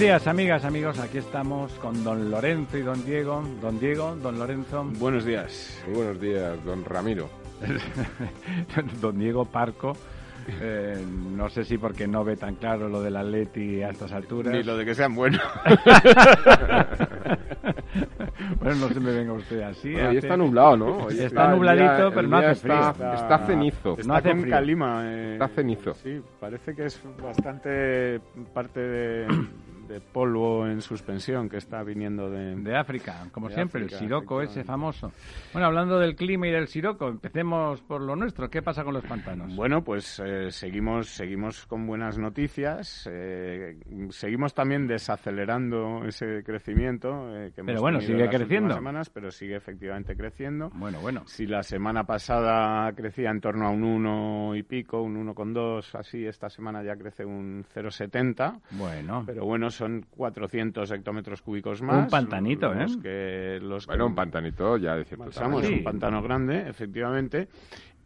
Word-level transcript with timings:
Días, 0.00 0.26
amigas, 0.26 0.64
amigos. 0.64 0.98
Aquí 0.98 1.18
estamos 1.18 1.70
con 1.74 2.02
don 2.02 2.30
Lorenzo 2.30 2.78
y 2.78 2.80
don 2.80 3.04
Diego. 3.04 3.44
Don 3.60 3.78
Diego, 3.78 4.16
don 4.16 4.38
Lorenzo. 4.38 4.82
Buenos 4.98 5.26
días. 5.26 5.78
Muy 5.86 5.96
buenos 5.96 6.18
días, 6.18 6.64
don 6.64 6.82
Ramiro. 6.86 7.28
don 9.02 9.18
Diego 9.18 9.44
Parco. 9.44 9.92
Eh, 10.58 11.04
no 11.36 11.50
sé 11.50 11.64
si 11.64 11.76
porque 11.76 12.08
no 12.08 12.24
ve 12.24 12.38
tan 12.38 12.54
claro 12.54 12.88
lo 12.88 13.02
del 13.02 13.14
Atleti 13.14 13.82
a 13.82 13.90
estas 13.90 14.10
alturas. 14.12 14.54
Ni 14.54 14.62
lo 14.62 14.78
de 14.78 14.86
que 14.86 14.94
sean 14.94 15.14
buenos. 15.14 15.42
bueno, 18.58 18.76
no 18.76 18.88
se 18.88 19.00
me 19.00 19.12
venga 19.12 19.34
usted 19.34 19.60
así. 19.60 19.94
Hoy 19.94 20.16
está 20.16 20.34
nublado, 20.34 20.78
¿no? 20.78 21.10
está, 21.10 21.48
nubladito, 21.48 22.10
pero 22.14 22.26
no 22.26 22.38
hace 22.38 22.54
frío. 22.54 22.90
Está, 22.90 23.38
cenizo. 23.46 23.98
no 24.06 24.14
hace 24.14 24.30
con 24.30 24.48
calima. 24.48 25.02
Eh, 25.04 25.34
está 25.34 25.48
cenizo. 25.48 25.92
Sí, 25.92 26.22
parece 26.40 26.74
que 26.74 26.86
es 26.86 26.98
bastante 27.22 28.18
parte 28.54 28.80
de 28.80 29.26
de 29.90 30.00
polvo 30.00 30.66
en 30.66 30.80
suspensión 30.80 31.48
que 31.48 31.56
está 31.56 31.82
viniendo 31.82 32.30
de, 32.30 32.54
de 32.54 32.76
África, 32.76 33.26
como 33.32 33.50
siempre, 33.50 33.82
el 33.82 33.90
siroco 33.90 34.40
ese 34.40 34.62
famoso. 34.62 35.10
Bueno, 35.52 35.66
hablando 35.66 35.98
del 35.98 36.14
clima 36.14 36.46
y 36.46 36.52
del 36.52 36.68
siroco, 36.68 37.08
empecemos 37.08 37.80
por 37.82 38.00
lo 38.00 38.14
nuestro. 38.14 38.48
¿Qué 38.48 38.62
pasa 38.62 38.84
con 38.84 38.94
los 38.94 39.04
pantanos? 39.04 39.54
Bueno, 39.56 39.82
pues 39.82 40.22
eh, 40.24 40.52
seguimos, 40.52 41.08
seguimos 41.08 41.66
con 41.66 41.86
buenas 41.88 42.18
noticias. 42.18 43.08
Eh, 43.10 43.80
seguimos 44.10 44.54
también 44.54 44.86
desacelerando 44.86 46.04
ese 46.06 46.44
crecimiento. 46.44 47.36
Eh, 47.36 47.52
que 47.54 47.64
pero 47.64 47.80
bueno, 47.80 48.00
sigue 48.00 48.28
creciendo. 48.28 48.74
Semanas, 48.74 49.10
pero 49.10 49.32
sigue 49.32 49.56
efectivamente 49.56 50.14
creciendo. 50.16 50.70
Bueno, 50.74 51.00
bueno. 51.00 51.22
Si 51.26 51.46
la 51.46 51.64
semana 51.64 52.04
pasada 52.04 52.92
crecía 52.92 53.30
en 53.30 53.40
torno 53.40 53.66
a 53.66 53.70
un 53.70 53.82
1 53.82 54.54
y 54.54 54.62
pico, 54.62 55.02
un 55.02 55.26
1,2, 55.26 55.98
así, 55.98 56.24
esta 56.24 56.48
semana 56.48 56.84
ya 56.84 56.94
crece 56.94 57.24
un 57.24 57.64
0,70. 57.74 58.60
Bueno. 58.70 59.24
Pero 59.26 59.44
bueno, 59.44 59.68
son 59.80 60.06
400 60.10 60.92
hectómetros 60.92 61.40
cúbicos 61.40 61.80
más. 61.80 62.04
Un 62.04 62.10
pantanito, 62.10 62.74
¿eh? 62.74 62.84
Que 63.02 63.58
los 63.62 63.86
bueno, 63.86 64.04
un 64.06 64.14
pantanito 64.14 64.76
ya 64.76 64.94
de 64.94 65.06
cierto 65.06 65.24
un 65.24 65.82
pantano 65.82 66.20
grande, 66.22 66.68
efectivamente. 66.68 67.48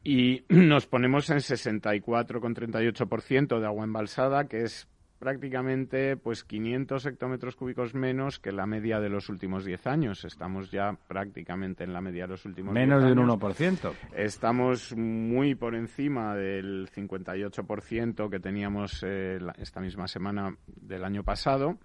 Y 0.04 0.44
nos 0.48 0.86
ponemos 0.86 1.28
en 1.30 1.38
64,38% 1.38 3.58
de 3.58 3.66
agua 3.66 3.82
embalsada, 3.84 4.44
que 4.44 4.62
es 4.62 4.86
prácticamente 5.24 6.18
pues 6.18 6.44
500 6.44 7.06
hectómetros 7.06 7.56
cúbicos 7.56 7.94
menos 7.94 8.38
que 8.38 8.52
la 8.52 8.66
media 8.66 9.00
de 9.00 9.08
los 9.08 9.30
últimos 9.30 9.64
10 9.64 9.86
años. 9.86 10.24
Estamos 10.26 10.70
ya 10.70 10.98
prácticamente 11.08 11.82
en 11.82 11.94
la 11.94 12.02
media 12.02 12.24
de 12.24 12.28
los 12.28 12.44
últimos 12.44 12.74
menos 12.74 13.02
de 13.02 13.12
un 13.12 13.26
1%. 13.26 13.92
Estamos 14.14 14.94
muy 14.94 15.54
por 15.54 15.74
encima 15.76 16.36
del 16.36 16.90
58% 16.90 18.28
que 18.28 18.38
teníamos 18.38 19.02
eh, 19.02 19.38
esta 19.56 19.80
misma 19.80 20.08
semana 20.08 20.54
del 20.66 21.02
año 21.02 21.24
pasado 21.24 21.78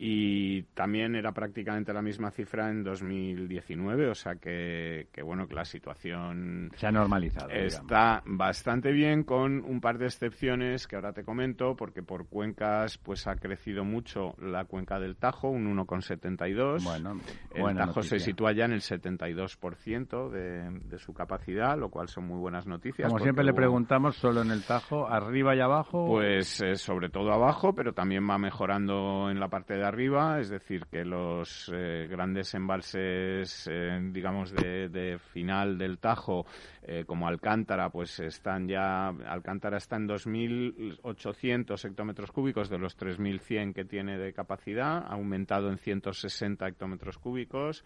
y 0.00 0.62
también 0.74 1.16
era 1.16 1.32
prácticamente 1.32 1.92
la 1.92 2.02
misma 2.02 2.30
cifra 2.30 2.70
en 2.70 2.84
2019, 2.84 4.08
o 4.08 4.14
sea 4.14 4.36
que, 4.36 5.08
que 5.12 5.22
bueno, 5.22 5.48
que 5.48 5.56
la 5.56 5.64
situación 5.64 6.70
se 6.76 6.86
ha 6.86 6.92
normalizado. 6.92 7.50
Está 7.50 8.22
bastante 8.24 8.92
bien 8.92 9.24
con 9.24 9.64
un 9.64 9.80
par 9.80 9.98
de 9.98 10.06
excepciones 10.06 10.86
que 10.86 10.94
ahora 10.94 11.12
te 11.12 11.24
comento, 11.24 11.74
porque 11.74 12.04
por 12.04 12.28
cuencas 12.28 12.96
pues 12.98 13.26
ha 13.26 13.34
crecido 13.34 13.84
mucho 13.84 14.36
la 14.38 14.66
cuenca 14.66 15.00
del 15.00 15.16
Tajo, 15.16 15.48
un 15.48 15.66
1,72. 15.76 16.84
Bueno, 16.84 17.20
el 17.54 17.76
Tajo 17.76 18.02
se 18.02 18.20
sitúa 18.20 18.52
ya 18.52 18.66
en 18.66 18.72
el 18.72 18.80
72% 18.80 20.30
de, 20.30 20.80
de 20.88 20.98
su 20.98 21.12
capacidad, 21.12 21.76
lo 21.76 21.88
cual 21.88 22.06
son 22.08 22.26
muy 22.28 22.38
buenas 22.38 22.68
noticias. 22.68 23.08
Como 23.08 23.18
siempre 23.18 23.44
le 23.44 23.52
preguntamos, 23.52 24.16
solo 24.16 24.42
en 24.42 24.52
el 24.52 24.62
Tajo, 24.64 25.08
arriba 25.08 25.56
y 25.56 25.60
abajo. 25.60 26.06
Pues 26.06 26.60
eh, 26.60 26.76
sobre 26.76 27.08
todo 27.08 27.32
abajo, 27.32 27.74
pero 27.74 27.92
también 27.92 28.28
va 28.28 28.38
mejorando 28.38 29.28
en 29.28 29.40
la 29.40 29.48
parte 29.48 29.74
de 29.74 29.87
arriba, 29.88 30.38
es 30.40 30.48
decir, 30.48 30.86
que 30.86 31.04
los 31.04 31.70
eh, 31.74 32.06
grandes 32.08 32.54
embalses, 32.54 33.68
eh, 33.70 33.98
digamos, 34.12 34.52
de, 34.52 35.18
final 35.32 35.76
del 35.78 35.98
Tajo, 35.98 36.46
eh, 36.82 37.04
como 37.06 37.26
Alcántara, 37.26 37.90
pues 37.90 38.20
están 38.20 38.68
ya, 38.68 39.08
Alcántara 39.08 39.78
está 39.78 39.96
en 39.96 40.08
2.800 40.08 41.84
hectómetros 41.84 42.30
cúbicos 42.30 42.68
de 42.68 42.78
los 42.78 42.96
3.100 42.96 43.74
que 43.74 43.84
tiene 43.84 44.18
de 44.18 44.32
capacidad, 44.32 44.98
ha 44.98 45.14
aumentado 45.14 45.70
en 45.70 45.78
160 45.78 46.68
hectómetros 46.68 47.18
cúbicos 47.18 47.84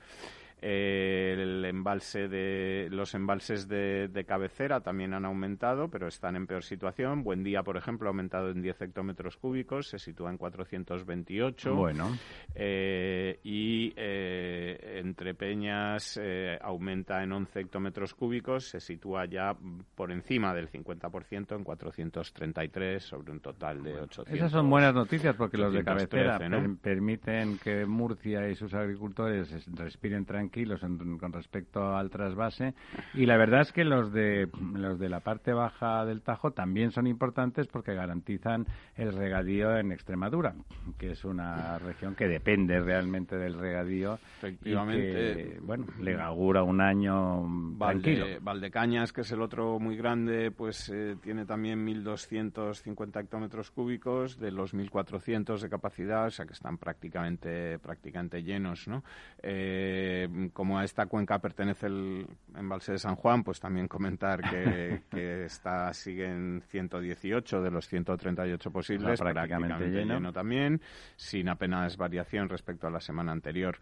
el 0.62 1.64
embalse 1.64 2.28
de 2.28 2.88
los 2.90 3.14
embalses 3.14 3.66
de, 3.66 4.24
cabecera 4.26 4.80
también 4.80 5.12
han 5.12 5.24
aumentado, 5.24 5.88
pero 5.88 6.06
están 6.06 6.36
en 6.36 6.46
peor 6.46 6.62
situación. 6.62 7.24
Buen 7.24 7.42
día, 7.42 7.64
por 7.64 7.76
ejemplo, 7.76 8.08
ha 8.08 8.10
aumentado 8.10 8.50
en 8.50 8.62
10 8.62 8.82
hectómetros 8.82 9.36
cúbicos, 9.36 9.88
se 9.88 9.98
sitúa 9.98 10.30
en 10.30 10.38
428. 10.38 11.74
Bueno. 11.74 12.16
Eh, 12.54 13.40
y 13.42 13.92
eh, 13.96 15.00
entre 15.02 15.34
Peñas 15.34 16.18
eh, 16.22 16.56
aumenta 16.62 17.22
en 17.24 17.32
11 17.32 17.60
hectómetros 17.60 18.14
cúbicos, 18.14 18.68
se 18.68 18.78
sitúa 18.78 19.24
ya 19.24 19.56
por 19.96 20.12
encima 20.12 20.54
del 20.54 20.70
50% 20.70 21.56
en 21.56 21.64
433 21.64 23.02
sobre 23.02 23.32
un 23.32 23.40
total 23.40 23.82
de 23.82 23.94
800. 23.94 24.32
Esas 24.32 24.52
son 24.52 24.70
buenas 24.70 24.94
noticias 24.94 25.34
porque 25.34 25.58
los 25.58 25.74
de 25.74 25.82
cabecera 25.82 26.38
permiten 26.80 27.58
que 27.58 27.84
Murcia 27.84 28.48
y 28.48 28.54
sus 28.54 28.72
agricultores 28.74 29.66
respiren 29.74 30.24
tranquilos 30.24 30.51
tranquilos 30.52 30.80
con 31.18 31.32
respecto 31.32 31.96
al 31.96 32.10
trasvase 32.10 32.74
y 33.14 33.24
la 33.24 33.36
verdad 33.36 33.62
es 33.62 33.72
que 33.72 33.84
los 33.84 34.12
de 34.12 34.48
los 34.74 34.98
de 34.98 35.08
la 35.08 35.20
parte 35.20 35.52
baja 35.52 36.04
del 36.04 36.20
Tajo 36.20 36.50
también 36.50 36.90
son 36.90 37.06
importantes 37.06 37.66
porque 37.66 37.94
garantizan 37.94 38.66
el 38.96 39.14
regadío 39.14 39.76
en 39.76 39.92
Extremadura, 39.92 40.54
que 40.98 41.12
es 41.12 41.24
una 41.24 41.78
región 41.78 42.14
que 42.14 42.28
depende 42.28 42.80
realmente 42.80 43.36
del 43.36 43.58
regadío. 43.58 44.18
Efectivamente. 44.38 45.58
bueno, 45.62 45.86
le 46.00 46.20
augura 46.20 46.62
un 46.62 46.80
año 46.80 47.76
tranquilo. 47.78 48.26
Valdecañas, 48.40 49.12
que 49.12 49.22
es 49.22 49.32
el 49.32 49.40
otro 49.40 49.78
muy 49.78 49.96
grande, 49.96 50.50
pues 50.50 50.90
eh, 50.90 51.16
tiene 51.22 51.46
también 51.46 51.86
1.250 51.86 53.20
hectómetros 53.20 53.70
cúbicos 53.70 54.38
de 54.38 54.50
los 54.50 54.74
1.400 54.74 55.60
de 55.60 55.70
capacidad, 55.70 56.26
o 56.26 56.30
sea 56.30 56.44
que 56.44 56.52
están 56.52 56.76
prácticamente 56.76 57.78
prácticamente 57.78 58.42
llenos, 58.42 58.86
¿no? 58.86 59.02
Eh, 59.42 60.28
como 60.50 60.78
a 60.78 60.84
esta 60.84 61.06
cuenca 61.06 61.38
pertenece 61.38 61.86
el 61.86 62.26
embalse 62.56 62.92
de 62.92 62.98
San 62.98 63.16
Juan, 63.16 63.42
pues 63.44 63.60
también 63.60 63.88
comentar 63.88 64.40
que, 64.40 65.02
está, 65.44 65.92
sigue 65.92 66.26
en 66.26 66.62
118 66.68 67.62
de 67.62 67.70
los 67.70 67.86
138 67.88 68.70
posibles, 68.70 69.20
prácticamente, 69.20 69.88
lleno. 69.88 70.32
también, 70.32 70.80
sin 71.16 71.48
apenas 71.48 71.96
variación 71.96 72.48
respecto 72.48 72.86
a 72.86 72.90
la 72.90 73.00
semana 73.00 73.32
anterior. 73.32 73.78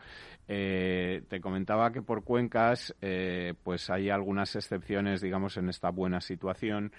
Eh, 0.48 1.22
te 1.28 1.40
comentaba 1.40 1.92
que 1.92 2.02
por 2.02 2.24
cuencas, 2.24 2.94
eh, 3.00 3.54
pues 3.62 3.90
hay 3.90 4.10
algunas 4.10 4.56
excepciones, 4.56 5.20
digamos, 5.20 5.56
en 5.56 5.68
esta 5.68 5.90
buena 5.90 6.20
situación. 6.20 6.92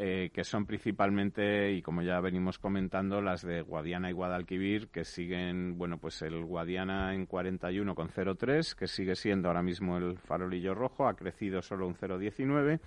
Eh, 0.00 0.30
que 0.32 0.44
son 0.44 0.64
principalmente, 0.64 1.72
y 1.72 1.82
como 1.82 2.02
ya 2.02 2.20
venimos 2.20 2.60
comentando, 2.60 3.20
las 3.20 3.42
de 3.42 3.62
Guadiana 3.62 4.08
y 4.08 4.12
Guadalquivir, 4.12 4.90
que 4.90 5.04
siguen, 5.04 5.76
bueno, 5.76 5.98
pues 5.98 6.22
el 6.22 6.44
Guadiana 6.44 7.16
en 7.16 7.26
41,03, 7.26 8.76
que 8.76 8.86
sigue 8.86 9.16
siendo 9.16 9.48
ahora 9.48 9.60
mismo 9.60 9.98
el 9.98 10.16
farolillo 10.16 10.72
rojo, 10.72 11.08
ha 11.08 11.16
crecido 11.16 11.62
solo 11.62 11.88
un 11.88 11.96
0,19 11.96 12.78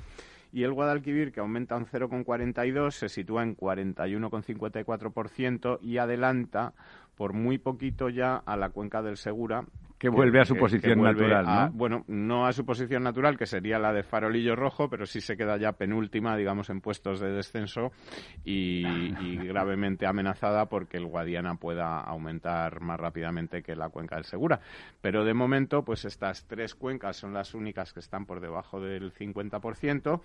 y 0.54 0.64
el 0.64 0.72
Guadalquivir, 0.72 1.34
que 1.34 1.42
aumenta 1.42 1.76
un 1.76 1.86
0,42, 1.86 2.92
se 2.92 3.10
sitúa 3.10 3.44
en 3.44 3.58
41,54% 3.58 5.80
y 5.82 5.98
adelanta 5.98 6.74
por 7.16 7.34
muy 7.34 7.58
poquito 7.58 8.08
ya 8.08 8.38
a 8.38 8.56
la 8.56 8.70
cuenca 8.70 9.02
del 9.02 9.18
Segura, 9.18 9.66
que 10.02 10.10
vuelve 10.10 10.42
a 10.42 10.46
su 10.46 10.56
posición 10.56 11.00
natural, 11.00 11.46
¿no? 11.46 11.72
Bueno, 11.74 12.04
no 12.08 12.48
a 12.48 12.54
su 12.54 12.66
posición 12.66 13.04
natural, 13.04 13.38
que 13.38 13.46
sería 13.46 13.78
la 13.78 13.94
de 13.94 14.02
farolillo 14.02 14.56
rojo, 14.56 14.90
pero 14.90 15.06
sí 15.06 15.22
se 15.22 15.38
queda 15.38 15.58
ya 15.58 15.74
penúltima, 15.74 16.36
digamos, 16.36 16.72
en 16.72 16.82
puestos 16.82 17.20
de 17.20 17.30
descenso 17.32 17.92
y, 18.44 18.82
gravemente 19.46 20.08
amenazada 20.08 20.66
porque 20.66 20.98
el 20.98 21.06
Guadiana 21.06 21.54
pueda 21.54 22.00
aumentar 22.00 22.82
más 22.82 23.00
rápidamente 23.00 23.62
que 23.62 23.76
la 23.76 23.90
cuenca 23.90 24.16
del 24.16 24.26
Segura. 24.26 24.60
Pero 25.02 25.24
de 25.24 25.36
momento, 25.36 25.84
pues 25.84 26.04
estas 26.06 26.48
tres 26.48 26.74
cuencas 26.74 27.18
son 27.18 27.36
las 27.36 27.54
únicas 27.54 27.94
que 27.94 28.00
están 28.00 28.26
por 28.26 28.42
debajo 28.42 28.82
del 28.82 29.14
50% 29.14 30.20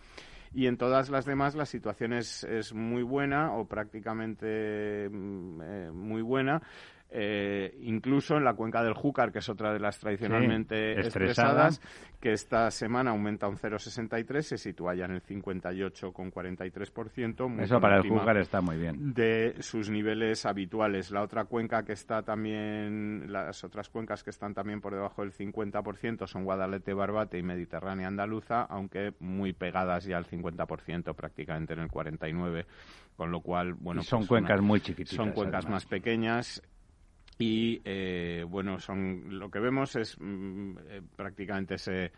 y 0.54 0.68
en 0.68 0.78
todas 0.78 1.10
las 1.10 1.26
demás 1.26 1.54
la 1.54 1.66
situación 1.66 2.14
es, 2.14 2.44
es 2.44 2.72
muy 2.72 3.02
buena 3.02 3.52
o 3.52 3.66
prácticamente 3.66 5.10
mm, 5.10 5.60
eh, 5.62 5.90
muy 5.92 6.22
buena. 6.22 6.62
Eh, 7.08 7.78
incluso 7.82 8.36
en 8.36 8.42
la 8.44 8.54
cuenca 8.54 8.82
del 8.82 8.94
Júcar, 8.94 9.30
que 9.30 9.38
es 9.38 9.48
otra 9.48 9.72
de 9.72 9.78
las 9.78 10.00
tradicionalmente 10.00 10.98
estresadas, 11.00 11.80
que 12.20 12.32
esta 12.32 12.68
semana 12.72 13.12
aumenta 13.12 13.46
un 13.46 13.56
0,63, 13.56 14.42
se 14.42 14.58
sitúa 14.58 14.96
ya 14.96 15.04
en 15.04 15.12
el 15.12 15.22
58,43%. 15.22 17.62
Eso 17.62 17.80
para 17.80 17.98
el 17.98 18.08
Júcar 18.08 18.38
está 18.38 18.60
muy 18.60 18.76
bien. 18.76 19.14
De 19.14 19.54
sus 19.60 19.88
niveles 19.88 20.46
habituales. 20.46 21.12
La 21.12 21.22
otra 21.22 21.44
cuenca 21.44 21.84
que 21.84 21.92
está 21.92 22.22
también, 22.22 23.32
las 23.32 23.62
otras 23.62 23.88
cuencas 23.88 24.24
que 24.24 24.30
están 24.30 24.52
también 24.52 24.80
por 24.80 24.92
debajo 24.92 25.22
del 25.22 25.32
50% 25.32 26.26
son 26.26 26.42
Guadalete, 26.44 26.92
Barbate 26.92 27.38
y 27.38 27.44
Mediterránea 27.44 28.08
Andaluza, 28.08 28.62
aunque 28.62 29.14
muy 29.20 29.52
pegadas 29.52 30.06
ya 30.06 30.16
al 30.16 30.26
50%, 30.26 31.14
prácticamente 31.14 31.74
en 31.74 31.80
el 31.80 31.88
49%. 31.88 32.66
Con 33.16 33.30
lo 33.30 33.40
cual, 33.40 33.72
bueno. 33.72 34.02
son 34.02 34.18
pues 34.20 34.28
cuencas 34.28 34.60
muy 34.60 34.80
chiquititas. 34.80 35.16
Son 35.16 35.32
cuencas 35.32 35.66
más 35.66 35.86
pequeñas 35.86 36.62
y 37.38 37.82
eh, 37.84 38.44
bueno 38.48 38.78
son 38.78 39.38
lo 39.38 39.50
que 39.50 39.60
vemos 39.60 39.96
es 39.96 40.16
mm, 40.18 40.78
eh, 40.88 41.02
prácticamente 41.16 41.74
ese 41.74 42.12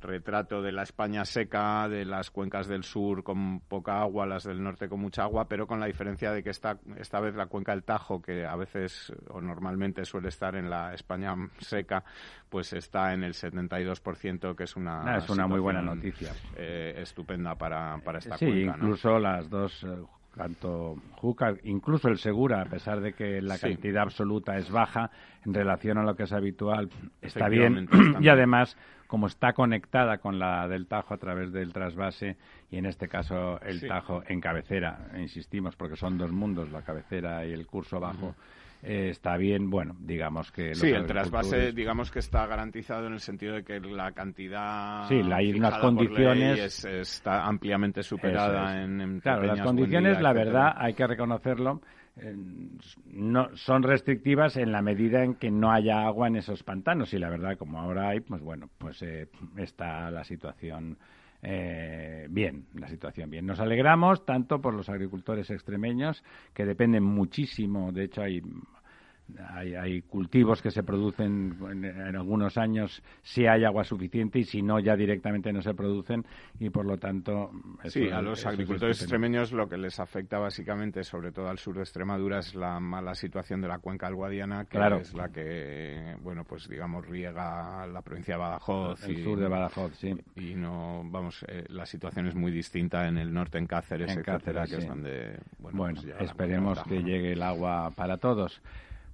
retrato 0.00 0.62
de 0.62 0.72
la 0.72 0.82
España 0.82 1.24
seca, 1.24 1.88
de 1.88 2.04
las 2.04 2.30
cuencas 2.30 2.66
del 2.66 2.84
sur 2.84 3.22
con 3.22 3.60
poca 3.60 4.00
agua, 4.00 4.26
las 4.26 4.44
del 4.44 4.62
norte 4.62 4.88
con 4.88 5.00
mucha 5.00 5.22
agua, 5.22 5.46
pero 5.48 5.66
con 5.66 5.78
la 5.78 5.86
diferencia 5.86 6.32
de 6.32 6.42
que 6.42 6.50
esta, 6.50 6.78
esta 6.96 7.20
vez 7.20 7.34
la 7.34 7.46
cuenca 7.46 7.72
del 7.72 7.84
Tajo, 7.84 8.20
que 8.20 8.46
a 8.46 8.56
veces 8.56 9.12
o 9.28 9.40
normalmente 9.40 10.04
suele 10.04 10.28
estar 10.28 10.56
en 10.56 10.70
la 10.70 10.94
España 10.94 11.34
seca, 11.58 12.02
pues 12.48 12.72
está 12.72 13.12
en 13.12 13.24
el 13.24 13.34
72%, 13.34 14.56
que 14.56 14.64
es 14.64 14.76
una, 14.76 15.02
ah, 15.02 15.18
es 15.18 15.28
una 15.28 15.46
muy 15.46 15.60
buena 15.60 15.82
noticia. 15.82 16.32
Eh, 16.56 16.94
estupenda 16.96 17.54
para, 17.54 17.98
para 17.98 18.18
esta 18.18 18.36
sí, 18.36 18.46
cuenca. 18.46 18.76
incluso 18.76 19.18
las 19.18 19.48
dos 19.48 19.86
tanto 20.34 20.96
Júcar, 21.16 21.58
incluso 21.64 22.08
el 22.08 22.18
Segura, 22.18 22.62
a 22.62 22.66
pesar 22.66 23.00
de 23.00 23.12
que 23.12 23.42
la 23.42 23.58
cantidad 23.58 24.02
absoluta 24.02 24.56
es 24.56 24.70
baja 24.70 25.10
en 25.44 25.54
relación 25.54 25.98
a 25.98 26.02
lo 26.02 26.14
que 26.14 26.24
es 26.24 26.32
habitual, 26.32 26.88
está 27.20 27.48
bien. 27.48 27.88
y 28.20 28.28
además, 28.28 28.76
como 29.06 29.26
está 29.26 29.52
conectada 29.52 30.18
con 30.18 30.38
la 30.38 30.68
del 30.68 30.86
Tajo 30.86 31.14
a 31.14 31.18
través 31.18 31.52
del 31.52 31.72
trasvase, 31.72 32.36
y 32.70 32.78
en 32.78 32.86
este 32.86 33.08
caso 33.08 33.60
el 33.62 33.86
Tajo 33.86 34.22
en 34.28 34.40
cabecera, 34.40 35.10
insistimos, 35.18 35.76
porque 35.76 35.96
son 35.96 36.16
dos 36.16 36.32
mundos, 36.32 36.70
la 36.70 36.82
cabecera 36.82 37.44
y 37.44 37.52
el 37.52 37.66
curso 37.66 38.00
bajo. 38.00 38.34
Eh, 38.82 39.10
está 39.10 39.36
bien, 39.36 39.68
bueno, 39.68 39.94
digamos 40.00 40.50
que... 40.50 40.74
Sí, 40.74 40.88
el 40.88 41.06
trasvase, 41.06 41.72
digamos 41.72 42.10
que 42.10 42.18
está 42.18 42.46
garantizado 42.46 43.06
en 43.06 43.12
el 43.12 43.20
sentido 43.20 43.54
de 43.54 43.62
que 43.62 43.78
la 43.80 44.12
cantidad... 44.12 45.06
Sí, 45.08 45.20
hay 45.32 45.52
unas 45.52 45.78
condiciones... 45.78 46.84
está 46.84 47.46
ampliamente 47.46 48.02
superada 48.02 48.82
en, 48.82 49.20
Claro, 49.20 49.42
las 49.42 49.60
condiciones, 49.60 50.20
la 50.20 50.32
verdad, 50.32 50.74
hay 50.76 50.94
que 50.94 51.06
reconocerlo, 51.06 51.82
eh, 52.16 52.34
no 53.12 53.54
son 53.54 53.82
restrictivas 53.82 54.56
en 54.56 54.72
la 54.72 54.82
medida 54.82 55.22
en 55.22 55.34
que 55.34 55.50
no 55.50 55.70
haya 55.70 56.04
agua 56.04 56.26
en 56.28 56.36
esos 56.36 56.62
pantanos 56.62 57.14
y 57.14 57.18
la 57.18 57.30
verdad 57.30 57.56
como 57.56 57.78
ahora 57.78 58.08
hay 58.08 58.20
pues 58.20 58.42
bueno 58.42 58.68
pues 58.78 59.00
eh, 59.02 59.28
está 59.56 60.10
la 60.10 60.24
situación 60.24 60.98
eh, 61.42 62.26
bien, 62.30 62.66
la 62.74 62.88
situación 62.88 63.30
bien. 63.30 63.46
Nos 63.46 63.60
alegramos 63.60 64.24
tanto 64.24 64.60
por 64.60 64.74
los 64.74 64.88
agricultores 64.88 65.50
extremeños, 65.50 66.22
que 66.54 66.64
dependen 66.64 67.02
muchísimo, 67.02 67.92
de 67.92 68.04
hecho 68.04 68.22
hay 68.22 68.42
hay, 69.48 70.02
cultivos 70.02 70.62
que 70.62 70.70
se 70.70 70.82
producen 70.82 71.56
en, 71.70 72.16
algunos 72.16 72.56
años 72.56 73.02
si 73.22 73.46
hay 73.46 73.64
agua 73.64 73.84
suficiente 73.84 74.38
y 74.38 74.44
si 74.44 74.62
no 74.62 74.80
ya 74.80 74.96
directamente 74.96 75.52
no 75.52 75.62
se 75.62 75.74
producen 75.74 76.24
y 76.58 76.70
por 76.70 76.84
lo 76.84 76.98
tanto 76.98 77.50
sí 77.84 78.08
a 78.08 78.20
los 78.20 78.44
agricultores 78.46 79.00
extremeños 79.00 79.52
lo 79.52 79.68
que 79.68 79.76
les 79.76 79.98
afecta 80.00 80.38
básicamente 80.38 81.04
sobre 81.04 81.32
todo 81.32 81.48
al 81.48 81.58
sur 81.58 81.76
de 81.76 81.82
Extremadura 81.82 82.38
es 82.38 82.54
la 82.54 82.80
mala 82.80 83.14
situación 83.14 83.60
de 83.60 83.68
la 83.68 83.78
cuenca 83.78 84.06
alguadiana 84.06 84.64
que 84.64 84.78
es 85.00 85.14
la 85.14 85.28
que 85.28 86.16
bueno 86.22 86.44
pues 86.44 86.68
digamos 86.68 87.06
riega 87.06 87.86
la 87.86 88.02
provincia 88.02 88.34
de 88.34 88.40
Badajoz 88.40 89.04
el 89.08 89.22
sur 89.22 89.38
de 89.38 89.48
Badajoz 89.48 89.94
sí. 89.96 90.14
y 90.36 90.54
no 90.54 91.02
vamos 91.04 91.44
eh, 91.48 91.64
la 91.68 91.86
situación 91.86 92.26
es 92.26 92.34
muy 92.34 92.52
distinta 92.52 93.06
en 93.06 93.18
el 93.18 93.32
norte 93.32 93.58
en 93.58 93.66
Cáceres 93.66 94.16
en 94.16 94.22
Cáceres, 94.22 94.70
que 94.70 94.76
es 94.76 94.86
donde 94.86 95.38
bueno, 95.58 95.78
pues 95.78 96.04
esperemos 96.20 96.82
que 96.84 97.02
llegue 97.02 97.32
el 97.32 97.42
agua 97.42 97.90
para 97.94 98.18
todos 98.18 98.60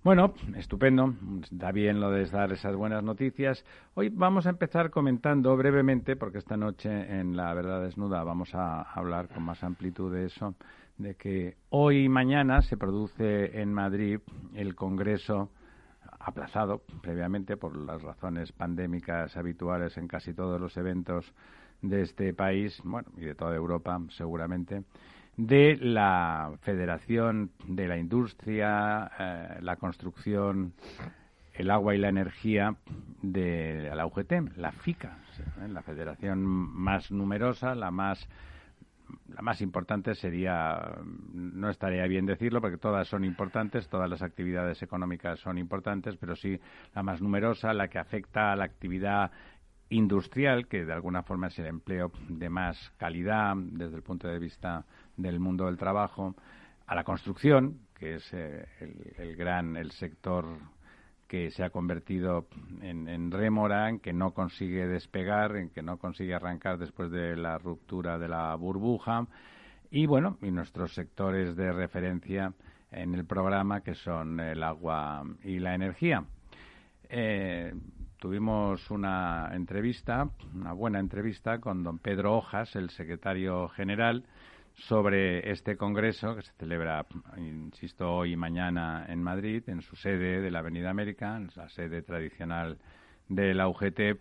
bueno, 0.06 0.34
estupendo. 0.56 1.16
Da 1.50 1.72
bien 1.72 1.98
lo 1.98 2.12
de 2.12 2.24
dar 2.26 2.52
esas 2.52 2.76
buenas 2.76 3.02
noticias. 3.02 3.64
Hoy 3.94 4.08
vamos 4.08 4.46
a 4.46 4.50
empezar 4.50 4.90
comentando 4.90 5.56
brevemente, 5.56 6.14
porque 6.14 6.38
esta 6.38 6.56
noche 6.56 6.88
en 7.18 7.36
La 7.36 7.52
Verdad 7.54 7.82
Desnuda 7.82 8.22
vamos 8.22 8.54
a 8.54 8.82
hablar 8.82 9.26
con 9.26 9.42
más 9.42 9.64
amplitud 9.64 10.14
de 10.14 10.26
eso, 10.26 10.54
de 10.96 11.16
que 11.16 11.56
hoy 11.70 12.04
y 12.04 12.08
mañana 12.08 12.62
se 12.62 12.76
produce 12.76 13.60
en 13.60 13.74
Madrid 13.74 14.20
el 14.54 14.76
Congreso 14.76 15.50
aplazado 16.20 16.82
previamente 17.02 17.56
por 17.56 17.76
las 17.76 18.00
razones 18.00 18.52
pandémicas 18.52 19.36
habituales 19.36 19.96
en 19.96 20.06
casi 20.06 20.34
todos 20.34 20.60
los 20.60 20.76
eventos 20.76 21.34
de 21.82 22.02
este 22.02 22.32
país, 22.32 22.80
bueno, 22.84 23.08
y 23.16 23.22
de 23.22 23.34
toda 23.34 23.56
Europa 23.56 24.00
seguramente 24.10 24.84
de 25.36 25.76
la 25.80 26.52
Federación 26.62 27.50
de 27.66 27.88
la 27.88 27.98
Industria, 27.98 29.10
eh, 29.18 29.58
la 29.60 29.76
Construcción, 29.76 30.72
el 31.54 31.70
Agua 31.70 31.94
y 31.94 31.98
la 31.98 32.08
Energía 32.08 32.76
de 33.22 33.90
la 33.94 34.06
UGT, 34.06 34.56
la 34.56 34.72
FICA, 34.72 35.18
¿eh? 35.62 35.68
la 35.68 35.82
federación 35.82 36.44
más 36.44 37.10
numerosa, 37.10 37.74
la 37.74 37.90
más 37.90 38.26
la 39.28 39.42
más 39.42 39.60
importante 39.60 40.14
sería, 40.14 40.80
no 41.32 41.70
estaría 41.70 42.04
bien 42.06 42.26
decirlo, 42.26 42.60
porque 42.60 42.78
todas 42.78 43.06
son 43.06 43.24
importantes, 43.24 43.88
todas 43.88 44.10
las 44.10 44.22
actividades 44.22 44.82
económicas 44.82 45.38
son 45.40 45.58
importantes, 45.58 46.16
pero 46.16 46.34
sí 46.34 46.58
la 46.94 47.02
más 47.02 47.20
numerosa, 47.20 47.72
la 47.72 47.88
que 47.88 47.98
afecta 47.98 48.52
a 48.52 48.56
la 48.56 48.64
actividad 48.64 49.30
industrial, 49.90 50.66
que 50.66 50.84
de 50.84 50.92
alguna 50.92 51.22
forma 51.22 51.48
es 51.48 51.58
el 51.58 51.66
empleo 51.66 52.10
de 52.28 52.48
más 52.48 52.92
calidad 52.96 53.54
desde 53.56 53.96
el 53.96 54.02
punto 54.02 54.28
de 54.28 54.38
vista 54.38 54.84
del 55.16 55.38
mundo 55.40 55.66
del 55.66 55.76
trabajo, 55.76 56.34
a 56.86 56.94
la 56.94 57.04
construcción, 57.04 57.80
que 57.94 58.16
es 58.16 58.32
eh, 58.32 58.66
el, 59.18 59.36
gran, 59.36 59.76
el 59.76 59.90
sector 59.92 60.46
que 61.26 61.50
se 61.50 61.64
ha 61.64 61.70
convertido 61.70 62.46
en, 62.80 63.08
en 63.08 63.30
rémora, 63.30 63.88
en 63.88 63.98
que 63.98 64.12
no 64.12 64.32
consigue 64.32 64.86
despegar, 64.86 65.56
en 65.56 65.70
que 65.70 65.82
no 65.82 65.98
consigue 65.98 66.34
arrancar 66.34 66.78
después 66.78 67.10
de 67.10 67.36
la 67.36 67.58
ruptura 67.58 68.18
de 68.18 68.28
la 68.28 68.54
burbuja. 68.54 69.26
Y 69.90 70.06
bueno, 70.06 70.38
y 70.42 70.50
nuestros 70.50 70.94
sectores 70.94 71.56
de 71.56 71.72
referencia 71.72 72.52
en 72.92 73.14
el 73.14 73.24
programa, 73.24 73.80
que 73.80 73.94
son 73.94 74.38
el 74.38 74.62
agua 74.62 75.24
y 75.42 75.58
la 75.58 75.74
energía. 75.74 76.24
Eh, 77.08 77.72
tuvimos 78.26 78.90
una 78.90 79.50
entrevista, 79.52 80.28
una 80.52 80.72
buena 80.72 80.98
entrevista 80.98 81.60
con 81.60 81.84
don 81.84 82.00
Pedro 82.00 82.36
Hojas, 82.36 82.74
el 82.74 82.90
secretario 82.90 83.68
general, 83.68 84.24
sobre 84.74 85.48
este 85.52 85.76
congreso 85.76 86.34
que 86.34 86.42
se 86.42 86.52
celebra, 86.54 87.06
insisto, 87.36 88.12
hoy 88.12 88.32
y 88.32 88.36
mañana 88.36 89.06
en 89.08 89.22
Madrid, 89.22 89.62
en 89.68 89.80
su 89.80 89.94
sede 89.94 90.40
de 90.40 90.50
la 90.50 90.58
Avenida 90.58 90.90
América, 90.90 91.40
la 91.54 91.68
sede 91.68 92.02
tradicional 92.02 92.78
de 93.28 93.54
la 93.54 93.68
UGT, 93.68 94.18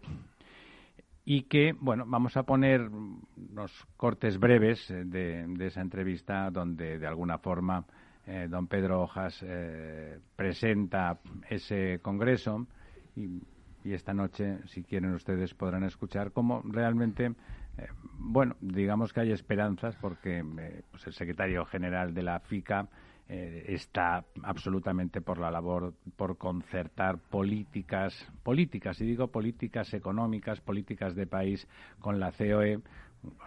y 1.25 1.41
que, 1.45 1.73
bueno, 1.73 2.03
vamos 2.05 2.37
a 2.37 2.43
poner 2.43 2.81
unos 2.81 3.71
cortes 3.97 4.37
breves 4.37 4.87
de, 4.87 5.47
esa 5.61 5.81
entrevista 5.81 6.51
donde, 6.51 6.99
de 6.99 7.07
alguna 7.07 7.39
forma, 7.39 7.83
eh, 8.27 8.45
don 8.47 8.67
Pedro 8.67 9.01
Hojas 9.01 9.35
eh, 9.41 10.19
presenta 10.35 11.17
ese 11.49 12.01
congreso 12.03 12.67
y, 13.15 13.41
y 13.85 13.93
esta 13.93 14.13
noche, 14.13 14.57
si 14.65 14.83
quieren 14.83 15.13
ustedes, 15.13 15.53
podrán 15.53 15.83
escuchar 15.83 16.31
cómo 16.31 16.61
realmente 16.65 17.35
eh, 17.77 17.87
bueno, 18.17 18.55
digamos 18.59 19.13
que 19.13 19.21
hay 19.21 19.31
esperanzas 19.31 19.95
porque 19.97 20.39
eh, 20.39 20.81
pues 20.89 21.05
el 21.07 21.13
secretario 21.13 21.65
general 21.65 22.13
de 22.13 22.23
la 22.23 22.39
FICA 22.39 22.87
eh, 23.27 23.65
está 23.67 24.25
absolutamente 24.43 25.21
por 25.21 25.39
la 25.39 25.51
labor, 25.51 25.93
por 26.15 26.37
concertar 26.37 27.17
políticas, 27.17 28.13
políticas, 28.43 28.99
y 29.01 29.05
digo 29.05 29.27
políticas 29.27 29.93
económicas, 29.93 30.61
políticas 30.61 31.15
de 31.15 31.27
país 31.27 31.67
con 31.99 32.19
la 32.19 32.31
COE, 32.31 32.79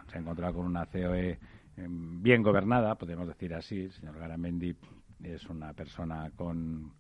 se 0.08 0.18
ha 0.18 0.20
encontrado 0.20 0.54
con 0.54 0.66
una 0.66 0.86
COE 0.86 1.38
em, 1.76 2.22
bien 2.22 2.42
gobernada, 2.42 2.96
podemos 2.96 3.26
decir 3.26 3.54
así. 3.54 3.82
El 3.82 3.92
señor 3.92 4.18
Garamendi 4.18 4.76
es 5.22 5.44
una 5.46 5.72
persona 5.72 6.30
con, 6.36 6.92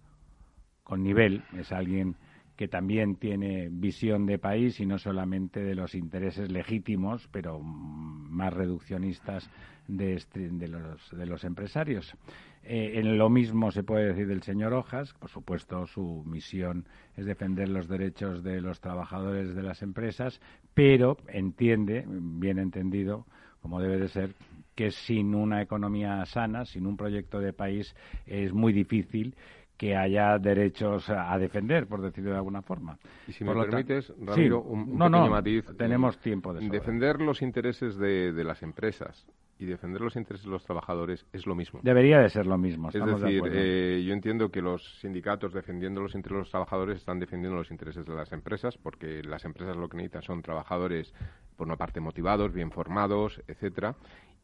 con 0.82 1.02
nivel, 1.02 1.44
es 1.54 1.70
alguien 1.72 2.16
que 2.58 2.66
también 2.66 3.14
tiene 3.14 3.68
visión 3.70 4.26
de 4.26 4.40
país 4.40 4.80
y 4.80 4.84
no 4.84 4.98
solamente 4.98 5.62
de 5.62 5.76
los 5.76 5.94
intereses 5.94 6.50
legítimos, 6.50 7.28
pero 7.30 7.60
más 7.60 8.52
reduccionistas 8.52 9.48
de, 9.86 10.20
los, 10.68 11.10
de 11.12 11.26
los, 11.26 11.44
empresarios. 11.44 12.12
Eh, 12.64 12.94
en 12.96 13.16
lo 13.16 13.30
mismo 13.30 13.70
se 13.70 13.84
puede 13.84 14.08
decir 14.08 14.26
del 14.26 14.42
señor 14.42 14.74
Hojas. 14.74 15.14
Por 15.20 15.30
supuesto, 15.30 15.86
su 15.86 16.24
misión 16.26 16.84
es 17.16 17.26
defender 17.26 17.68
los 17.68 17.86
derechos 17.86 18.42
de 18.42 18.60
los 18.60 18.80
trabajadores 18.80 19.54
de 19.54 19.62
las 19.62 19.80
empresas, 19.82 20.40
pero 20.74 21.16
entiende, 21.28 22.04
bien 22.08 22.58
entendido, 22.58 23.24
como 23.62 23.80
debe 23.80 23.98
de 23.98 24.08
ser, 24.08 24.34
que 24.74 24.90
sin 24.90 25.36
una 25.36 25.62
economía 25.62 26.24
sana, 26.26 26.64
sin 26.64 26.86
un 26.86 26.96
proyecto 26.96 27.38
de 27.38 27.52
país, 27.52 27.94
es 28.26 28.52
muy 28.52 28.72
difícil 28.72 29.36
que 29.78 29.96
haya 29.96 30.38
derechos 30.38 31.08
a 31.08 31.38
defender, 31.38 31.86
por 31.86 32.02
decirlo 32.02 32.32
de 32.32 32.36
alguna 32.36 32.62
forma. 32.62 32.98
Y 33.28 33.32
si 33.32 33.44
me 33.44 33.54
permites, 33.54 34.12
Ramiro, 34.20 34.60
un, 34.60 34.98
pequeño 34.98 35.30
matiz. 35.30 35.64
Tenemos 35.78 36.18
tiempo 36.18 36.52
de 36.52 36.68
Defender 36.68 37.20
los 37.20 37.40
intereses 37.42 37.96
de, 37.96 38.32
las 38.44 38.62
empresas 38.64 39.24
y 39.56 39.66
defender 39.66 40.00
los 40.00 40.16
intereses 40.16 40.46
de 40.46 40.50
los 40.50 40.64
trabajadores 40.64 41.24
es 41.32 41.46
lo 41.46 41.54
mismo. 41.54 41.78
Debería 41.82 42.18
de 42.18 42.28
ser 42.28 42.46
lo 42.46 42.58
mismo. 42.58 42.88
Es 42.88 43.04
decir, 43.04 43.42
eh, 43.52 44.04
yo 44.04 44.12
entiendo 44.12 44.50
que 44.50 44.60
los 44.60 44.98
sindicatos 45.00 45.52
defendiendo 45.52 46.00
los 46.00 46.14
intereses 46.14 46.38
de 46.38 46.40
los 46.40 46.50
trabajadores 46.50 46.96
están 46.98 47.20
defendiendo 47.20 47.56
los 47.56 47.70
intereses 47.70 48.04
de 48.04 48.14
las 48.14 48.32
empresas, 48.32 48.76
porque 48.78 49.22
las 49.22 49.44
empresas 49.44 49.76
lo 49.76 49.88
que 49.88 49.96
necesitan 49.96 50.22
son 50.22 50.42
trabajadores, 50.42 51.14
por 51.56 51.68
una 51.68 51.76
parte, 51.76 52.00
motivados, 52.00 52.52
bien 52.52 52.72
formados, 52.72 53.40
etcétera, 53.46 53.94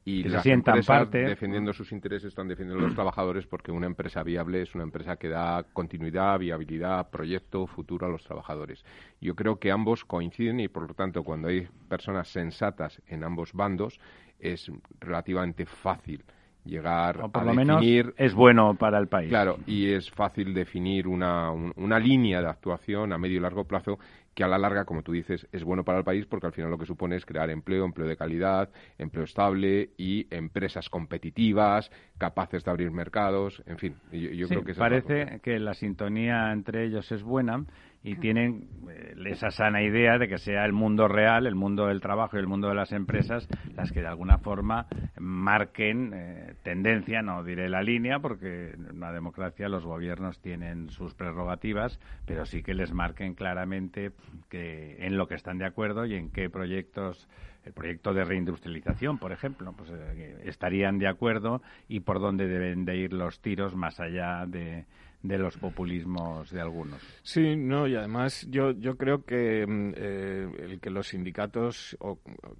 y 0.04 0.22
que 0.22 0.28
las 0.28 0.46
empresas 0.46 0.86
parte. 0.86 1.18
defendiendo 1.24 1.72
sus 1.72 1.90
intereses 1.92 2.28
están 2.28 2.46
defendiendo 2.48 2.84
a 2.84 2.88
los 2.88 2.94
trabajadores 2.94 3.46
porque 3.46 3.72
una 3.72 3.86
empresa 3.86 4.22
viable 4.22 4.62
es 4.62 4.74
una 4.74 4.84
empresa 4.84 5.16
que 5.16 5.28
da 5.28 5.64
continuidad, 5.72 6.38
viabilidad, 6.38 7.08
proyecto, 7.10 7.66
futuro 7.66 8.06
a 8.06 8.10
los 8.10 8.22
trabajadores. 8.22 8.84
Yo 9.20 9.34
creo 9.34 9.58
que 9.58 9.70
ambos 9.70 10.04
coinciden 10.04 10.60
y 10.60 10.68
por 10.68 10.86
lo 10.88 10.94
tanto 10.94 11.22
cuando 11.22 11.48
hay 11.48 11.66
personas 11.88 12.28
sensatas 12.28 13.00
en 13.06 13.24
ambos 13.24 13.52
bandos 13.54 13.98
es 14.38 14.70
relativamente 15.00 15.64
fácil 15.64 16.22
llegar 16.64 17.20
o 17.22 17.28
por 17.28 17.42
a 17.42 17.44
lo 17.44 17.50
definir 17.52 18.06
menos 18.06 18.14
es 18.16 18.34
bueno 18.34 18.74
para 18.74 18.98
el 18.98 19.08
país. 19.08 19.28
Claro, 19.28 19.58
y 19.66 19.90
es 19.90 20.10
fácil 20.10 20.54
definir 20.54 21.06
una, 21.06 21.50
una 21.50 21.98
línea 21.98 22.40
de 22.40 22.48
actuación 22.48 23.12
a 23.12 23.18
medio 23.18 23.36
y 23.36 23.40
largo 23.40 23.64
plazo 23.64 23.98
que 24.34 24.44
a 24.44 24.48
la 24.48 24.58
larga, 24.58 24.84
como 24.84 25.02
tú 25.02 25.12
dices, 25.12 25.46
es 25.52 25.64
bueno 25.64 25.84
para 25.84 25.98
el 25.98 26.04
país 26.04 26.26
porque 26.26 26.46
al 26.46 26.52
final 26.52 26.70
lo 26.70 26.78
que 26.78 26.86
supone 26.86 27.16
es 27.16 27.24
crear 27.24 27.50
empleo, 27.50 27.84
empleo 27.84 28.06
de 28.06 28.16
calidad, 28.16 28.70
empleo 28.98 29.24
estable 29.24 29.90
y 29.96 30.26
empresas 30.34 30.88
competitivas, 30.88 31.90
capaces 32.18 32.64
de 32.64 32.70
abrir 32.70 32.90
mercados, 32.90 33.62
en 33.66 33.78
fin. 33.78 33.96
Yo, 34.12 34.48
creo 34.48 34.64
que 34.64 34.74
parece 34.74 35.40
que 35.42 35.58
la 35.58 35.74
sintonía 35.74 36.52
entre 36.52 36.84
ellos 36.84 37.10
es 37.12 37.22
buena 37.22 37.64
y 38.04 38.16
tienen 38.16 38.68
eh, 38.90 39.14
esa 39.24 39.50
sana 39.50 39.82
idea 39.82 40.18
de 40.18 40.28
que 40.28 40.36
sea 40.38 40.66
el 40.66 40.74
mundo 40.74 41.08
real, 41.08 41.46
el 41.46 41.54
mundo 41.54 41.86
del 41.86 42.02
trabajo 42.02 42.36
y 42.36 42.40
el 42.40 42.46
mundo 42.46 42.68
de 42.68 42.74
las 42.74 42.92
empresas 42.92 43.48
las 43.74 43.90
que 43.90 44.02
de 44.02 44.06
alguna 44.06 44.38
forma 44.38 44.86
marquen 45.18 46.12
eh, 46.14 46.54
tendencia, 46.62 47.22
no 47.22 47.42
diré 47.42 47.68
la 47.70 47.82
línea, 47.82 48.20
porque 48.20 48.72
en 48.72 48.96
una 48.96 49.10
democracia 49.10 49.68
los 49.68 49.86
gobiernos 49.86 50.40
tienen 50.40 50.90
sus 50.90 51.14
prerrogativas, 51.14 51.98
pero 52.26 52.44
sí 52.44 52.62
que 52.62 52.74
les 52.74 52.92
marquen 52.92 53.34
claramente 53.34 54.12
que 54.50 54.96
en 54.98 55.16
lo 55.16 55.26
que 55.26 55.34
están 55.34 55.56
de 55.56 55.64
acuerdo 55.64 56.04
y 56.04 56.14
en 56.14 56.30
qué 56.30 56.50
proyectos 56.50 57.26
el 57.64 57.72
proyecto 57.72 58.12
de 58.12 58.24
reindustrialización, 58.24 59.18
por 59.18 59.32
ejemplo, 59.32 59.72
pues 59.72 59.90
eh, 59.90 60.42
estarían 60.44 60.98
de 60.98 61.08
acuerdo 61.08 61.62
y 61.88 62.00
por 62.00 62.20
dónde 62.20 62.46
deben 62.46 62.84
de 62.84 62.96
ir 62.96 63.12
los 63.12 63.40
tiros 63.40 63.74
más 63.74 64.00
allá 64.00 64.44
de, 64.46 64.84
los 65.22 65.56
populismos 65.56 66.50
de 66.50 66.60
algunos. 66.60 67.00
Sí, 67.22 67.56
no, 67.56 67.88
y 67.88 67.96
además 67.96 68.46
yo, 68.50 68.72
yo 68.72 68.96
creo 68.98 69.24
que 69.24 69.66
mm, 69.66 69.92
eh, 69.96 70.48
el 70.58 70.80
que 70.80 70.90
los 70.90 71.08
sindicatos 71.08 71.96
o 72.00 72.18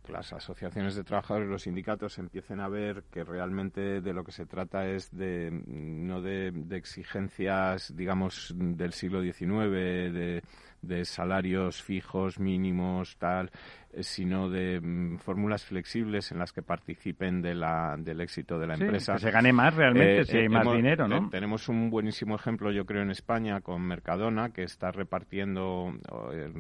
las 0.08 0.32
asociaciones 0.32 0.94
de 0.94 1.04
trabajadores, 1.04 1.49
los 1.49 1.62
sindicatos 1.62 2.18
empiecen 2.18 2.61
a 2.61 2.68
ver 2.68 3.04
que 3.11 3.23
realmente 3.23 4.00
de 4.00 4.12
lo 4.14 4.25
que 4.25 4.32
se 4.32 4.46
trata 4.46 4.88
es 4.88 5.14
de 5.14 5.50
mm, 5.50 6.06
no 6.06 6.23
de, 6.23 6.52
exigencias, 6.70 7.94
digamos, 7.94 8.54
del 8.56 8.94
siglo 8.94 9.23
XIX, 9.23 9.70
de 9.70 10.42
de 10.87 11.04
salarios 11.04 11.82
fijos, 11.82 12.38
mínimos, 12.38 13.16
tal, 13.16 13.50
sino 14.01 14.49
de 14.49 14.81
mm, 14.81 15.19
fórmulas 15.19 15.65
flexibles 15.65 16.33
en 16.33 16.39
las 16.39 16.53
que 16.53 16.63
participen 16.63 17.43
de 17.43 17.55
la, 17.55 17.97
del 17.99 18.21
éxito 18.21 18.59
de 18.59 18.67
la 18.67 18.75
empresa. 18.75 19.15
Que 19.15 19.21
se 19.21 19.31
gane 19.31 19.53
más 19.53 19.75
realmente 19.75 20.21
eh, 20.21 20.25
si 20.25 20.37
hay 20.39 20.47
eh, 20.47 20.49
más 20.49 20.71
dinero, 20.73 21.09
¿no? 21.09 21.29
tenemos 21.31 21.69
un 21.69 21.91
buenísimo 21.91 22.35
ejemplo, 22.35 22.71
yo 22.73 22.85
creo, 22.87 23.03
en 23.03 23.11
España 23.11 23.61
con 23.61 23.83
Mercadona, 23.83 24.51
que 24.51 24.63
está 24.63 24.91
repartiendo, 24.91 25.93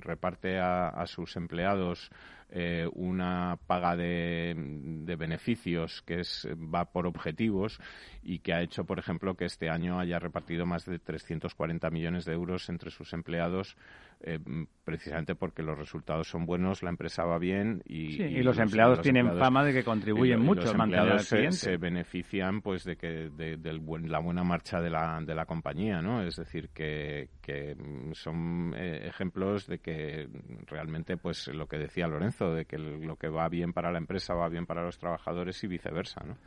reparte 0.00 0.58
a, 0.58 1.04
sus 1.06 1.36
empleados 1.36 2.10
una 2.94 3.58
paga 3.66 3.96
de, 3.96 4.54
de, 4.56 5.16
beneficios 5.16 6.02
que 6.02 6.20
es, 6.20 6.46
va 6.54 6.84
por 6.84 7.06
objetivos 7.06 7.80
y 8.22 8.38
que 8.38 8.54
ha 8.54 8.62
hecho, 8.62 8.84
por 8.84 8.98
ejemplo, 8.98 9.34
que 9.34 9.44
este 9.44 9.68
año 9.68 9.98
haya 9.98 10.18
repartido 10.18 10.64
más 10.64 10.84
de 10.84 10.98
340 10.98 11.90
millones 11.90 12.24
de 12.24 12.32
euros 12.32 12.68
entre 12.68 12.90
sus 12.90 13.12
empleados 13.12 13.76
eh, 14.26 14.38
precisamente 14.84 15.34
porque 15.34 15.62
los 15.62 15.76
resultados 15.76 16.28
son 16.28 16.46
buenos, 16.46 16.82
la 16.82 16.88
empresa 16.88 17.24
va 17.24 17.38
bien 17.38 17.82
y, 17.84 18.22
y, 18.22 18.42
los, 18.42 18.58
empleados 18.58 19.02
tienen 19.02 19.36
fama 19.38 19.62
de 19.62 19.74
que 19.74 19.84
contribuyen 19.84 20.40
mucho 20.40 20.70
a 20.70 20.74
mantener 20.74 21.12
al 21.12 21.24
cliente. 21.24 21.52
Se, 21.52 21.70
se, 21.72 21.76
benefician 21.76 22.62
pues 22.62 22.84
de 22.84 22.96
que 22.96 23.30
de, 23.30 23.58
la 24.08 24.18
buena 24.20 24.42
marcha 24.42 24.80
de 24.80 24.88
la, 24.88 25.20
de 25.20 25.34
la 25.34 25.44
compañía, 25.44 26.00
¿no? 26.00 26.22
Es 26.22 26.36
decir, 26.36 26.70
que, 26.70 27.28
que 27.42 27.76
son 28.12 28.74
eh, 28.74 29.08
ejemplos 29.08 29.66
de 29.66 29.78
que 29.80 30.26
realmente 30.68 31.18
pues 31.18 31.48
lo 31.48 31.66
que 31.66 31.76
decía 31.76 32.08
Lorenzo, 32.08 32.54
de 32.54 32.64
que 32.64 32.78
lo 32.78 33.16
que 33.16 33.28
va 33.28 33.48
bien 33.50 33.74
para 33.74 33.92
la 33.92 33.98
empresa 33.98 34.32
va 34.32 34.48
bien 34.48 34.64
para 34.64 34.82
los 34.82 34.98
trabajadores 34.98 35.62
y 35.64 35.66
viceversa, 35.66 36.24
¿no? 36.24 36.38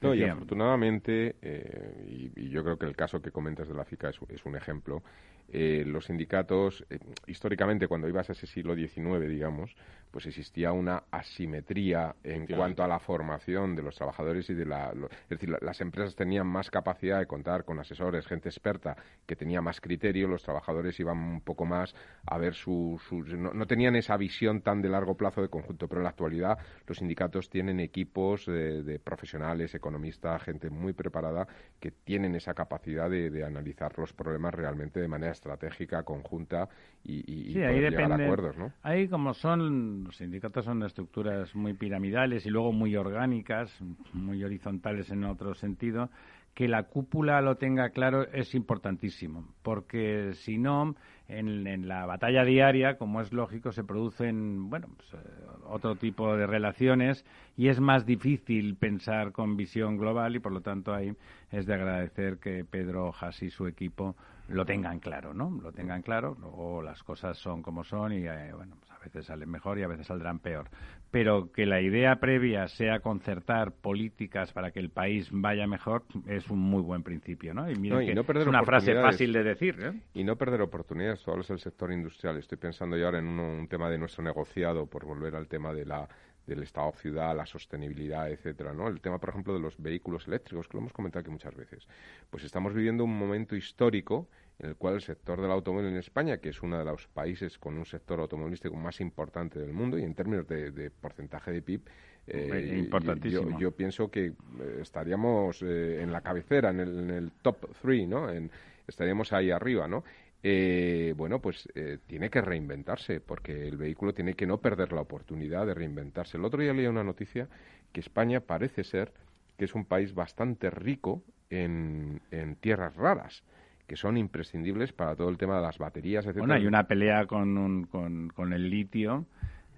No, 0.00 0.14
y 0.14 0.24
afortunadamente, 0.24 1.36
eh, 1.40 2.32
y, 2.36 2.50
yo 2.50 2.62
creo 2.62 2.78
que 2.78 2.84
el 2.84 2.94
caso 2.94 3.20
que 3.20 3.30
comentas 3.30 3.66
de 3.66 3.74
la 3.74 3.84
FICA 3.84 4.10
es 4.10 4.44
un 4.44 4.54
ejemplo, 4.54 5.02
eh, 5.48 5.84
los 5.86 6.06
sindicatos, 6.06 6.84
eh, 6.90 6.98
históricamente, 7.26 7.86
cuando 7.88 8.08
ibas 8.08 8.28
a 8.28 8.32
ese 8.32 8.46
siglo 8.46 8.74
XIX, 8.74 9.28
digamos, 9.28 9.76
pues 10.10 10.26
existía 10.26 10.72
una 10.72 11.04
asimetría 11.10 12.16
en 12.24 12.46
cuanto 12.46 12.82
a 12.82 12.88
la 12.88 12.98
formación 12.98 13.76
de 13.76 13.82
los 13.82 13.96
trabajadores 13.96 14.48
y 14.48 14.54
de 14.54 14.64
la... 14.64 14.90
es 15.24 15.28
decir, 15.28 15.54
las 15.60 15.80
empresas 15.80 16.14
tenían 16.14 16.46
más 16.46 16.70
capacidad 16.70 17.18
de 17.18 17.26
contar 17.26 17.64
con 17.64 17.78
asesores, 17.78 18.26
gente 18.26 18.48
experta 18.48 18.96
que 19.26 19.36
tenía 19.36 19.60
más 19.60 19.80
criterio, 19.80 20.26
los 20.26 20.42
trabajadores 20.42 20.98
iban 21.00 21.18
un 21.18 21.40
poco 21.42 21.66
más 21.66 21.94
a 22.24 22.38
ver 22.38 22.54
su... 22.54 22.98
no, 23.12 23.66
tenían 23.66 23.94
esa 23.94 24.16
visión 24.16 24.62
tan 24.62 24.80
de 24.80 24.88
largo 24.88 25.16
plazo 25.16 25.42
de 25.42 25.48
conjunto, 25.48 25.86
pero 25.86 26.00
en 26.00 26.04
la 26.04 26.10
actualidad 26.10 26.58
los 26.86 26.98
sindicatos 26.98 27.50
tienen 27.50 27.80
equipos 27.80 28.46
de, 28.46 28.98
profesionales, 29.04 29.74
economistas, 29.74 30.42
gente 30.42 30.70
muy 30.70 30.94
preparada 30.94 31.46
que 31.78 31.90
tienen 31.90 32.34
esa 32.36 32.54
capacidad 32.54 33.10
de, 33.10 33.44
analizar 33.44 33.98
los 33.98 34.14
problemas 34.14 34.54
realmente 34.54 34.98
de 34.98 35.08
manera 35.08 35.32
estratégica, 35.36 36.02
conjunta 36.02 36.68
y, 37.04 37.52
llegar 37.52 38.12
a 38.12 38.14
acuerdos, 38.16 38.56
¿no? 38.56 38.72
Ahí 38.82 39.08
como 39.08 39.32
son 39.34 40.04
los 40.04 40.16
sindicatos 40.16 40.64
son 40.64 40.82
estructuras 40.82 41.54
muy 41.54 41.74
piramidales 41.74 42.44
y 42.46 42.50
luego 42.50 42.72
muy 42.72 42.96
orgánicas, 42.96 43.72
muy 44.12 44.42
horizontales 44.42 45.10
en 45.10 45.24
otro 45.24 45.54
sentido, 45.54 46.10
que 46.56 46.68
la 46.68 46.84
cúpula 46.84 47.42
lo 47.42 47.56
tenga 47.56 47.90
claro 47.90 48.22
es 48.32 48.54
importantísimo, 48.54 49.46
porque 49.62 50.32
si 50.32 50.56
no, 50.56 50.96
en, 51.28 51.86
la 51.86 52.06
batalla 52.06 52.44
diaria, 52.44 52.96
como 52.96 53.20
es 53.20 53.30
lógico, 53.30 53.72
se 53.72 53.84
producen 53.84 54.70
bueno, 54.70 54.88
pues, 54.96 55.22
eh, 55.22 55.28
otro 55.66 55.96
tipo 55.96 56.34
de 56.34 56.46
relaciones 56.46 57.26
y 57.58 57.68
es 57.68 57.78
más 57.78 58.06
difícil 58.06 58.74
pensar 58.76 59.32
con 59.32 59.58
visión 59.58 59.98
global 59.98 60.34
y 60.34 60.38
por 60.38 60.52
lo 60.52 60.62
tanto 60.62 60.94
ahí 60.94 61.12
es 61.50 61.66
de 61.66 61.74
agradecer 61.74 62.38
que 62.38 62.64
Pedro 62.64 63.12
Haas 63.20 63.42
y 63.42 63.50
su 63.50 63.66
equipo 63.66 64.16
lo 64.48 64.64
tengan 64.64 65.00
claro, 65.00 65.34
¿no? 65.34 65.50
Lo 65.62 65.72
tengan 65.72 66.02
claro, 66.02 66.36
luego 66.40 66.82
las 66.82 67.02
cosas 67.02 67.36
son 67.38 67.62
como 67.62 67.84
son 67.84 68.12
y 68.12 68.26
eh, 68.26 68.52
bueno, 68.54 68.76
pues 68.78 68.90
a 68.90 68.98
veces 68.98 69.26
salen 69.26 69.50
mejor 69.50 69.78
y 69.78 69.82
a 69.82 69.88
veces 69.88 70.06
saldrán 70.06 70.38
peor. 70.38 70.68
Pero 71.10 71.50
que 71.52 71.66
la 71.66 71.80
idea 71.80 72.16
previa 72.16 72.68
sea 72.68 73.00
concertar 73.00 73.72
políticas 73.72 74.52
para 74.52 74.70
que 74.70 74.80
el 74.80 74.90
país 74.90 75.28
vaya 75.32 75.66
mejor 75.66 76.04
es 76.26 76.48
un 76.50 76.58
muy 76.58 76.82
buen 76.82 77.02
principio, 77.02 77.54
¿no? 77.54 77.68
Y, 77.70 77.72
es 77.72 78.46
una 78.46 78.64
frase 78.64 78.94
fácil 78.94 79.32
de 79.32 79.42
decir, 79.42 79.76
¿eh? 79.80 80.00
Y 80.14 80.24
no 80.24 80.36
perder 80.36 80.60
oportunidades, 80.62 81.20
solo 81.20 81.40
es 81.42 81.50
el 81.50 81.58
sector 81.58 81.92
industrial. 81.92 82.36
Estoy 82.36 82.58
pensando 82.58 82.96
yo 82.96 83.06
ahora 83.06 83.18
en 83.18 83.26
un, 83.26 83.66
tema 83.68 83.90
de 83.90 83.98
nuestro 83.98 84.22
negociado, 84.22 84.86
por 84.86 85.04
volver 85.04 85.34
al 85.34 85.48
tema 85.48 85.72
de 85.72 85.86
la 85.86 86.08
del 86.46 86.62
estado 86.62 86.92
ciudad, 86.92 87.36
la 87.36 87.46
sostenibilidad, 87.46 88.30
etcétera, 88.30 88.72
¿no? 88.72 88.88
El 88.88 89.00
tema, 89.00 89.18
por 89.18 89.30
ejemplo, 89.30 89.52
de 89.52 89.60
los 89.60 89.80
vehículos 89.80 90.26
eléctricos, 90.26 90.68
que 90.68 90.74
lo 90.74 90.80
hemos 90.80 90.92
comentado 90.92 91.20
aquí 91.20 91.30
muchas 91.30 91.54
veces. 91.54 91.86
Pues 92.30 92.44
estamos 92.44 92.72
viviendo 92.74 93.04
un 93.04 93.18
momento 93.18 93.56
histórico 93.56 94.28
en 94.58 94.70
el 94.70 94.76
cual 94.76 94.94
el 94.94 95.02
sector 95.02 95.40
del 95.40 95.50
automóvil 95.50 95.88
en 95.88 95.96
España, 95.96 96.38
que 96.38 96.48
es 96.48 96.62
uno 96.62 96.78
de 96.78 96.84
los 96.84 97.08
países 97.08 97.58
con 97.58 97.76
un 97.76 97.84
sector 97.84 98.20
automovilístico 98.20 98.74
más 98.74 99.00
importante 99.00 99.58
del 99.58 99.72
mundo 99.72 99.98
y 99.98 100.02
en 100.02 100.14
términos 100.14 100.46
de, 100.48 100.90
porcentaje 100.90 101.52
de 101.52 101.62
PIB, 101.62 101.82
eh, 102.28 102.74
Importantísimo. 102.78 103.56
Yo, 103.60 103.70
pienso 103.70 104.10
que 104.10 104.26
eh, 104.26 104.78
estaríamos 104.80 105.62
eh, 105.62 106.02
en 106.02 106.10
la 106.10 106.22
cabecera, 106.22 106.70
en 106.70 106.80
el, 106.80 106.98
en 106.98 107.10
el 107.10 107.32
top 107.42 107.68
three, 107.80 108.06
¿no? 108.06 108.28
En, 108.28 108.50
estaríamos 108.88 109.32
ahí 109.32 109.50
arriba, 109.50 109.86
¿no? 109.86 110.04
Eh, 110.48 111.12
bueno, 111.16 111.40
pues 111.40 111.68
eh, 111.74 111.98
tiene 112.06 112.30
que 112.30 112.40
reinventarse, 112.40 113.20
porque 113.20 113.66
el 113.66 113.76
vehículo 113.76 114.14
tiene 114.14 114.34
que 114.34 114.46
no 114.46 114.58
perder 114.58 114.92
la 114.92 115.00
oportunidad 115.00 115.66
de 115.66 115.74
reinventarse. 115.74 116.36
El 116.36 116.44
otro 116.44 116.62
día 116.62 116.72
leí 116.72 116.86
una 116.86 117.02
noticia 117.02 117.48
que 117.92 117.98
España 117.98 118.38
parece 118.38 118.84
ser 118.84 119.12
que 119.58 119.64
es 119.64 119.74
un 119.74 119.86
país 119.86 120.14
bastante 120.14 120.70
rico 120.70 121.24
en, 121.50 122.20
tierras 122.60 122.94
raras 122.94 123.42
que 123.88 123.96
son 123.96 124.16
imprescindibles 124.16 124.92
para 124.92 125.16
todo 125.16 125.30
el 125.30 125.36
tema 125.36 125.56
de 125.56 125.62
las 125.62 125.78
baterías, 125.78 126.24
etc. 126.24 126.38
Bueno, 126.38 126.54
hay 126.54 126.66
una 126.66 126.86
pelea 126.86 127.26
con, 127.26 127.86
con, 127.86 128.52
el 128.52 128.70
litio 128.70 129.26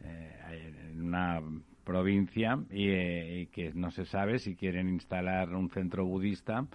eh, 0.04 0.90
en 0.90 1.00
una 1.00 1.40
provincia 1.82 2.58
y, 2.70 2.88
eh, 2.90 3.40
y, 3.40 3.46
que 3.46 3.72
no 3.72 3.90
se 3.90 4.04
sabe 4.04 4.38
si 4.38 4.54
quieren 4.54 4.90
instalar 4.90 5.54
un 5.54 5.70
centro 5.70 6.04
budista 6.04 6.66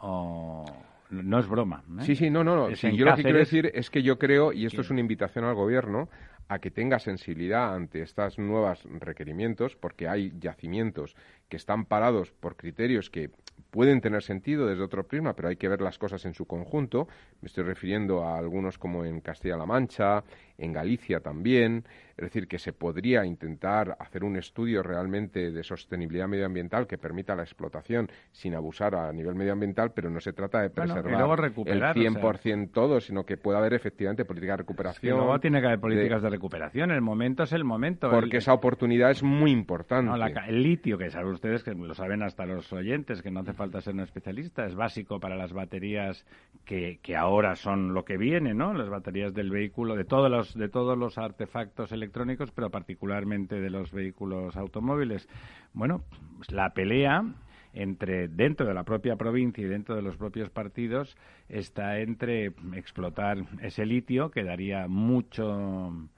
o, 0.00 0.64
no 1.12 1.38
es 1.38 1.46
broma. 1.46 1.84
¿eh? 2.00 2.02
Sí, 2.04 2.16
sí, 2.16 2.30
no, 2.30 2.42
no. 2.42 2.56
no. 2.56 2.70
yo 2.70 3.04
lo 3.04 3.14
que 3.14 3.22
quiero 3.22 3.38
decir 3.38 3.70
es 3.74 3.90
que 3.90 4.02
yo 4.02 4.18
creo, 4.18 4.52
y 4.52 4.66
esto 4.66 4.80
es 4.80 4.90
una 4.90 5.00
invitación 5.00 5.44
al 5.44 5.54
gobierno, 5.54 6.08
a 6.48 6.58
que 6.58 6.70
tenga 6.70 6.98
sensibilidad 6.98 7.74
ante 7.74 8.02
estos 8.02 8.38
nuevos 8.38 8.86
requerimientos, 8.98 9.76
porque 9.76 10.08
hay 10.08 10.32
yacimientos 10.38 11.14
que 11.52 11.58
están 11.58 11.84
parados 11.84 12.32
por 12.32 12.56
criterios 12.56 13.10
que 13.10 13.28
pueden 13.70 14.00
tener 14.00 14.22
sentido 14.22 14.66
desde 14.66 14.82
otro 14.82 15.06
prisma, 15.06 15.34
pero 15.34 15.48
hay 15.48 15.56
que 15.56 15.68
ver 15.68 15.82
las 15.82 15.98
cosas 15.98 16.24
en 16.24 16.32
su 16.32 16.46
conjunto. 16.46 17.08
Me 17.42 17.46
estoy 17.46 17.64
refiriendo 17.64 18.24
a 18.24 18.38
algunos 18.38 18.78
como 18.78 19.04
en 19.04 19.20
Castilla-La 19.20 19.66
Mancha, 19.66 20.24
en 20.58 20.72
Galicia 20.72 21.20
también. 21.20 21.84
Es 22.16 22.24
decir, 22.24 22.46
que 22.46 22.58
se 22.58 22.72
podría 22.72 23.24
intentar 23.24 23.96
hacer 23.98 24.24
un 24.24 24.36
estudio 24.36 24.82
realmente 24.82 25.50
de 25.50 25.62
sostenibilidad 25.62 26.28
medioambiental 26.28 26.86
que 26.86 26.98
permita 26.98 27.34
la 27.34 27.42
explotación 27.42 28.08
sin 28.30 28.54
abusar 28.54 28.94
a 28.94 29.10
nivel 29.12 29.34
medioambiental, 29.34 29.92
pero 29.92 30.10
no 30.10 30.20
se 30.20 30.32
trata 30.34 30.60
de 30.60 30.70
preservar 30.70 31.52
el 31.66 31.82
100% 31.82 32.70
todo, 32.70 33.00
sino 33.00 33.24
que 33.24 33.38
pueda 33.38 33.58
haber 33.58 33.72
efectivamente 33.72 34.24
políticas 34.24 34.54
de 34.54 34.62
recuperación. 34.62 35.16
luego 35.16 35.40
tiene 35.40 35.60
que 35.60 35.66
haber 35.66 35.80
políticas 35.80 36.22
de, 36.22 36.30
recuperación. 36.30 36.90
El 36.90 37.00
momento 37.00 37.42
es 37.42 37.52
el 37.52 37.64
momento. 37.64 38.10
Porque 38.10 38.36
esa 38.36 38.52
oportunidad 38.52 39.10
es 39.10 39.22
muy 39.22 39.50
importante. 39.50 40.12
el 40.48 40.62
litio, 40.62 40.98
que 40.98 41.10
saben 41.10 41.28
ustedes, 41.42 41.64
que 41.64 41.74
lo 41.74 41.92
saben 41.92 42.22
hasta 42.22 42.46
los 42.46 42.72
oyentes, 42.72 43.20
que 43.20 43.32
no 43.32 43.40
hace 43.40 43.52
falta 43.52 43.80
ser 43.80 43.94
un 43.94 44.00
especialista, 44.00 44.64
es 44.64 44.76
básico 44.76 45.18
para 45.18 45.34
las 45.34 45.52
baterías 45.52 46.24
que, 46.64 47.00
que 47.02 47.16
ahora 47.16 47.56
son 47.56 47.94
lo 47.94 48.04
que 48.04 48.16
viene, 48.16 48.54
¿no? 48.54 48.72
Las 48.74 48.88
baterías 48.88 49.34
del 49.34 49.50
vehículo, 49.50 49.96
de 49.96 50.04
todos 50.04 50.30
los, 50.30 50.54
de 50.54 50.68
todos 50.68 50.96
los 50.96 51.18
artefactos 51.18 51.90
electrónicos, 51.90 52.52
pero 52.52 52.70
particularmente 52.70 53.60
de 53.60 53.70
los 53.70 53.90
vehículos 53.90 54.56
automóviles. 54.56 55.28
Bueno, 55.72 56.04
pues 56.36 56.52
la 56.52 56.70
pelea 56.74 57.24
entre 57.72 58.28
dentro 58.28 58.64
de 58.64 58.74
la 58.74 58.84
propia 58.84 59.16
provincia 59.16 59.64
y 59.64 59.68
dentro 59.68 59.96
de 59.96 60.02
los 60.02 60.16
propios 60.16 60.48
partidos 60.48 61.16
está 61.48 61.98
entre 61.98 62.52
explotar 62.76 63.38
ese 63.62 63.84
litio 63.84 64.30
que 64.30 64.44
daría 64.44 64.86
mucho 64.86 66.08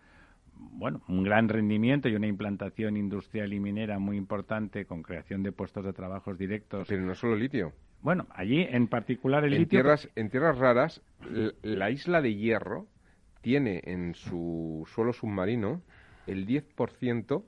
bueno, 0.56 1.02
un 1.08 1.22
gran 1.22 1.48
rendimiento 1.48 2.08
y 2.08 2.14
una 2.16 2.26
implantación 2.26 2.96
industrial 2.96 3.52
y 3.52 3.60
minera 3.60 3.98
muy 3.98 4.16
importante 4.16 4.86
con 4.86 5.02
creación 5.02 5.42
de 5.42 5.52
puestos 5.52 5.84
de 5.84 5.92
trabajos 5.92 6.38
directos. 6.38 6.88
Pero 6.88 7.02
no 7.02 7.14
solo 7.14 7.36
litio. 7.36 7.72
Bueno, 8.02 8.26
allí 8.34 8.60
en 8.60 8.88
particular 8.88 9.44
el 9.44 9.52
litio. 9.52 9.68
Tierras, 9.68 10.08
en 10.14 10.30
tierras 10.30 10.58
raras, 10.58 11.02
la 11.62 11.90
isla 11.90 12.20
de 12.20 12.34
Hierro 12.34 12.86
tiene 13.40 13.80
en 13.84 14.14
su 14.14 14.86
suelo 14.86 15.12
submarino 15.12 15.82
el 16.26 16.46
10%, 16.46 17.44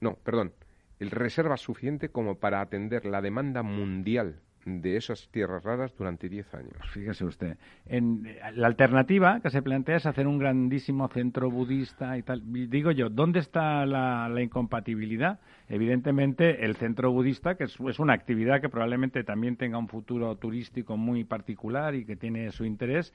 no, 0.00 0.14
perdón, 0.24 0.52
el 0.98 1.10
reserva 1.10 1.56
suficiente 1.56 2.10
como 2.10 2.36
para 2.36 2.60
atender 2.60 3.04
la 3.04 3.20
demanda 3.20 3.62
mundial 3.62 4.40
de 4.64 4.96
esas 4.96 5.28
tierras 5.30 5.62
raras 5.64 5.94
durante 5.96 6.28
10 6.28 6.54
años. 6.54 6.76
Fíjese 6.92 7.24
usted. 7.24 7.56
En, 7.86 8.36
la 8.54 8.66
alternativa 8.66 9.40
que 9.40 9.50
se 9.50 9.62
plantea 9.62 9.96
es 9.96 10.06
hacer 10.06 10.26
un 10.26 10.38
grandísimo 10.38 11.08
centro 11.08 11.50
budista 11.50 12.16
y 12.16 12.22
tal. 12.22 12.42
Digo 12.70 12.90
yo, 12.90 13.08
¿dónde 13.08 13.40
está 13.40 13.84
la, 13.86 14.30
incompatibilidad? 14.40 15.40
Evidentemente, 15.68 16.64
el 16.64 16.76
centro 16.76 17.12
budista, 17.12 17.56
que 17.56 17.64
es, 17.64 17.78
una 17.98 18.12
actividad 18.14 18.60
que 18.60 18.68
probablemente 18.68 19.24
también 19.24 19.56
tenga 19.56 19.78
un 19.78 19.88
futuro 19.88 20.36
turístico 20.36 20.96
muy 20.96 21.24
particular 21.24 21.94
y 21.94 22.04
que 22.04 22.16
tiene 22.16 22.50
su 22.52 22.64
interés, 22.64 23.12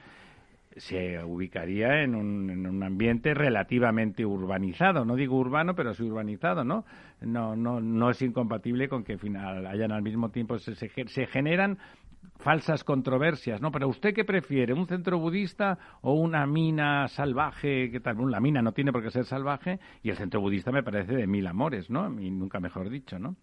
se 0.75 1.23
ubicaría 1.23 2.03
en 2.03 2.15
un, 2.15 2.49
en 2.49 2.67
un, 2.67 2.83
ambiente 2.83 3.33
relativamente 3.33 4.25
urbanizado. 4.25 5.05
No 5.05 5.15
digo 5.15 5.37
urbano, 5.37 5.75
pero 5.75 5.93
sí 5.93 6.03
urbanizado, 6.03 6.63
¿no? 6.63 6.85
No, 7.21 7.55
no, 7.55 7.79
no 7.79 8.09
es 8.09 8.21
incompatible 8.21 8.87
con 8.89 9.03
que 9.03 9.17
final 9.17 9.65
hayan 9.65 9.91
al 9.91 10.01
mismo 10.01 10.29
tiempo 10.29 10.59
se, 10.59 10.75
se, 10.75 11.27
generan 11.27 11.77
falsas 12.39 12.83
controversias, 12.83 13.61
¿no? 13.61 13.71
Pero 13.71 13.87
usted 13.87 14.13
qué 14.13 14.23
prefiere, 14.23 14.73
un 14.73 14.87
centro 14.87 15.17
budista 15.17 15.79
o 16.01 16.13
una 16.13 16.45
mina 16.45 17.07
salvaje, 17.07 17.89
que 17.89 17.99
tal, 17.99 18.17
la 18.29 18.39
mina 18.39 18.61
no 18.61 18.73
tiene 18.73 18.91
por 18.91 19.01
qué 19.01 19.09
ser 19.09 19.25
salvaje 19.25 19.79
y 20.03 20.09
el 20.09 20.17
centro 20.17 20.41
budista 20.41 20.71
me 20.71 20.83
parece 20.83 21.15
de 21.15 21.27
mil 21.27 21.47
amores, 21.47 21.89
¿no? 21.89 22.19
Y 22.19 22.29
nunca 22.29 22.59
mejor 22.59 22.89
dicho, 22.89 23.17
¿no? 23.17 23.35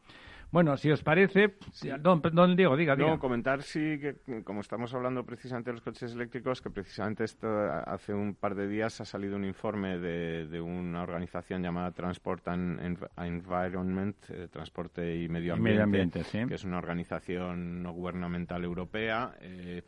Bueno, 0.51 0.77
si 0.77 0.91
os 0.91 1.03
parece, 1.03 1.57
don, 2.01 2.57
Diego, 2.57 2.77
diga, 2.77 2.97
diga. 2.97 3.11
No, 3.11 3.19
comentar 3.19 3.63
sí 3.63 3.99
que 3.99 4.43
como 4.45 4.61
estamos 4.61 4.95
hablando 4.95 5.25
precisamente 5.25 5.71
de 5.71 5.75
los 5.75 5.83
coches 5.83 6.13
eléctricos, 6.13 6.61
que 6.61 6.71
precisamente 6.71 7.25
esto 7.25 7.49
hace 7.87 8.15
un 8.15 8.35
par 8.35 8.55
de 8.55 8.69
días 8.69 9.01
ha 9.01 9.05
salido 9.05 9.37
un 9.37 9.45
informe 9.45 9.99
de, 9.99 10.61
una 10.61 11.03
organización 11.03 11.63
llamada 11.63 11.91
Transport 11.91 12.47
and 12.49 12.99
Environment, 13.17 14.17
eh, 14.31 14.49
Transporte 14.51 15.17
y 15.17 15.29
Medio 15.29 15.55
Ambiente, 15.55 16.23
que 16.31 16.55
es 16.55 16.65
una 16.65 16.79
organización 16.79 17.83
no 17.83 17.93
gubernamental 17.93 18.65
europea. 18.65 19.35
Eh, 19.41 19.83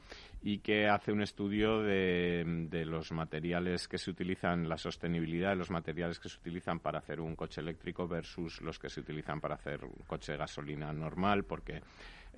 y 0.49 0.59
que 0.59 0.87
hace 0.87 1.11
un 1.11 1.23
estudio 1.23 1.83
de, 1.83 2.85
los 2.87 3.11
materiales 3.11 3.89
que 3.89 3.99
se 3.99 4.13
utilizan, 4.13 4.69
la 4.69 4.79
sostenibilidad 4.79 5.51
de 5.51 5.57
los 5.57 5.73
materiales 5.73 6.21
que 6.21 6.29
se 6.29 6.39
utilizan 6.39 6.79
para 6.79 7.01
hacer 7.01 7.21
un 7.21 7.35
coche 7.35 7.61
eléctrico 7.61 8.07
versus 8.07 8.61
los 8.61 8.79
que 8.79 8.89
se 8.89 9.01
utilizan 9.01 9.41
para 9.41 9.57
hacer 9.57 9.85
un 9.85 10.05
coche 10.07 10.31
de 10.31 10.39
gasolina 10.39 10.93
normal, 10.93 11.43
porque 11.43 11.83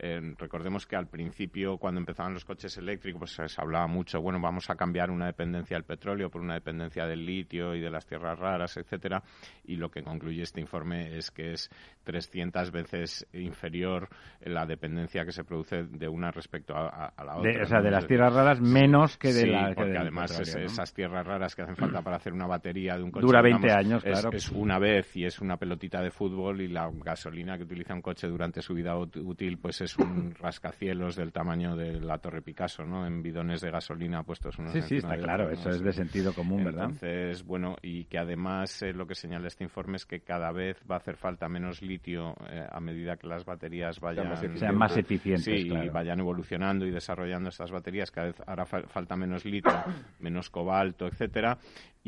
eh, 0.00 0.20
recordemos 0.38 0.87
que 0.87 0.94
al 0.94 1.08
principio, 1.08 1.76
cuando 1.76 1.98
empezaban 2.00 2.32
los 2.32 2.44
coches 2.44 2.76
eléctricos, 2.78 3.18
pues 3.37 3.52
se 3.52 3.61
hablaba 3.61 3.88
mucho, 3.88 4.20
bueno, 4.20 4.40
vamos 4.40 4.70
a 4.70 4.76
cambiar 4.76 5.11
una 5.11 5.26
dependencia 5.26 5.76
del 5.76 5.84
petróleo 5.84 6.30
por 6.30 6.40
una 6.40 6.54
dependencia 6.54 7.04
del 7.06 7.26
litio 7.26 7.74
y 7.74 7.80
de 7.80 7.90
las 7.90 8.06
tierras 8.06 8.38
raras, 8.38 8.76
etcétera, 8.76 9.22
y 9.64 9.76
lo 9.76 9.90
que 9.90 10.02
concluye 10.02 10.42
este 10.42 10.61
informe 10.61 11.16
es 11.16 11.30
que 11.32 11.52
es 11.52 11.68
300 12.04 12.70
veces 12.70 13.26
inferior 13.32 14.08
la 14.40 14.66
dependencia 14.66 15.24
que 15.24 15.32
se 15.32 15.42
produce 15.42 15.84
de 15.84 16.08
una 16.08 16.30
respecto 16.30 16.74
a, 16.76 17.12
la 17.24 17.37
otra. 17.37 17.62
o 17.62 17.66
sea, 17.66 17.80
de 17.80 17.90
las 17.90 18.06
tierras 18.06 18.32
raras 18.32 18.61
menos 18.61 19.18
que 19.18 19.32
de 19.32 19.46
la 19.46 19.72
porque 19.74 19.98
además 19.98 20.38
esas 20.38 20.94
tierras 20.94 21.26
raras 21.26 21.56
que 21.56 21.62
hacen 21.62 21.76
falta 21.76 22.02
para 22.02 22.16
hacer 22.16 22.32
una 22.32 22.46
batería 22.46 22.96
de 22.96 23.02
un 23.02 23.11
coche 23.11 23.26
dura 23.26 23.42
20 23.42 23.72
años, 23.72 24.04
es, 24.04 24.12
claro. 24.12 24.30
Es 24.32 24.48
una 24.50 24.78
vez 24.78 25.16
y 25.16 25.24
es 25.24 25.40
una 25.40 25.56
pelotita 25.56 26.00
de 26.00 26.11
fútbol 26.11 26.61
y 26.61 26.68
la 26.68 26.88
gasolina 26.92 27.56
que 27.56 27.64
utiliza 27.64 27.94
un 27.94 28.02
coche 28.02 28.28
durante 28.28 28.62
su 28.62 28.74
vida 28.74 28.96
útil 28.96 29.58
pues 29.58 29.80
es 29.80 29.88
es 29.88 29.96
un 29.98 30.35
rascacielos 30.38 31.16
del 31.16 31.33
tamaño 31.33 31.74
de 31.74 32.01
la 32.01 32.18
Torre 32.18 32.42
Picasso, 32.42 32.85
¿no? 32.85 33.07
En 33.07 33.22
bidones 33.22 33.61
de 33.61 33.70
gasolina 33.70 34.22
puestos 34.22 34.59
unos 34.59 34.72
Sí, 34.72 34.83
sí, 34.83 34.96
está 34.96 35.16
claro, 35.16 35.51
eso 35.51 35.70
es 35.70 35.81
de 35.81 35.92
sentido 35.92 36.33
común, 36.35 36.64
¿verdad? 36.64 36.85
Entonces, 36.85 37.42
bueno, 37.44 37.77
y 37.83 38.05
que 38.05 38.18
además 38.18 38.83
eh, 38.83 38.92
lo 38.92 39.07
que 39.07 39.14
señala 39.14 39.48
este 39.48 39.64
informe 39.64 39.96
es 39.96 40.07
que 40.07 40.20
cada 40.20 40.53
vez 40.53 40.77
va 40.88 40.96
a 40.96 40.98
hacer 40.98 41.16
falta 41.16 41.48
menos 41.48 41.83
litio 41.83 42.35
eh, 42.51 42.66
a 42.70 42.81
medida 42.81 43.16
que 43.16 43.27
las 43.27 43.44
baterías 43.44 43.98
vayan... 44.01 44.37
Sean 44.59 44.77
más 44.77 44.96
eficientes, 44.96 45.44
sí, 45.44 45.68
y 45.68 45.88
vayan 45.88 46.20
evolucionando 46.20 46.87
y 46.87 46.90
desarrollando 46.90 47.48
estas 47.48 47.70
baterías, 47.70 48.11
cada 48.11 48.29
vez 48.29 48.42
hará 48.46 48.66
falta 48.66 49.16
menos 49.16 49.44
litio, 49.44 49.72
menos 50.20 50.51
cobalto, 50.51 51.07
etcétera, 51.07 51.59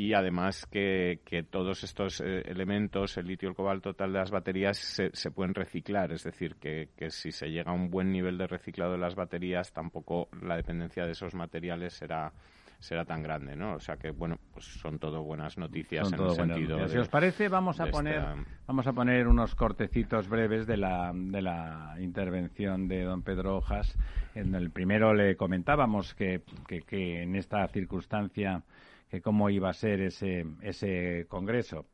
y 0.00 0.14
además 0.14 0.64
que, 0.64 1.20
que 1.26 1.42
todos 1.42 1.84
estos 1.84 2.22
eh, 2.22 2.40
elementos, 2.46 3.18
el 3.18 3.26
litio, 3.26 3.50
el 3.50 3.54
cobalto, 3.54 3.92
tal 3.92 4.14
de 4.14 4.18
las 4.20 4.30
baterías, 4.30 4.78
se, 4.78 5.10
se 5.12 5.30
pueden 5.30 5.52
reciclar. 5.52 6.10
Es 6.10 6.24
decir, 6.24 6.56
que, 6.56 6.88
que, 6.96 7.10
si 7.10 7.32
se 7.32 7.50
llega 7.50 7.70
a 7.70 7.74
un 7.74 7.90
buen 7.90 8.10
nivel 8.10 8.38
de 8.38 8.46
reciclado 8.46 8.92
de 8.92 8.98
las 8.98 9.14
baterías, 9.14 9.74
tampoco 9.74 10.30
la 10.40 10.56
dependencia 10.56 11.04
de 11.04 11.12
esos 11.12 11.34
materiales 11.34 11.92
será 11.92 12.32
será 12.78 13.04
tan 13.04 13.22
grande, 13.22 13.54
¿no? 13.56 13.74
O 13.74 13.78
sea 13.78 13.98
que 13.98 14.10
bueno, 14.10 14.38
pues 14.54 14.64
son 14.64 14.98
todo 14.98 15.22
buenas 15.22 15.58
noticias 15.58 16.10
en 16.10 16.18
el 16.18 16.30
sentido. 16.30 16.88
si 16.88 16.96
os 16.96 17.10
parece, 17.10 17.50
vamos 17.50 17.78
a 17.78 17.84
poner 17.88 18.24
vamos 18.66 18.86
a 18.86 18.94
poner 18.94 19.28
unos 19.28 19.54
cortecitos 19.54 20.30
breves 20.30 20.66
de 20.66 20.78
la 20.78 21.12
de 21.14 21.42
la 21.42 21.96
intervención 22.00 22.88
de 22.88 23.02
don 23.02 23.20
Pedro 23.20 23.58
Hojas. 23.58 23.94
En 24.34 24.54
el 24.54 24.70
primero 24.70 25.12
le 25.12 25.36
comentábamos 25.36 26.14
que, 26.14 26.40
que, 26.66 26.80
que 26.80 27.20
en 27.20 27.36
esta 27.36 27.68
circunstancia 27.68 28.62
que 29.10 29.20
cómo 29.20 29.50
iba 29.50 29.68
a 29.68 29.74
ser 29.74 30.00
ese, 30.00 30.46
ese 30.62 31.26
congreso. 31.28 31.86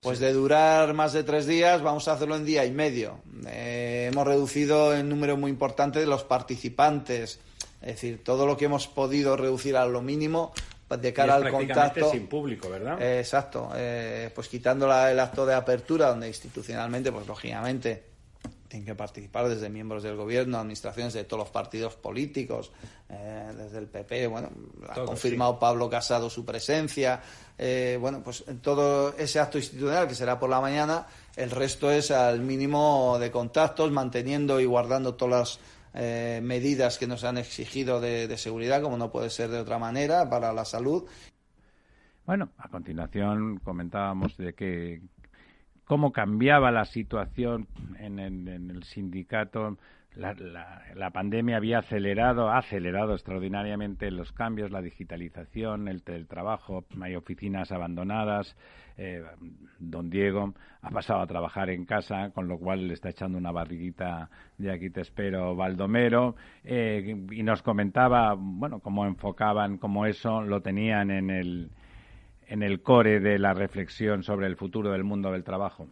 Pues 0.00 0.18
de 0.18 0.32
durar 0.32 0.94
más 0.94 1.12
de 1.12 1.22
tres 1.22 1.46
días, 1.46 1.82
vamos 1.82 2.08
a 2.08 2.12
hacerlo 2.14 2.34
en 2.34 2.44
día 2.44 2.64
y 2.64 2.72
medio. 2.72 3.20
Eh, 3.46 4.08
hemos 4.10 4.26
reducido 4.26 4.94
el 4.94 5.08
número 5.08 5.36
muy 5.36 5.50
importante 5.50 6.00
de 6.00 6.06
los 6.06 6.24
participantes. 6.24 7.38
Es 7.82 7.86
decir, 7.86 8.24
todo 8.24 8.46
lo 8.46 8.56
que 8.56 8.64
hemos 8.64 8.88
podido 8.88 9.36
reducir 9.36 9.76
a 9.76 9.86
lo 9.86 10.02
mínimo 10.02 10.52
de 10.88 11.12
cara 11.12 11.36
al 11.36 11.50
contacto. 11.50 12.10
sin 12.10 12.26
público, 12.26 12.68
¿verdad? 12.68 13.00
Eh, 13.00 13.20
exacto. 13.20 13.70
Eh, 13.76 14.30
pues 14.34 14.48
quitando 14.48 14.86
el 14.86 15.20
acto 15.20 15.46
de 15.46 15.54
apertura, 15.54 16.08
donde 16.08 16.28
institucionalmente, 16.28 17.12
pues 17.12 17.26
lógicamente 17.26 18.11
tienen 18.72 18.86
que 18.86 18.94
participar 18.94 19.50
desde 19.50 19.68
miembros 19.68 20.02
del 20.02 20.16
gobierno, 20.16 20.56
administraciones 20.56 21.12
de 21.12 21.24
todos 21.24 21.40
los 21.42 21.50
partidos 21.50 21.94
políticos, 21.94 22.72
eh, 23.10 23.52
desde 23.54 23.78
el 23.78 23.86
PP, 23.86 24.28
bueno, 24.28 24.48
ha 24.88 25.04
confirmado 25.04 25.58
Pablo 25.58 25.90
Casado 25.90 26.30
su 26.30 26.42
presencia, 26.46 27.20
eh, 27.58 27.98
bueno, 28.00 28.22
pues 28.24 28.44
en 28.46 28.60
todo 28.60 29.14
ese 29.18 29.40
acto 29.40 29.58
institucional 29.58 30.08
que 30.08 30.14
será 30.14 30.40
por 30.40 30.48
la 30.48 30.62
mañana, 30.62 31.06
el 31.36 31.50
resto 31.50 31.90
es 31.90 32.10
al 32.10 32.40
mínimo 32.40 33.18
de 33.20 33.30
contactos, 33.30 33.92
manteniendo 33.92 34.58
y 34.58 34.64
guardando 34.64 35.16
todas 35.16 35.38
las 35.38 35.60
eh, 35.92 36.40
medidas 36.42 36.96
que 36.96 37.06
nos 37.06 37.24
han 37.24 37.36
exigido 37.36 38.00
de 38.00 38.38
seguridad, 38.38 38.80
como 38.80 38.96
no 38.96 39.12
puede 39.12 39.28
ser 39.28 39.50
de 39.50 39.60
otra 39.60 39.78
manera, 39.78 40.30
para 40.30 40.50
la 40.54 40.64
salud. 40.64 41.04
Bueno, 42.24 42.48
a 42.56 42.68
continuación 42.68 43.58
comentábamos 43.58 44.34
de 44.38 44.54
que 44.54 45.02
cómo 45.92 46.10
cambiaba 46.10 46.70
la 46.70 46.86
situación 46.86 47.68
en, 47.98 48.18
el 48.18 48.82
sindicato. 48.84 49.76
La, 50.14 51.10
pandemia 51.12 51.58
había 51.58 51.80
acelerado, 51.80 52.48
ha 52.48 52.56
acelerado 52.56 53.12
extraordinariamente 53.12 54.10
los 54.10 54.32
cambios, 54.32 54.70
la 54.70 54.80
digitalización, 54.80 55.88
el 55.88 56.02
teletrabajo, 56.02 56.86
hay 57.02 57.14
oficinas 57.14 57.72
abandonadas. 57.72 58.56
Eh, 58.96 59.22
don 59.78 60.08
Diego 60.08 60.54
ha 60.80 60.88
pasado 60.88 61.20
a 61.20 61.26
trabajar 61.26 61.68
en 61.68 61.84
casa, 61.84 62.30
con 62.30 62.48
lo 62.48 62.58
cual 62.58 62.88
le 62.88 62.94
está 62.94 63.10
echando 63.10 63.36
una 63.36 63.52
barriguita 63.52 64.30
de 64.56 64.72
aquí 64.72 64.88
te 64.88 65.02
espero, 65.02 65.54
Baldomero, 65.54 66.36
eh, 66.64 67.26
y 67.30 67.42
nos 67.42 67.60
comentaba, 67.60 68.34
bueno, 68.34 68.80
cómo 68.80 69.04
enfocaban, 69.04 69.76
cómo 69.76 70.06
eso 70.06 70.40
lo 70.40 70.62
tenían 70.62 71.10
en 71.10 71.28
el, 71.28 71.70
en 72.52 72.62
el 72.62 72.82
core 72.82 73.18
de 73.18 73.38
la 73.38 73.54
reflexión 73.54 74.22
sobre 74.22 74.46
el 74.46 74.56
futuro 74.56 74.92
del 74.92 75.04
mundo 75.04 75.32
del 75.32 75.42
trabajo? 75.42 75.88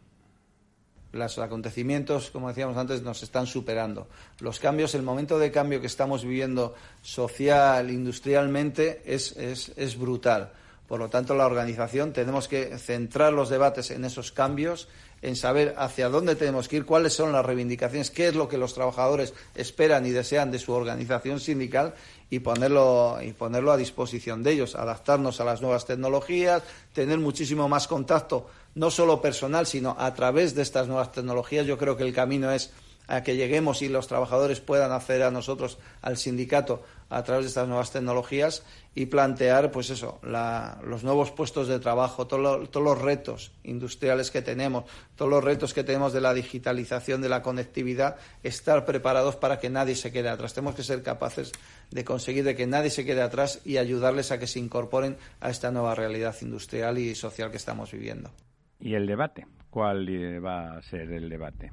Los 1.13 1.39
acontecimientos, 1.39 2.31
como 2.31 2.49
decíamos 2.49 2.77
antes, 2.77 3.01
nos 3.01 3.23
están 3.23 3.47
superando. 3.47 4.09
Los 4.41 4.61
cambios, 4.61 4.95
el 4.95 5.03
momento 5.03 5.39
de 5.39 5.51
cambio 5.51 5.81
que 5.81 5.87
estamos 5.87 6.23
viviendo 6.23 6.75
social, 7.01 7.91
industrialmente, 7.91 9.01
es, 9.07 9.35
es, 9.39 9.73
es 9.75 9.99
brutal. 9.99 10.53
Por 10.87 11.01
lo 11.01 11.09
tanto, 11.09 11.35
la 11.35 11.47
organización 11.47 12.13
tenemos 12.13 12.47
que 12.47 12.77
centrar 12.77 13.33
los 13.33 13.49
debates 13.49 13.91
en 13.91 14.05
esos 14.05 14.31
cambios, 14.31 14.87
en 15.23 15.37
saber 15.37 15.75
hacia 15.77 16.09
dónde 16.09 16.37
tenemos 16.37 16.69
que 16.69 16.77
ir, 16.77 16.87
cuáles 16.87 17.13
son 17.13 17.33
las 17.33 17.45
reivindicaciones, 17.45 18.11
qué 18.11 18.29
es 18.29 18.35
lo 18.35 18.49
que 18.49 18.59
los 18.59 18.75
trabajadores 18.75 19.35
esperan 19.55 20.07
y 20.07 20.11
desean 20.11 20.51
de 20.51 20.59
su 20.59 20.73
organización 20.73 21.41
sindical 21.41 21.95
y 22.31 22.39
ponerlo, 22.39 23.19
y 23.23 23.33
ponerlo 23.33 23.73
a 23.73 23.77
disposición 23.77 24.43
de 24.43 24.53
ellos, 24.53 24.75
adaptarnos 24.75 25.41
a 25.41 25.45
las 25.45 25.61
nuevas 25.61 25.85
tecnologías, 25.85 26.63
tener 26.93 27.19
muchísimo 27.19 27.69
más 27.69 27.87
contacto, 27.87 28.49
no 28.75 28.91
solo 28.91 29.21
personal, 29.21 29.67
sino 29.67 29.97
a 29.99 30.15
través 30.15 30.55
de 30.55 30.63
estas 30.63 30.87
nuevas 30.87 31.13
tecnologías. 31.13 31.67
Yo 31.67 31.77
creo 31.77 31.97
que 31.97 32.05
el 32.05 32.15
camino 32.15 32.51
es 32.51 32.71
a 33.11 33.23
que 33.23 33.37
lleguemos 33.37 33.83
y 33.83 33.89
los 33.89 34.07
trabajadores 34.07 34.61
puedan 34.61 34.93
acceder 34.93 35.25
a 35.25 35.31
nosotros, 35.31 35.79
al 36.01 36.17
sindicato, 36.17 36.83
a 37.09 37.25
través 37.25 37.45
de 37.45 37.49
estas 37.49 37.67
nuevas 37.67 37.91
tecnologías 37.91 38.65
y 38.95 39.07
plantear, 39.07 39.73
pues 39.73 39.91
eso, 39.91 40.21
los 40.23 41.03
nuevos 41.03 41.33
puestos 41.33 41.67
de 41.67 41.81
trabajo, 41.81 42.29
todos 42.29 42.69
los 42.73 42.99
retos 43.01 43.51
industriales 43.65 44.31
que 44.31 44.43
tenemos, 44.43 44.85
todos 45.17 45.29
los 45.29 45.43
retos 45.43 45.75
que 45.75 45.83
tenemos 45.83 46.13
de 46.13 46.21
la 46.21 46.33
digitalización, 46.33 47.21
de 47.21 47.29
la 47.29 47.43
conectividad, 47.43 48.17
estar 48.45 48.85
preparados 48.85 49.35
para 49.35 49.59
que 49.59 49.71
nadie 49.71 49.97
se 49.97 50.13
quede 50.13 50.29
atrás. 50.29 50.55
Tenemos 50.55 50.77
que 50.77 50.85
ser 50.85 51.03
capaces 51.03 51.51
de 51.91 52.05
conseguir 52.05 52.45
de 52.45 52.55
que 52.55 52.69
nadie 52.69 52.91
se 52.91 53.05
quede 53.05 53.23
atrás 53.23 53.61
y 53.65 53.79
ayudarles 53.79 54.31
a 54.31 54.39
que 54.39 54.47
se 54.47 54.61
incorporen 54.61 55.17
a 55.41 55.51
esta 55.51 55.73
nueva 55.73 55.97
realidad 55.97 56.37
industrial 56.43 56.97
y 56.99 57.17
social 57.17 57.51
que 57.51 57.57
estamos 57.57 57.91
viviendo. 57.91 58.31
¿Y 58.79 58.95
el 58.95 59.07
debate? 59.07 59.47
¿Cuál 59.69 60.09
va 60.45 60.77
a 60.77 60.83
ser 60.83 61.11
el 61.13 61.29
debate? 61.29 61.73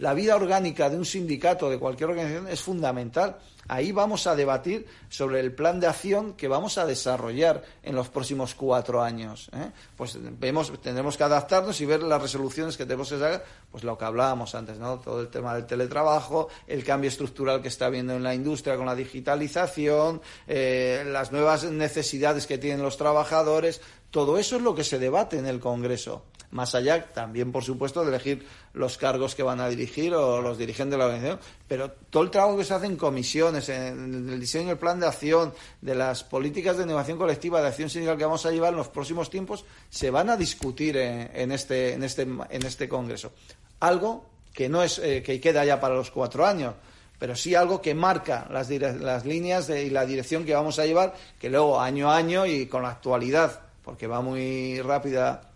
La 0.00 0.14
vida 0.14 0.34
orgánica 0.34 0.88
de 0.88 0.96
un 0.96 1.04
sindicato, 1.04 1.68
de 1.68 1.78
cualquier 1.78 2.10
organización, 2.10 2.48
es 2.48 2.62
fundamental. 2.62 3.36
Ahí 3.68 3.92
vamos 3.92 4.26
a 4.26 4.34
debatir 4.34 4.86
sobre 5.10 5.40
el 5.40 5.52
plan 5.52 5.78
de 5.78 5.86
acción 5.86 6.32
que 6.32 6.48
vamos 6.48 6.78
a 6.78 6.86
desarrollar 6.86 7.62
en 7.82 7.94
los 7.94 8.08
próximos 8.08 8.54
cuatro 8.54 9.02
años. 9.02 9.50
¿eh? 9.52 9.70
Pues 9.96 10.18
vemos, 10.40 10.72
tendremos 10.80 11.18
que 11.18 11.24
adaptarnos 11.24 11.78
y 11.82 11.84
ver 11.84 12.02
las 12.02 12.20
resoluciones 12.20 12.78
que 12.78 12.84
tenemos 12.84 13.10
que 13.10 13.18
sacar, 13.18 13.44
pues 13.70 13.84
lo 13.84 13.96
que 13.98 14.06
hablábamos 14.06 14.54
antes, 14.54 14.78
¿no? 14.78 14.98
Todo 14.98 15.20
el 15.20 15.28
tema 15.28 15.54
del 15.54 15.66
teletrabajo, 15.66 16.48
el 16.66 16.82
cambio 16.82 17.08
estructural 17.08 17.60
que 17.60 17.68
está 17.68 17.86
habiendo 17.86 18.14
en 18.14 18.22
la 18.22 18.34
industria 18.34 18.76
con 18.76 18.86
la 18.86 18.94
digitalización, 18.94 20.22
eh, 20.48 21.04
las 21.06 21.30
nuevas 21.30 21.64
necesidades 21.64 22.46
que 22.46 22.56
tienen 22.56 22.82
los 22.82 22.96
trabajadores. 22.96 23.82
Todo 24.10 24.38
eso 24.38 24.56
es 24.56 24.62
lo 24.62 24.74
que 24.74 24.82
se 24.82 24.98
debate 24.98 25.38
en 25.38 25.46
el 25.46 25.60
Congreso 25.60 26.24
más 26.50 26.74
allá 26.74 27.06
también, 27.12 27.52
por 27.52 27.64
supuesto, 27.64 28.02
de 28.02 28.08
elegir 28.08 28.46
los 28.72 28.98
cargos 28.98 29.34
que 29.34 29.42
van 29.42 29.60
a 29.60 29.68
dirigir 29.68 30.14
o 30.14 30.40
los 30.40 30.58
dirigentes 30.58 30.92
de 30.92 30.98
la 30.98 31.06
organización, 31.06 31.40
pero 31.68 31.90
todo 31.90 32.22
el 32.22 32.30
trabajo 32.30 32.56
que 32.56 32.64
se 32.64 32.74
hace 32.74 32.86
en 32.86 32.96
comisiones, 32.96 33.68
en 33.68 34.28
el 34.28 34.40
diseño 34.40 34.68
del 34.68 34.78
plan 34.78 34.98
de 35.00 35.06
acción, 35.06 35.52
de 35.80 35.94
las 35.94 36.24
políticas 36.24 36.76
de 36.76 36.84
innovación 36.84 37.18
colectiva, 37.18 37.60
de 37.60 37.68
acción 37.68 37.90
sindical 37.90 38.16
que 38.16 38.24
vamos 38.24 38.46
a 38.46 38.50
llevar 38.50 38.72
en 38.72 38.78
los 38.78 38.88
próximos 38.88 39.30
tiempos, 39.30 39.64
se 39.88 40.10
van 40.10 40.30
a 40.30 40.36
discutir 40.36 40.96
en, 40.96 41.52
este, 41.52 41.94
en, 41.94 42.02
este, 42.02 42.22
en 42.22 42.66
este 42.66 42.88
Congreso. 42.88 43.32
Algo 43.80 44.24
que 44.52 44.68
no 44.68 44.82
es 44.82 44.98
eh, 44.98 45.22
que 45.22 45.40
queda 45.40 45.64
ya 45.64 45.80
para 45.80 45.94
los 45.94 46.10
cuatro 46.10 46.44
años, 46.44 46.74
pero 47.18 47.36
sí 47.36 47.54
algo 47.54 47.80
que 47.80 47.94
marca 47.94 48.48
las, 48.50 48.70
las 48.70 49.24
líneas 49.24 49.68
y 49.68 49.90
la 49.90 50.06
dirección 50.06 50.44
que 50.44 50.54
vamos 50.54 50.78
a 50.78 50.86
llevar, 50.86 51.14
que 51.38 51.50
luego 51.50 51.78
año 51.78 52.10
a 52.10 52.16
año 52.16 52.46
y 52.46 52.66
con 52.66 52.82
la 52.82 52.90
actualidad, 52.90 53.60
porque 53.84 54.06
va 54.06 54.20
muy 54.20 54.80
rápida 54.80 55.49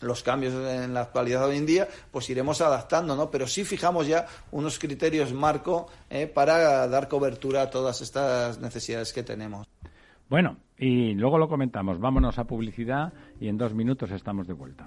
los 0.00 0.22
cambios 0.22 0.54
en 0.54 0.94
la 0.94 1.02
actualidad 1.02 1.46
hoy 1.46 1.56
en 1.56 1.66
día, 1.66 1.88
pues 2.10 2.28
iremos 2.30 2.60
adaptando, 2.60 3.16
¿no? 3.16 3.30
Pero 3.30 3.46
sí 3.46 3.64
fijamos 3.64 4.06
ya 4.06 4.26
unos 4.50 4.78
criterios 4.78 5.32
marco 5.32 5.88
eh, 6.10 6.26
para 6.26 6.86
dar 6.88 7.08
cobertura 7.08 7.62
a 7.62 7.70
todas 7.70 8.00
estas 8.00 8.58
necesidades 8.58 9.12
que 9.12 9.22
tenemos. 9.22 9.66
Bueno, 10.28 10.58
y 10.76 11.14
luego 11.14 11.38
lo 11.38 11.48
comentamos. 11.48 11.98
Vámonos 11.98 12.38
a 12.38 12.44
publicidad 12.44 13.12
y 13.40 13.48
en 13.48 13.56
dos 13.56 13.74
minutos 13.74 14.10
estamos 14.10 14.46
de 14.46 14.52
vuelta. 14.52 14.86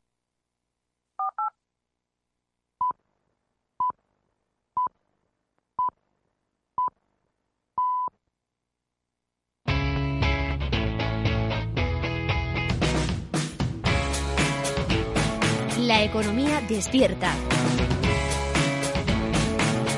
La 15.91 16.05
economía 16.05 16.61
despierta. 16.69 17.33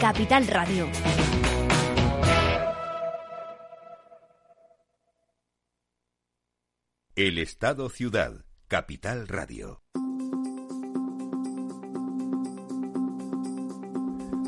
Capital 0.01 0.47
Radio. 0.47 0.87
El 7.15 7.37
Estado 7.37 7.89
Ciudad. 7.89 8.43
Capital 8.67 9.27
Radio. 9.27 9.83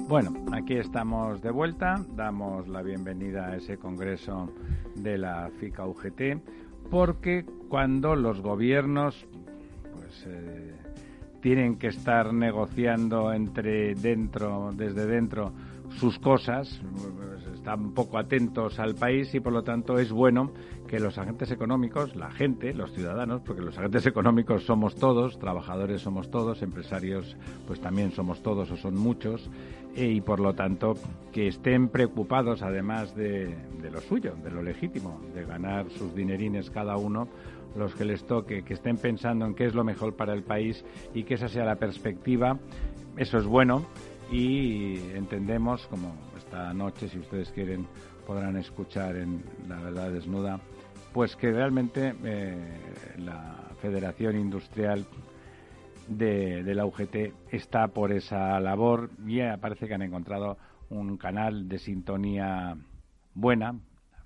Bueno, 0.08 0.34
aquí 0.51 0.73
estamos 0.77 1.43
de 1.43 1.51
vuelta. 1.51 2.03
Damos 2.15 2.67
la 2.67 2.81
bienvenida 2.81 3.49
a 3.49 3.58
ese 3.58 3.77
congreso 3.77 4.51
de 4.95 5.19
la 5.19 5.51
FICA 5.60 5.86
UGT 5.86 6.21
porque 6.89 7.45
cuando 7.69 8.15
los 8.15 8.41
gobiernos 8.41 9.27
pues 9.93 10.25
eh, 10.25 10.85
tienen 11.45 11.77
que 11.77 11.89
estar 11.89 12.34
negociando 12.34 13.31
entre 13.31 13.93
dentro, 13.93 14.71
desde 14.73 15.05
dentro, 15.05 15.51
sus 15.99 16.17
cosas, 16.17 16.81
pues, 16.91 17.55
están 17.55 17.93
poco 17.93 18.17
atentos 18.17 18.79
al 18.79 18.95
país 18.95 19.31
y 19.36 19.39
por 19.39 19.53
lo 19.53 19.62
tanto 19.62 19.99
es 19.99 20.12
bueno 20.12 20.51
que 20.88 20.99
los 20.99 21.19
agentes 21.19 21.51
económicos, 21.51 22.15
la 22.15 22.31
gente, 22.31 22.73
los 22.73 22.91
ciudadanos, 22.93 23.41
porque 23.41 23.62
los 23.62 23.77
agentes 23.77 24.08
económicos 24.08 24.63
somos 24.65 24.95
todos, 24.95 25.38
trabajadores 25.38 26.01
somos 26.01 26.31
todos, 26.31 26.63
empresarios 26.63 27.38
pues 27.67 27.79
también 27.79 28.12
somos 28.12 28.41
todos 28.41 28.71
o 28.71 28.77
son 28.77 28.95
muchos, 28.95 29.47
eh, 29.95 30.08
y 30.08 30.21
por 30.21 30.39
lo 30.39 30.55
tanto 30.55 30.95
que 31.31 31.47
estén 31.47 31.89
preocupados 31.89 32.63
además 32.63 33.15
de, 33.15 33.55
de 33.84 33.91
lo 33.91 34.01
suyo, 34.01 34.34
de 34.43 34.49
lo 34.49 34.63
legítimo, 34.63 35.21
de 35.36 35.45
ganar 35.45 35.91
sus 35.91 36.15
dinerines 36.15 36.71
cada 36.71 36.97
uno, 36.97 37.27
los 37.76 37.94
que 37.96 38.06
les 38.06 38.26
toque, 38.26 38.64
que 38.64 38.74
estén 38.74 38.98
pensando 38.98 39.46
en 39.46 39.54
qué 39.54 39.66
es 39.66 39.76
lo 39.76 39.84
mejor 39.84 40.16
para 40.16 40.34
el 40.34 40.44
país 40.44 40.84
y 41.14 41.24
que 41.24 41.36
esa 41.36 41.48
sea 41.48 41.66
la 41.66 41.76
perspectiva, 41.76 42.58
eso 43.18 43.38
es 43.38 43.46
bueno. 43.46 43.86
Y 44.32 44.98
entendemos, 45.14 45.86
como 45.88 46.16
esta 46.38 46.74
noche, 46.74 47.08
si 47.10 47.20
ustedes 47.20 47.52
quieren, 47.52 47.86
podrán 48.26 48.58
escuchar 48.58 49.16
en 49.18 49.44
La 49.68 49.80
Verdad 49.80 50.12
Desnuda, 50.12 50.60
pues 51.14 51.36
que 51.36 51.52
realmente 51.52 52.16
eh, 52.24 52.58
la 53.18 53.70
Federación 53.82 54.36
Industrial 54.36 55.06
de, 56.08 56.64
de, 56.64 56.76
la 56.76 56.86
UGT 56.86 57.16
está 57.52 57.88
por 57.90 58.12
esa 58.12 58.60
labor. 58.60 59.12
Y 59.28 59.40
parece 59.62 59.88
que 59.88 59.94
han 59.94 60.02
encontrado 60.02 60.58
un 60.90 61.18
canal 61.18 61.68
de 61.70 61.78
sintonía 61.78 62.76
buena, 63.36 63.76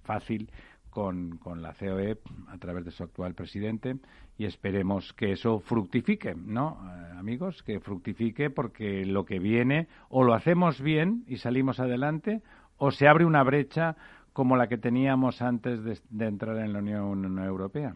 fácil, 0.04 0.50
con, 0.90 1.38
con, 1.38 1.62
la 1.62 1.74
COE 1.74 2.18
a 2.48 2.58
través 2.58 2.86
de 2.86 2.92
su 2.92 3.04
actual 3.04 3.34
presidente 3.34 3.98
y 4.38 4.46
esperemos 4.46 5.14
que 5.14 5.32
eso 5.34 5.60
fructifique, 5.60 6.36
¿no, 6.36 6.78
eh, 6.84 7.18
amigos? 7.18 7.64
Que 7.64 7.80
fructifique 7.80 8.50
porque 8.50 9.06
lo 9.06 9.26
que 9.26 9.40
viene 9.40 9.88
o 10.10 10.24
lo 10.24 10.34
hacemos 10.34 10.82
bien 10.82 11.24
y 11.28 11.38
salimos 11.38 11.80
adelante 11.80 12.42
o 12.78 12.92
se 12.92 13.08
abre 13.08 13.26
una 13.26 13.44
brecha 13.44 13.96
como 14.34 14.56
la 14.56 14.68
que 14.68 14.78
teníamos 14.78 15.42
antes 15.42 15.84
de 15.84 16.26
entrar 16.26 16.58
en 16.58 16.74
la 16.74 16.80
Unión 16.80 17.40
Europea. 17.40 17.96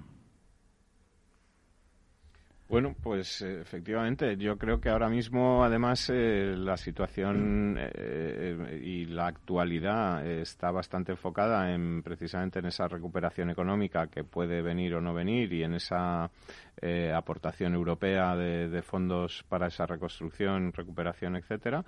Bueno, 2.70 2.96
pues 3.04 3.42
eh, 3.42 3.62
efectivamente, 3.62 4.38
yo 4.38 4.58
creo 4.58 4.80
que 4.80 4.90
ahora 4.90 5.10
mismo, 5.10 5.64
además, 5.64 6.10
eh, 6.10 6.56
la 6.58 6.78
situación 6.78 7.78
eh, 7.78 8.80
y 8.82 9.06
la 9.06 9.28
actualidad 9.28 10.26
está 10.26 10.72
bastante 10.72 11.12
enfocada 11.12 11.74
en 11.74 12.02
precisamente 12.02 12.60
en 12.60 12.66
esa 12.66 12.88
recuperación 12.88 13.50
económica 13.50 14.08
que 14.08 14.24
puede 14.24 14.62
venir 14.62 14.96
o 14.96 15.02
no 15.02 15.14
venir 15.14 15.52
y 15.54 15.64
en 15.64 15.74
esa 15.76 16.32
aportación 17.16 17.76
europea 17.76 18.36
de, 18.36 18.82
fondos 18.82 19.44
para 19.48 19.68
esa 19.68 19.86
reconstrucción, 19.86 20.74
recuperación, 20.74 21.36
etcétera. 21.36 21.86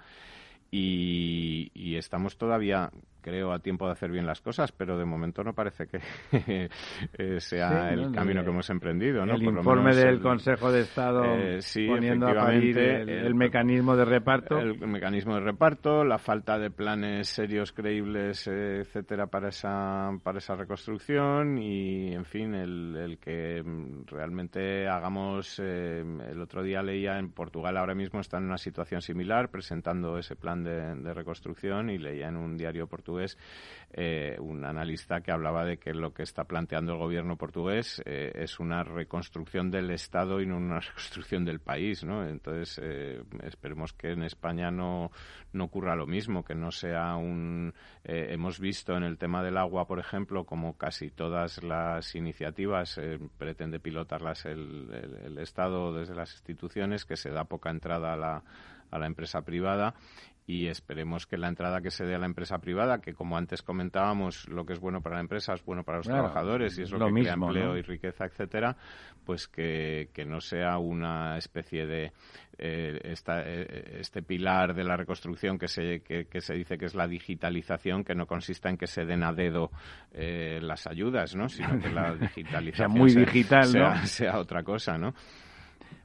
y 0.71 1.95
estamos 1.95 2.37
todavía 2.37 2.91
creo, 3.25 3.51
a 3.51 3.57
tiempo 3.57 3.87
de 3.87 3.93
hacer 3.93 4.11
bien 4.11 4.27
las 4.27 4.39
cosas, 4.39 4.71
pero 4.71 4.99
de 4.99 5.05
momento 5.05 5.43
no 5.43 5.53
parece 5.53 5.87
que 5.87 5.99
eh, 7.17 7.39
sea 7.39 7.89
el 7.89 8.11
camino 8.11 8.43
que 8.43 8.51
hemos 8.51 8.69
emprendido. 8.69 9.25
¿no? 9.25 9.33
El 9.33 9.41
informe 9.41 9.95
del 9.95 10.21
Consejo 10.21 10.71
de 10.71 10.81
Estado 10.81 11.23
eh, 11.25 11.59
poniendo 11.87 12.27
a 12.27 12.35
parir 12.35 12.77
el, 12.77 13.33
mecanismo 13.33 13.95
de 13.95 14.05
reparto. 14.05 14.59
El, 14.59 14.77
mecanismo 14.87 15.33
de 15.33 15.39
reparto, 15.39 16.03
la 16.03 16.19
falta 16.19 16.59
de 16.59 16.69
planes 16.69 17.27
serios, 17.27 17.71
creíbles, 17.71 18.47
etcétera, 18.47 19.25
para 19.25 19.49
esa, 19.49 20.11
para 20.21 20.37
esa 20.37 20.53
reconstrucción 20.55 21.57
y, 21.57 22.13
en 22.13 22.25
fin, 22.25 22.53
el, 22.53 23.17
que 23.19 23.63
realmente 24.05 24.87
hagamos. 24.87 25.59
Eh, 25.63 26.03
el 26.29 26.39
otro 26.39 26.61
día 26.61 26.83
leía 26.83 27.17
en 27.17 27.31
Portugal 27.31 27.75
ahora 27.77 27.95
mismo 27.95 28.19
está 28.19 28.37
en 28.37 28.43
una 28.43 28.59
situación 28.59 29.01
similar, 29.01 29.49
presentando 29.49 30.19
ese 30.19 30.35
plan 30.35 30.63
de, 30.63 30.93
de 30.93 31.13
reconstrucción 31.15 31.89
y 31.89 31.97
leía 31.97 32.27
en 32.27 32.37
un 32.37 32.55
diario 32.55 32.85
portugués 32.85 33.14
es 33.19 33.37
eh, 33.97 34.35
un 34.39 34.65
analista 34.65 35.21
que 35.21 35.31
hablaba 35.31 35.63
de 35.63 35.77
que 35.77 35.93
lo 35.93 36.13
que 36.13 36.23
está 36.23 36.43
planteando 36.43 36.91
el 36.91 36.97
gobierno 36.97 37.37
portugués 37.37 38.01
eh, 38.05 38.29
es 38.35 38.59
una 38.59 38.83
reconstrucción 38.83 39.71
del 39.71 39.89
Estado 39.91 40.41
y 40.41 40.45
no 40.45 40.57
una 40.57 40.79
reconstrucción 40.81 41.45
del 41.45 41.61
país, 41.61 42.03
¿no? 42.03 42.27
Entonces, 42.27 42.77
eh, 42.83 43.23
esperemos 43.43 43.93
que 43.93 44.11
en 44.11 44.23
España 44.23 44.69
no, 44.69 45.11
no 45.53 45.63
ocurra 45.63 45.95
lo 45.95 46.07
mismo, 46.07 46.43
que 46.43 46.55
no 46.55 46.71
sea 46.71 47.15
un... 47.15 47.73
hemos 48.03 48.59
visto 48.59 48.97
en 48.97 49.03
el 49.03 49.17
tema 49.17 49.41
del 49.43 49.57
agua, 49.57 49.87
por 49.87 49.99
ejemplo, 49.99 50.43
como 50.43 50.77
casi 50.77 51.09
todas 51.09 51.63
las 51.63 52.15
iniciativas 52.15 52.99
pretende 53.37 53.79
pilotarlas 53.79 54.45
el, 54.45 54.91
el, 55.23 55.37
Estado 55.37 55.93
desde 55.93 56.15
las 56.15 56.33
instituciones, 56.33 57.05
que 57.05 57.15
se 57.15 57.29
da 57.29 57.45
poca 57.45 57.69
entrada 57.69 58.13
a 58.13 58.17
la, 58.17 58.43
a 58.91 58.99
la 58.99 59.05
empresa 59.05 59.43
privada 59.43 59.95
y 60.47 60.67
esperemos 60.67 61.25
que 61.25 61.37
la 61.37 61.47
entrada 61.47 61.81
que 61.81 61.89
se 61.89 62.05
dé 62.05 62.13
a 62.13 62.19
la 62.19 62.27
empresa 62.27 62.59
privada, 62.59 62.99
que 62.99 63.13
como 63.13 63.35
antes 63.35 63.63
comentábamos, 63.63 64.47
lo 64.47 64.65
que 64.65 64.73
es 64.73 64.79
bueno 64.79 65.01
para 65.01 65.15
la 65.15 65.21
empresa 65.21 65.53
es 65.53 65.65
bueno 65.65 65.83
para 65.83 65.97
los 65.97 66.07
trabajadores 66.07 66.77
y 66.77 66.83
es 66.83 66.91
lo, 66.91 67.07
que 67.07 67.21
crea 67.21 67.33
empleo 67.33 67.75
y 67.75 67.81
riqueza, 67.81 68.25
etcétera, 68.25 68.77
pues 69.25 69.47
que, 69.47 70.09
que, 70.13 70.23
no 70.23 70.39
sea 70.39 70.77
una 70.77 71.37
especie 71.37 71.87
de 71.87 72.11
eh, 72.59 72.99
esta, 73.05 73.41
eh, 73.41 73.97
este 73.99 74.21
pilar 74.21 74.75
de 74.75 74.83
la 74.83 74.95
reconstrucción 74.95 75.57
que 75.57 75.67
se, 75.67 76.01
que, 76.01 76.41
se 76.41 76.53
dice 76.53 76.77
que 76.77 76.85
es 76.85 76.93
la 76.93 77.07
digitalización, 77.07 78.03
que 78.03 78.13
no 78.13 78.27
consista 78.27 78.69
en 78.69 78.77
que 78.77 78.87
se 78.87 79.03
den 79.03 79.23
a 79.23 79.33
dedo 79.33 79.71
eh, 80.13 80.59
las 80.61 80.85
ayudas, 80.85 81.35
¿no? 81.35 81.49
sino 81.49 81.79
que 81.79 81.89
la 81.89 82.13
digitalización 82.15 82.75
sea 82.75 82.87
muy 82.87 83.15
digital, 83.15 83.65
sea, 83.65 84.05
sea 84.05 84.37
otra 84.37 84.61
cosa, 84.61 84.95
¿no? 84.95 85.15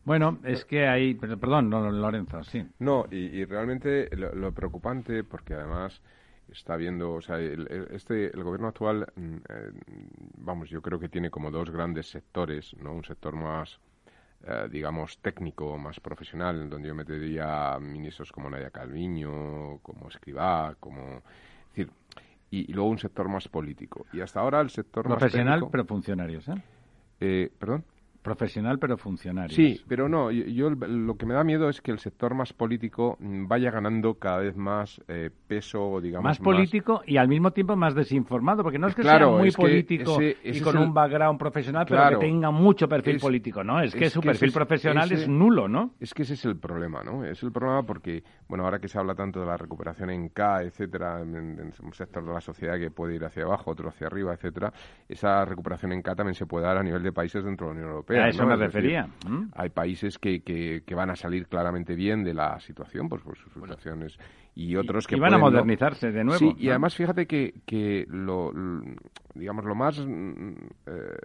Bueno, 0.05 0.39
es 0.45 0.65
que 0.65 0.87
hay, 0.87 1.15
perdón, 1.15 1.71
Lorenzo, 1.71 2.43
sí. 2.45 2.67
No, 2.79 3.07
y, 3.11 3.45
realmente 3.45 4.09
lo, 4.17 4.53
preocupante, 4.53 5.25
porque 5.25 5.55
además 5.55 6.01
está 6.51 6.77
viendo, 6.77 7.13
o 7.13 7.21
sea, 7.21 7.39
el, 7.39 7.89
este, 7.93 8.27
el 8.27 8.43
gobierno 8.43 8.69
actual, 8.69 9.07
mm, 9.15 9.37
eh, 9.49 9.73
vamos, 10.39 10.69
yo 10.69 10.83
creo 10.83 10.99
que 10.99 11.09
tiene 11.09 11.31
como 11.31 11.51
dos 11.51 11.71
grandes 11.71 12.11
sectores, 12.11 12.75
¿no? 12.83 12.93
Un 12.93 13.05
sector 13.05 13.37
más, 13.37 13.79
eh, 14.45 14.69
digamos, 14.71 15.19
técnico, 15.19 15.79
más 15.79 16.01
profesional, 16.01 16.69
donde 16.69 16.89
yo 16.89 16.95
metería 16.95 17.79
ministros 17.81 18.33
como 18.33 18.51
Nadia 18.51 18.71
Calviño, 18.71 19.79
como 19.83 20.09
Escribá, 20.09 20.75
como... 20.81 21.23
decir, 21.69 21.91
y, 22.51 22.73
luego 22.73 22.91
un 22.91 22.99
sector 22.99 23.29
más 23.29 23.47
político. 23.49 24.07
Y 24.13 24.21
hasta 24.21 24.41
ahora 24.41 24.61
el 24.61 24.71
sector 24.71 25.05
profesional, 25.05 25.61
más 25.61 25.71
pero 25.71 25.85
funcionarios, 25.85 26.49
¿eh? 26.49 26.55
¿eh? 27.21 27.53
¿Perdón? 27.59 27.85
Profesional, 28.23 28.79
pero 28.79 28.99
funcionario. 28.99 29.57
Sí, 29.57 29.81
pero 29.89 30.07
no, 30.07 30.31
yo, 30.31 30.69
lo 30.71 31.17
que 31.17 31.25
me 31.25 31.33
da 31.33 31.43
miedo 31.43 31.71
es 31.71 31.81
que 31.81 31.91
el 31.91 31.99
sector 31.99 32.35
más 32.35 32.53
político 32.53 33.17
mm, 33.19 33.47
vaya 33.47 33.71
ganando 33.71 34.15
cada 34.15 34.39
vez 34.39 34.57
más 34.57 35.01
eh, 35.09 35.31
peso, 35.47 36.01
digamos. 36.03 36.25
Más 36.25 36.39
político 36.39 37.01
y 37.07 37.17
al 37.17 37.29
mismo 37.29 37.53
tiempo 37.53 37.77
más 37.77 37.95
desinformado, 37.95 38.63
porque 38.63 38.79
no 38.79 38.89
es 38.89 38.95
que 38.95 39.03
sea 39.03 39.27
muy 39.27 39.51
político 39.51 40.19
y 40.21 40.61
con 40.61 40.77
un 40.77 40.93
background 40.93 41.39
profesional, 41.39 41.87
pero 41.89 42.11
que 42.11 42.27
tenga 42.27 42.51
mucho 42.51 42.89
perfil 42.89 43.19
político, 43.19 43.65
¿no? 43.65 43.81
Es, 43.81 43.95
que 43.95 44.11
su 44.11 44.21
perfil 44.21 44.53
profesional 44.53 45.11
es 45.13 45.27
nulo, 45.27 45.67
¿no? 45.67 45.95
Es 45.99 46.13
que 46.13 46.23
ese 46.23 46.35
es 46.35 46.45
el 46.45 46.57
problema, 46.57 47.03
¿no? 47.03 47.25
Es 47.25 47.43
el 47.43 47.53
problema 47.53 47.83
porque, 47.85 48.23
bueno, 48.49 48.65
ahora 48.65 48.79
que 48.79 48.89
se 48.89 48.99
habla 48.99 49.15
tanto 49.15 49.41
de 49.41 49.47
la 49.47 49.57
recuperación 49.57 50.11
en 50.11 50.29
K, 50.29 50.63
etcétera, 50.63 51.21
en, 51.23 51.73
un 51.83 51.95
sector 51.95 52.25
de 52.25 52.33
la 52.33 52.41
sociedad 52.41 52.79
que 52.79 52.91
puede 52.91 53.15
ir 53.15 53.25
hacia 53.25 53.45
abajo, 53.45 53.71
otro 53.71 53.89
hacia 53.89 54.09
arriba, 54.09 54.35
etcétera, 54.35 54.73
esa 55.09 55.45
recuperación 55.45 55.93
en 55.93 56.03
K 56.03 56.15
también 56.15 56.35
se 56.35 56.45
puede 56.47 56.67
dar 56.67 56.77
a 56.77 56.83
nivel 56.83 57.03
de 57.03 57.13
países 57.13 57.43
dentro 57.43 57.69
de 57.69 57.75
la 57.75 57.81
Unión 57.81 57.91
Europea. 57.91 58.10
A 58.19 58.29
eso 58.29 58.47
me 58.47 58.57
refería. 58.57 59.09
¿Mm? 59.27 59.51
Hay 59.55 59.71
países 59.71 60.19
que, 60.19 60.43
que, 60.43 60.95
van 60.95 61.11
a 61.11 61.17
salir 61.17 61.47
claramente 61.47 61.95
bien 61.95 62.25
de 62.25 62.35
la 62.35 62.59
situación, 62.61 63.09
pues 63.09 63.23
por 63.23 63.37
sus 63.37 63.53
situaciones, 63.53 64.19
y 64.55 64.77
otros 64.77 65.07
que 65.07 65.17
y 65.17 65.21
van 65.21 65.35
a 65.35 65.39
modernizarse 65.39 66.11
de 66.11 66.25
nuevo. 66.25 66.39
Sí, 66.39 66.55
y 66.59 66.69
además 66.71 66.95
fíjate 66.95 67.27
que, 67.27 67.55
que 67.67 68.07
lo, 68.09 68.53
digamos, 69.35 69.65
lo 69.65 69.75
más 69.75 69.99
mm, 69.99 70.53
eh, 70.87 71.19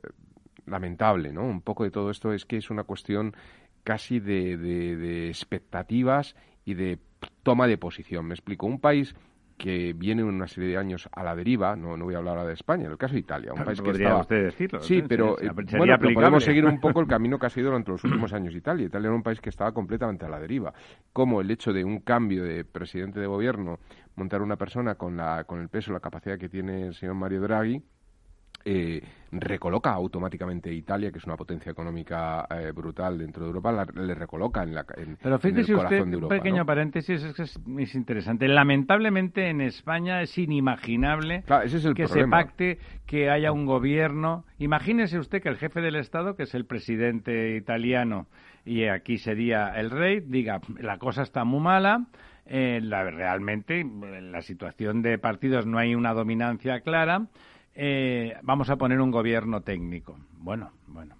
lamentable, 0.65 1.32
¿no? 1.32 1.43
Un 1.43 1.62
poco 1.62 1.84
de 1.84 1.91
todo 1.91 2.12
esto 2.12 2.34
es 2.34 2.45
que 2.45 2.58
es 2.58 2.69
una 2.69 2.84
cuestión 2.84 3.36
casi 3.84 4.19
de, 4.19 4.58
de 4.58 5.28
expectativas 5.28 6.36
y 6.65 6.74
de 6.74 7.00
toma 7.43 7.67
de 7.67 7.78
posición. 7.78 8.26
Me 8.26 8.34
explico. 8.34 8.65
Un 8.65 8.80
país 8.80 9.15
que 9.57 9.93
viene 9.93 10.23
una 10.23 10.47
serie 10.47 10.71
de 10.71 10.77
años 10.77 11.07
a 11.11 11.23
la 11.23 11.35
deriva, 11.35 11.75
no, 11.75 11.95
no 11.95 12.05
voy 12.05 12.15
a 12.15 12.17
hablar 12.17 12.37
ahora 12.37 12.47
de 12.47 12.53
España, 12.53 12.85
en 12.85 12.91
el 12.91 12.97
caso 12.97 13.13
de 13.13 13.21
Italia, 13.21 13.53
un 13.53 13.63
país 13.63 13.81
que 13.81 13.91
estaba... 13.91 14.21
usted 14.21 14.43
decirlo. 14.43 14.81
Sí, 14.81 15.01
pero, 15.07 15.39
eh, 15.39 15.49
bueno, 15.77 15.97
podemos 16.13 16.43
seguir 16.43 16.65
un 16.65 16.79
poco 16.79 16.99
el 16.99 17.07
camino 17.07 17.39
que 17.39 17.45
ha 17.45 17.49
sido 17.49 17.67
durante 17.67 17.91
los 17.91 18.03
últimos 18.03 18.33
años 18.33 18.53
Italia. 18.53 18.87
Italia 18.87 19.07
era 19.07 19.15
un 19.15 19.23
país 19.23 19.39
que 19.39 19.49
estaba 19.49 19.71
completamente 19.73 20.25
a 20.25 20.29
la 20.29 20.39
deriva. 20.39 20.73
Como 21.13 21.41
el 21.41 21.49
hecho 21.49 21.71
de 21.71 21.83
un 21.83 21.99
cambio 21.99 22.43
de 22.43 22.65
presidente 22.65 23.19
de 23.19 23.27
gobierno, 23.27 23.79
montar 24.15 24.41
una 24.41 24.57
persona 24.57 24.95
con, 24.95 25.15
la, 25.17 25.45
con 25.45 25.61
el 25.61 25.69
peso, 25.69 25.93
la 25.93 25.99
capacidad 25.99 26.37
que 26.37 26.49
tiene 26.49 26.87
el 26.87 26.93
señor 26.93 27.15
Mario 27.15 27.41
Draghi, 27.41 27.81
eh, 28.65 29.01
recoloca 29.32 29.91
automáticamente 29.91 30.73
Italia, 30.73 31.12
que 31.12 31.19
es 31.19 31.25
una 31.25 31.36
potencia 31.36 31.71
económica 31.71 32.47
eh, 32.49 32.71
brutal 32.71 33.17
dentro 33.17 33.43
de 33.43 33.49
Europa, 33.49 33.86
le 33.93 34.15
recoloca 34.15 34.63
en, 34.63 34.73
la, 34.73 34.86
en, 34.97 35.17
Pero 35.21 35.39
fíjese 35.39 35.73
el 35.73 35.78
usted, 35.78 36.01
un 36.01 36.28
pequeño 36.28 36.65
paréntesis, 36.65 37.23
es 37.23 37.39
es, 37.39 37.95
interesante. 37.95 38.47
Lamentablemente 38.47 39.49
en 39.49 39.62
España 39.62 40.21
es 40.21 40.38
inimaginable 40.38 41.43
que 41.95 42.08
se 42.08 42.28
pacte 42.28 42.80
que 43.06 43.30
haya 43.30 43.51
un 43.51 43.65
gobierno. 43.65 44.45
Imagínese 44.58 45.19
usted 45.19 45.41
que 45.41 45.49
el 45.49 45.58
jefe 45.58 45.82
del 45.82 45.95
Estado, 45.95 46.36
que 46.36 46.43
es 46.43 46.56
el 46.56 46.65
presidente 46.65 47.56
italiano, 47.56 48.28
y 48.65 48.86
aquí 48.86 49.17
sería 49.17 49.69
el 49.80 49.91
rey, 49.91 50.21
diga, 50.21 50.60
la 50.80 50.97
cosa 50.97 51.21
está 51.21 51.43
muy 51.43 51.60
mala, 51.60 52.08
eh, 52.47 52.80
la, 52.82 53.04
realmente 53.04 53.80
en 53.80 54.32
la 54.32 54.41
situación 54.41 55.01
de 55.01 55.17
partidos 55.17 55.65
no 55.65 55.78
hay 55.78 55.95
una 55.95 56.13
dominancia 56.13 56.80
clara, 56.82 57.28
eh, 57.75 58.38
vamos 58.41 58.69
a 58.69 58.77
poner 58.77 58.99
un 59.01 59.11
gobierno 59.11 59.61
técnico. 59.61 60.17
Bueno, 60.39 60.71
bueno 60.88 61.15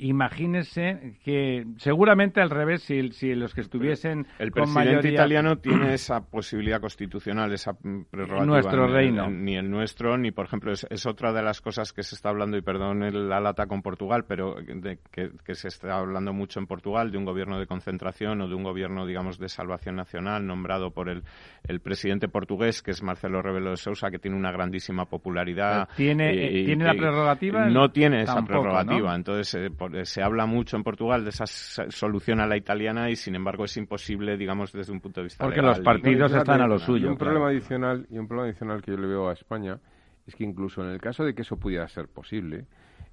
imagínese 0.00 1.18
que 1.24 1.66
seguramente 1.76 2.40
al 2.40 2.50
revés, 2.50 2.82
si, 2.82 3.10
si 3.12 3.34
los 3.34 3.54
que 3.54 3.60
estuviesen 3.60 4.26
el 4.38 4.50
presidente 4.50 5.08
italiano 5.08 5.56
tiene 5.56 5.94
esa 5.94 6.20
posibilidad 6.20 6.80
constitucional, 6.80 7.52
esa 7.52 7.72
prerrogativa. 7.74 8.46
Nuestro 8.46 8.86
reino. 8.88 9.28
Ni, 9.28 9.56
el 9.56 9.70
nuestro, 9.70 10.16
ni 10.16 10.30
por 10.30 10.46
ejemplo, 10.46 10.72
es, 10.72 11.06
otra 11.06 11.32
de 11.32 11.42
las 11.42 11.60
cosas 11.60 11.92
que 11.92 12.02
se 12.02 12.14
está 12.14 12.30
hablando, 12.30 12.56
y 12.56 12.62
perdón 12.62 13.00
la 13.28 13.40
lata 13.40 13.66
con 13.66 13.82
Portugal, 13.82 14.24
pero 14.26 14.56
de, 14.56 14.98
que, 15.10 15.54
se 15.54 15.68
está 15.68 15.98
hablando 15.98 16.32
mucho 16.32 16.60
en 16.60 16.66
Portugal 16.66 17.10
de 17.10 17.18
un 17.18 17.24
gobierno 17.24 17.58
de 17.58 17.66
concentración 17.66 18.40
o 18.40 18.48
de 18.48 18.54
un 18.54 18.62
gobierno, 18.62 19.06
digamos, 19.06 19.38
de 19.38 19.48
salvación 19.48 19.96
nacional 19.96 20.46
nombrado 20.46 20.92
por 20.92 21.08
el, 21.08 21.22
el 21.64 21.80
presidente 21.80 22.28
portugués, 22.28 22.82
que 22.82 22.92
es 22.92 23.02
Marcelo 23.02 23.42
Rebelo 23.42 23.70
de 23.70 23.76
Sousa, 23.76 24.10
que 24.10 24.18
tiene 24.18 24.36
una 24.36 24.52
grandísima 24.52 25.04
popularidad. 25.06 25.88
¿Tiene, 25.96 26.32
¿tiene 26.64 26.84
la 26.84 26.94
prerrogativa? 26.94 27.66
No 27.66 27.90
tiene 27.90 28.22
esa 28.22 28.42
prerrogativa. 28.42 29.14
Entonces, 29.14 29.54
eh, 29.54 29.66
eh, 29.66 29.70
se 30.04 30.22
habla 30.22 30.46
mucho 30.46 30.76
en 30.76 30.82
Portugal 30.82 31.24
de 31.24 31.30
esa 31.30 31.46
solución 31.46 32.40
a 32.40 32.46
la 32.46 32.56
italiana 32.56 33.10
y 33.10 33.16
sin 33.16 33.34
embargo 33.34 33.64
es 33.64 33.76
imposible, 33.76 34.36
digamos, 34.36 34.72
desde 34.72 34.92
un 34.92 35.00
punto 35.00 35.20
de 35.20 35.24
vista 35.24 35.44
Porque 35.44 35.62
los 35.62 35.80
partidos 35.80 36.32
están 36.32 36.60
a 36.60 36.66
lo 36.66 36.78
suyo. 36.78 37.06
Y 37.06 37.10
un 37.10 37.16
problema 37.16 37.48
adicional 37.48 38.06
y 38.10 38.18
un 38.18 38.26
problema 38.26 38.48
adicional 38.48 38.82
que 38.82 38.92
yo 38.92 38.96
le 38.96 39.06
veo 39.06 39.28
a 39.28 39.32
España 39.32 39.78
es 40.26 40.34
que 40.34 40.44
incluso 40.44 40.82
en 40.82 40.90
el 40.90 41.00
caso 41.00 41.24
de 41.24 41.34
que 41.34 41.42
eso 41.42 41.56
pudiera 41.56 41.88
ser 41.88 42.08
posible, 42.08 42.66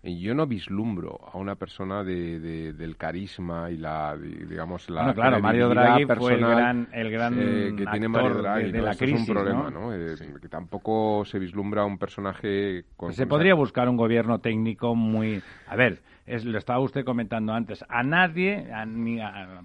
eh, 0.04 0.16
yo 0.16 0.36
no 0.36 0.46
vislumbro 0.46 1.20
a 1.34 1.38
una 1.38 1.56
persona 1.56 2.04
de, 2.04 2.40
del 2.74 2.98
carisma 2.98 3.72
y 3.72 3.78
la 3.78 4.16
digamos 4.16 4.90
la 4.92 5.12
claro 5.14 5.42
Mario 5.42 5.70
Draghi 5.70 6.06
fue 6.06 6.36
el 6.36 6.40
gran 6.42 6.88
el 6.94 7.12
gran 7.12 7.34
eh, 7.40 7.74
que 7.76 7.86
tiene 7.88 8.08
Mario 8.08 8.36
Draghi 8.36 8.72
de, 8.72 8.82
la 8.82 8.96
crisis 8.96 9.22
es 9.22 9.28
un 9.28 9.36
problema 9.36 9.72
¿no? 9.72 9.94
Eh, 9.94 10.16
que 10.40 10.50
tampoco 10.50 11.26
se 11.26 11.40
vislumbra 11.40 11.84
un 11.84 11.98
personaje 11.98 12.86
con, 12.96 13.12
se 13.12 13.26
podría 13.26 13.56
buscar 13.56 13.90
un 13.90 13.98
gobierno 13.98 14.40
técnico 14.40 14.94
muy 14.94 15.42
a 15.68 15.76
ver 15.76 16.00
es, 16.28 16.46
lo 16.46 16.58
estaba 16.58 16.80
usted 16.80 17.04
comentando 17.06 17.54
antes, 17.54 17.84
a 17.90 18.04
nadie, 18.04 18.72
a, 18.72 18.86
ni 18.86 19.20
a, 19.20 19.64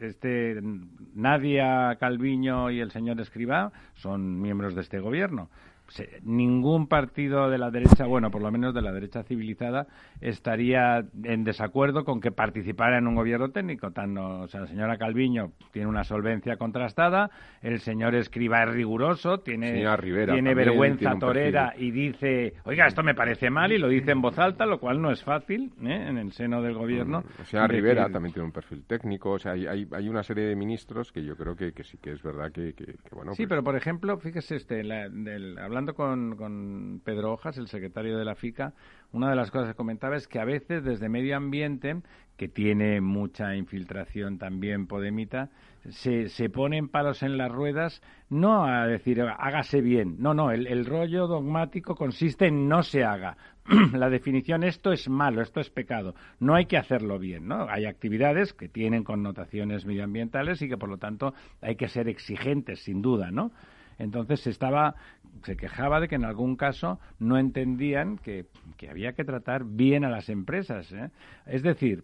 este, 0.00 0.60
Nadia 1.14 1.96
Calviño 2.00 2.70
y 2.70 2.80
el 2.80 2.92
señor 2.92 3.20
Escribá 3.20 3.72
son 3.94 4.40
miembros 4.40 4.74
de 4.74 4.80
este 4.80 5.00
gobierno 5.00 5.50
ningún 6.22 6.88
partido 6.88 7.48
de 7.50 7.58
la 7.58 7.70
derecha, 7.70 8.06
bueno, 8.06 8.30
por 8.30 8.42
lo 8.42 8.50
menos 8.50 8.74
de 8.74 8.82
la 8.82 8.92
derecha 8.92 9.22
civilizada, 9.22 9.86
estaría 10.20 11.04
en 11.24 11.44
desacuerdo 11.44 12.04
con 12.04 12.20
que 12.20 12.32
participara 12.32 12.98
en 12.98 13.06
un 13.06 13.14
gobierno 13.14 13.50
técnico. 13.50 13.90
Tan, 13.90 14.16
o 14.18 14.48
sea, 14.48 14.60
la 14.60 14.66
señora 14.66 14.98
Calviño 14.98 15.52
tiene 15.72 15.88
una 15.88 16.04
solvencia 16.04 16.56
contrastada, 16.56 17.30
el 17.62 17.80
señor 17.80 18.14
Escriba 18.14 18.62
es 18.64 18.70
riguroso, 18.70 19.38
tiene, 19.38 19.84
tiene 20.00 20.54
vergüenza 20.54 21.14
torera 21.18 21.74
y 21.76 21.90
dice, 21.90 22.54
oiga, 22.64 22.86
esto 22.86 23.02
me 23.02 23.14
parece 23.14 23.50
mal 23.50 23.72
y 23.72 23.78
lo 23.78 23.88
dice 23.88 24.12
en 24.12 24.20
voz 24.20 24.38
alta, 24.38 24.66
lo 24.66 24.78
cual 24.78 25.00
no 25.00 25.10
es 25.10 25.22
fácil 25.22 25.72
¿eh? 25.82 26.06
en 26.08 26.18
el 26.18 26.32
seno 26.32 26.62
del 26.62 26.74
gobierno. 26.74 27.20
Mm, 27.20 27.42
o 27.42 27.44
sea, 27.44 27.66
Rivera 27.66 28.08
también 28.08 28.32
tiene 28.32 28.46
un 28.46 28.52
perfil 28.52 28.84
técnico, 28.84 29.32
o 29.32 29.38
sea, 29.38 29.52
hay, 29.52 29.66
hay, 29.66 30.08
una 30.08 30.22
serie 30.22 30.44
de 30.44 30.56
ministros 30.56 31.12
que 31.12 31.24
yo 31.24 31.36
creo 31.36 31.56
que, 31.56 31.72
que 31.72 31.84
sí 31.84 31.98
que 31.98 32.12
es 32.12 32.22
verdad 32.22 32.50
que, 32.52 32.74
bueno. 33.12 33.32
Sí, 33.34 33.42
pues 33.42 33.50
pero 33.50 33.64
por 33.64 33.76
ejemplo, 33.76 34.18
fíjese 34.18 34.56
este, 34.56 34.82
la, 34.84 35.08
del, 35.08 35.58
hablando 35.58 35.75
con, 35.84 37.02
Pedro 37.04 37.34
Hojas, 37.34 37.58
el 37.58 37.68
secretario 37.68 38.16
de 38.16 38.24
la 38.24 38.34
FICA, 38.34 38.72
una 39.12 39.28
de 39.28 39.36
las 39.36 39.50
cosas 39.50 39.68
que 39.68 39.74
comentaba 39.74 40.16
es 40.16 40.26
que 40.26 40.40
a 40.40 40.44
veces 40.44 40.82
desde 40.84 41.10
medio 41.10 41.36
ambiente, 41.36 42.00
que 42.38 42.48
tiene 42.48 43.02
mucha 43.02 43.54
infiltración 43.54 44.38
también 44.38 44.86
podemita, 44.86 45.50
se, 45.90 46.30
se 46.30 46.48
ponen 46.48 46.88
palos 46.88 47.22
en 47.22 47.36
las 47.36 47.52
ruedas 47.52 48.00
no 48.30 48.64
a 48.64 48.86
decir 48.86 49.20
hágase 49.20 49.82
bien, 49.82 50.16
no, 50.18 50.32
no, 50.32 50.50
el, 50.50 50.86
rollo 50.86 51.26
dogmático 51.26 51.94
consiste 51.94 52.46
en 52.46 52.68
no 52.68 52.82
se 52.82 53.04
haga. 53.04 53.36
la 53.92 54.08
definición 54.08 54.62
esto 54.62 54.92
es 54.92 55.08
malo, 55.08 55.42
esto 55.42 55.60
es 55.60 55.68
pecado, 55.68 56.14
no 56.40 56.54
hay 56.54 56.64
que 56.66 56.78
hacerlo 56.78 57.18
bien, 57.18 57.48
¿no? 57.48 57.68
Hay 57.68 57.84
actividades 57.84 58.54
que 58.54 58.68
tienen 58.68 59.04
connotaciones 59.04 59.84
medioambientales 59.84 60.62
y 60.62 60.68
que 60.68 60.78
por 60.78 60.88
lo 60.88 60.96
tanto 60.96 61.34
hay 61.60 61.76
que 61.76 61.88
ser 61.88 62.08
exigentes, 62.08 62.82
sin 62.82 63.02
duda, 63.02 63.30
¿no? 63.30 63.52
Entonces 63.98 64.46
estaba, 64.46 64.94
se 65.44 65.56
quejaba 65.56 66.00
de 66.00 66.08
que 66.08 66.14
en 66.16 66.24
algún 66.24 66.56
caso 66.56 66.98
no 67.18 67.38
entendían 67.38 68.18
que, 68.18 68.46
que 68.76 68.90
había 68.90 69.12
que 69.12 69.24
tratar 69.24 69.64
bien 69.64 70.04
a 70.04 70.10
las 70.10 70.28
empresas. 70.28 70.90
¿eh? 70.92 71.10
Es 71.46 71.62
decir, 71.62 72.02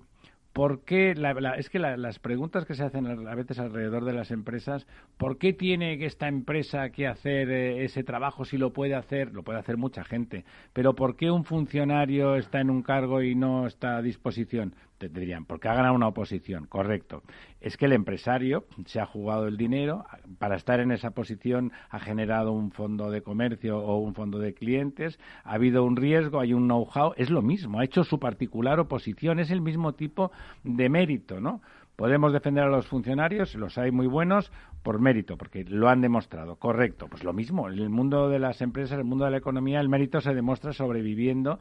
¿Por 0.53 0.85
qué? 0.85 1.15
es 1.57 1.71
que 1.71 1.79
las 1.79 2.19
preguntas 2.19 2.67
que 2.67 2.75
se 2.75 2.85
hacen 2.85 3.07
a 3.07 3.35
veces 3.35 3.59
alrededor 3.59 4.05
de 4.05 4.13
las 4.13 4.31
empresas, 4.31 4.87
¿por 5.17 5.39
qué 5.39 5.55
tiene 5.55 6.05
esta 6.05 6.29
empresa 6.29 6.91
que 6.91 7.07
hacer 7.07 7.51
eh, 7.51 7.85
ese 7.85 8.05
trabajo 8.05 8.45
si 8.45 8.59
lo 8.59 8.71
puede 8.71 8.95
hacer? 8.95 9.33
Lo 9.33 9.45
puede 9.45 9.61
hacer 9.61 9.79
mucha 9.79 10.05
gente. 10.05 10.45
Pero 10.75 10.95
¿por 10.95 11.17
qué 11.17 11.31
un 11.31 11.45
funcionario 11.45 12.37
está 12.37 12.61
en 12.61 12.69
un 12.69 12.83
cargo 12.83 13.23
y 13.23 13.35
no 13.35 13.67
está 13.67 13.97
a 13.97 14.03
disposición? 14.03 14.75
Te 15.09 15.21
dirían, 15.21 15.47
porque 15.47 15.69
ha 15.69 15.75
ganado 15.75 15.95
una 15.95 16.09
oposición. 16.09 16.67
Correcto. 16.67 17.23
Es 17.61 17.77
que 17.77 17.87
el 17.87 17.93
empresario 17.93 18.67
se 18.87 19.01
ha 19.01 19.07
jugado 19.07 19.49
el 19.49 19.57
dinero, 19.57 20.05
para 20.39 20.57
estar 20.57 20.79
en 20.81 20.93
esa 20.93 21.11
posición 21.11 21.73
ha 21.91 21.99
generado 21.99 22.53
un 22.53 22.71
fondo 22.71 23.11
de 23.11 23.23
comercio 23.23 23.79
o 23.79 23.99
un 23.99 24.15
fondo 24.15 24.39
de 24.39 24.55
clientes, 24.55 25.19
ha 25.45 25.55
habido 25.55 25.85
un 25.85 25.97
riesgo, 25.97 26.39
hay 26.39 26.55
un 26.55 26.69
know-how, 26.69 27.15
es 27.17 27.31
lo 27.31 27.43
mismo, 27.43 27.81
ha 27.81 27.85
hecho 27.85 28.05
su 28.05 28.21
particular 28.21 28.79
oposición, 28.79 29.41
es 29.41 29.51
el 29.51 29.61
mismo 29.61 29.95
tipo 29.95 30.31
de 30.63 30.89
mérito, 30.89 31.41
¿no? 31.41 31.63
Podemos 31.97 32.33
defender 32.33 32.65
a 32.65 32.69
los 32.69 32.87
funcionarios, 32.87 33.55
los 33.55 33.77
hay 33.79 33.91
muy 33.91 34.07
buenos, 34.07 34.51
por 34.83 35.01
mérito, 35.01 35.37
porque 35.37 35.65
lo 35.65 35.89
han 35.89 36.01
demostrado. 36.01 36.57
Correcto. 36.57 37.07
Pues 37.09 37.23
lo 37.23 37.33
mismo, 37.33 37.69
en 37.69 37.79
el 37.79 37.91
mundo 37.91 38.29
de 38.29 38.39
las 38.39 38.63
empresas, 38.63 38.93
en 38.93 39.01
el 39.01 39.05
mundo 39.05 39.25
de 39.25 39.31
la 39.31 39.37
economía, 39.37 39.81
el 39.81 39.89
mérito 39.89 40.21
se 40.21 40.35
demuestra 40.35 40.73
sobreviviendo 40.73 41.61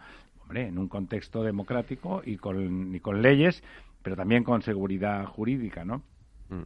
en 0.58 0.78
un 0.78 0.88
contexto 0.88 1.44
democrático 1.44 2.22
y 2.26 2.38
con, 2.38 2.96
y 2.96 3.00
con 3.00 3.22
leyes, 3.22 3.64
pero 4.04 4.16
también 4.16 4.44
con 4.44 4.62
seguridad 4.62 5.26
jurídica, 5.26 5.86
¿no? 5.86 6.04
Mm. 6.50 6.64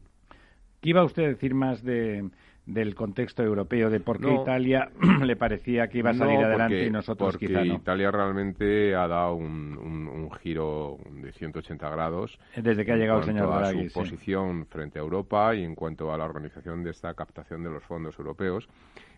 ¿Qué 0.81 0.89
iba 0.89 1.03
usted 1.03 1.23
a 1.23 1.27
decir 1.27 1.53
más 1.53 1.83
de, 1.83 2.29
del 2.65 2.95
contexto 2.95 3.43
europeo, 3.43 3.89
de 3.89 3.99
por 3.99 4.19
qué 4.19 4.33
Italia 4.33 4.89
le 5.23 5.35
parecía 5.35 5.87
que 5.87 5.99
iba 5.99 6.11
a 6.11 6.13
salir 6.13 6.39
adelante 6.39 6.85
y 6.85 6.89
nosotros 6.89 7.33
porque 7.33 7.47
quizá 7.47 7.63
no. 7.63 7.75
Italia 7.75 8.11
realmente 8.11 8.95
ha 8.95 9.07
dado 9.07 9.35
un, 9.35 9.77
un 9.77 10.31
giro 10.31 10.97
de 11.11 11.31
180 11.31 11.89
grados. 11.89 12.39
Desde 12.55 12.83
que 12.83 12.91
ha 12.91 12.95
llegado 12.95 13.19
el 13.19 13.25
señor 13.25 13.49
Draghi. 13.49 13.89
su 13.89 13.99
posición 13.99 14.65
frente 14.65 14.99
a 14.99 15.03
Europa 15.03 15.53
y 15.55 15.63
en 15.63 15.75
cuanto 15.75 16.11
a 16.11 16.17
la 16.17 16.25
organización 16.25 16.83
de 16.83 16.91
esta 16.91 17.13
captación 17.13 17.63
de 17.63 17.69
los 17.69 17.83
fondos 17.83 18.17
europeos 18.17 18.67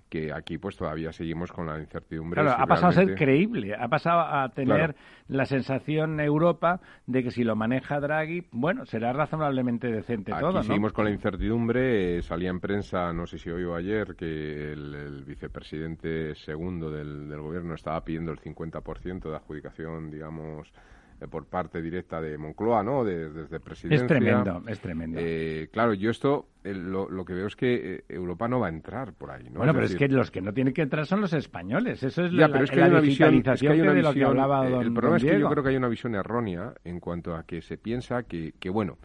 que 0.10 0.32
aquí 0.34 0.58
pues 0.58 0.78
todavía 0.78 1.12
seguimos 1.12 1.52
con 1.52 1.68
la 1.68 1.80
incertidumbre. 1.80 2.42
Claro, 2.42 2.62
ha 2.62 2.66
pasado 2.66 2.90
a 2.90 2.92
ser 2.94 3.16
creíble, 3.16 3.76
ha 3.76 3.88
pasado 3.88 4.22
a 4.22 4.50
tener 4.50 4.96
la 5.28 5.46
sensación 5.46 6.20
Europa 6.20 6.80
de 7.06 7.24
que 7.24 7.32
si 7.32 7.44
lo 7.44 7.56
maneja 7.56 8.00
Draghi, 8.00 8.48
bueno, 8.52 8.86
será 8.86 9.14
razonablemente 9.14 9.88
decente 9.88 10.32
aquí 10.32 10.42
todo, 10.42 10.54
¿no? 10.54 10.64
seguimos 10.64 10.94
con 10.94 11.06
la 11.06 11.12
incertidumbre, 11.12 12.18
eh, 12.18 12.22
salía 12.22 12.50
en 12.50 12.60
prensa, 12.60 13.12
no 13.14 13.26
sé 13.26 13.38
si 13.38 13.50
hoy 13.50 13.64
o 13.64 13.76
ayer, 13.76 14.16
que 14.16 14.72
el, 14.72 15.24
vicepresidente 15.26 16.36
segundo 16.36 16.90
del, 16.90 17.28
del 17.28 17.42
gobierno 17.42 17.74
estaba 17.74 18.04
pidiendo 18.04 18.32
el 18.32 18.40
50% 18.40 19.30
de 19.30 19.36
adjudicación, 19.36 20.10
digamos, 20.10 20.72
eh, 21.20 21.28
por 21.28 21.46
parte 21.46 21.82
directa 21.82 22.22
de 22.22 22.38
Moncloa, 22.38 22.84
¿no? 22.84 23.04
desde 23.04 23.60
presidencia. 23.60 24.04
Es 24.04 24.08
tremendo, 24.08 24.64
es 24.68 24.80
tremendo. 24.80 25.20
Eh, 25.22 25.70
claro, 25.72 25.94
yo 25.94 26.12
esto 26.12 26.48
lo, 26.64 27.26
que 27.26 27.34
veo 27.34 27.48
es 27.48 27.56
que 27.56 27.96
eh, 27.96 28.04
Europa 28.10 28.48
no 28.48 28.60
va 28.60 28.68
a 28.68 28.70
entrar 28.70 29.14
por 29.14 29.32
ahí, 29.32 29.50
¿no? 29.50 29.60
Bueno, 29.60 29.74
pero 29.74 29.86
es 29.86 29.96
que 29.96 30.08
los 30.08 30.30
que 30.30 30.42
no 30.42 30.54
tienen 30.54 30.74
que 30.74 30.82
entrar 30.82 31.06
son 31.06 31.22
los 31.22 31.34
españoles. 31.34 32.04
Eso 32.04 32.26
es 32.26 32.34
la, 32.34 32.50
pero 32.50 32.66
es 32.66 32.72
que 32.72 32.82
hay 32.82 32.90
una 32.90 33.02
visión, 33.02 33.36
es 33.36 33.60
que 33.60 33.70
hay 33.70 33.82
una 33.82 33.94
visión, 33.94 34.38
El 34.82 34.94
problema 34.94 35.18
es 35.18 35.24
que 35.24 35.40
yo 35.40 35.50
creo 35.50 35.64
que 35.64 35.70
hay 35.70 35.78
una 35.78 35.90
visión 35.90 36.16
errónea 36.16 36.74
en 36.84 37.00
cuanto 37.00 37.36
a 37.36 37.44
que 37.44 37.62
se 37.62 37.78
piensa 37.78 38.24
que, 38.24 38.54
que 38.60 38.70
bueno, 38.70 38.98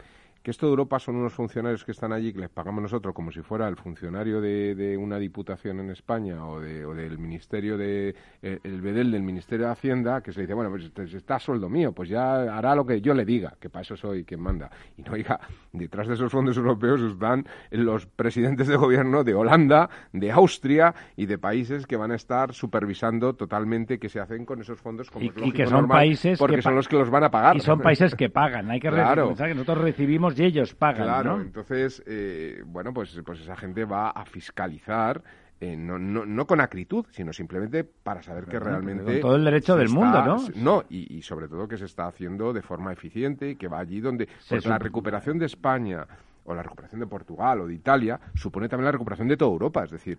que 0.43 0.51
esto 0.51 0.65
de 0.65 0.71
Europa 0.71 0.99
son 0.99 1.15
unos 1.15 1.33
funcionarios 1.33 1.85
que 1.85 1.93
están 1.93 2.11
allí 2.11 2.33
que 2.33 2.39
les 2.39 2.49
pagamos 2.49 2.81
nosotros 2.83 3.15
como 3.15 3.31
si 3.31 3.41
fuera 3.41 3.67
el 3.69 3.77
funcionario 3.77 4.41
de, 4.41 4.97
una 4.99 5.17
diputación 5.17 5.79
en 5.79 5.89
España 5.89 6.45
o, 6.45 6.59
de, 6.59 6.85
o 6.85 6.93
del 6.93 7.17
ministerio 7.17 7.77
de 7.77 8.13
eh, 8.41 8.59
el 8.63 8.81
bedel 8.81 9.11
del 9.11 9.23
ministerio 9.23 9.67
de 9.67 9.71
Hacienda 9.71 10.21
que 10.21 10.33
se 10.33 10.41
dice 10.41 10.53
bueno 10.53 10.69
pues 10.69 10.83
este, 10.83 11.03
está 11.03 11.35
a 11.35 11.39
sueldo 11.39 11.69
mío 11.69 11.93
pues 11.93 12.09
ya 12.09 12.55
hará 12.55 12.75
lo 12.75 12.85
que 12.85 12.99
yo 12.99 13.13
le 13.13 13.23
diga 13.23 13.55
que 13.59 13.69
para 13.69 13.81
eso 13.81 13.95
soy 13.95 14.25
quien 14.25 14.41
manda. 14.41 14.69
Y 14.97 15.01
no 15.01 15.13
oiga 15.13 15.39
detrás 15.71 16.07
de 16.07 16.15
esos 16.15 16.31
fondos 16.31 16.57
europeos 16.57 17.01
están 17.01 17.45
los 17.71 18.05
presidentes 18.05 18.67
de 18.67 18.75
gobierno 18.75 19.23
de 19.23 19.33
Holanda 19.33 19.89
de 20.11 20.31
Austria 20.31 20.93
y 21.15 21.25
de 21.25 21.37
países 21.37 21.87
que 21.87 21.95
van 21.95 22.11
a 22.11 22.15
estar 22.15 22.53
supervisando 22.53 23.33
totalmente 23.33 23.97
qué 23.97 24.09
se 24.09 24.19
hacen 24.19 24.45
con 24.45 24.59
esos 24.59 24.79
fondos 24.79 25.09
como 25.09 25.25
y, 25.25 25.51
que 25.51 25.65
son 25.65 25.87
países 25.87 26.37
porque 26.37 26.61
son 26.61 26.75
los 26.75 26.87
que 26.87 26.97
los 26.97 27.09
van 27.09 27.23
a 27.23 27.31
pagar. 27.31 27.55
y 27.55 27.61
son 27.61 27.79
países 27.79 28.13
que 28.15 28.29
pagan. 28.29 28.69
Hay 28.69 28.79
que 28.79 28.89
claro. 28.91 29.33
que 29.33 29.53
nosotros 29.53 29.79
recibimos 29.79 30.32
y 30.39 30.43
ellos 30.43 30.73
pagan, 30.73 31.03
claro, 31.03 31.41
entonces, 31.41 32.03
eh, 32.05 32.63
bueno, 32.65 32.93
pues, 32.93 33.19
pues 33.25 33.41
esa 33.41 33.55
gente 33.55 33.85
va 33.85 34.09
a 34.09 34.25
fiscalizar 34.25 35.23
eh, 35.63 35.77
no, 35.77 35.97
no, 35.97 36.25
no, 36.25 36.45
con 36.45 36.59
acritud, 36.59 37.05
sino 37.11 37.31
simplemente 37.31 37.85
para 37.85 38.21
saber 38.21 38.43
que 38.45 38.59
realmente... 38.59 39.03
Con 39.03 39.21
todo 39.21 39.35
el 39.37 39.45
derecho 39.45 39.77
del 39.77 39.87
mundo, 39.87 40.21
¿no? 40.25 40.37
No, 40.55 40.83
y, 40.89 41.21
sobre 41.21 41.47
todo 41.47 41.69
que 41.69 41.77
se 41.77 41.85
está 41.85 42.05
haciendo 42.05 42.51
de 42.51 42.61
forma 42.61 42.91
eficiente 42.91 43.51
y 43.51 43.55
que 43.55 43.69
va 43.69 43.79
allí 43.79 44.01
donde... 44.01 44.27
Porque 44.49 44.67
la 44.67 44.77
recuperación 44.77 45.39
de 45.39 45.45
España 45.45 46.05
o 46.43 46.53
la 46.53 46.63
recuperación 46.63 46.99
de 46.99 47.07
Portugal 47.07 47.61
o 47.61 47.67
de 47.67 47.75
Italia 47.75 48.19
supone 48.35 48.67
también 48.67 48.87
la 48.87 48.91
recuperación 48.91 49.29
de 49.29 49.37
toda 49.37 49.51
Europa, 49.51 49.85
es 49.85 49.91
decir, 49.91 50.17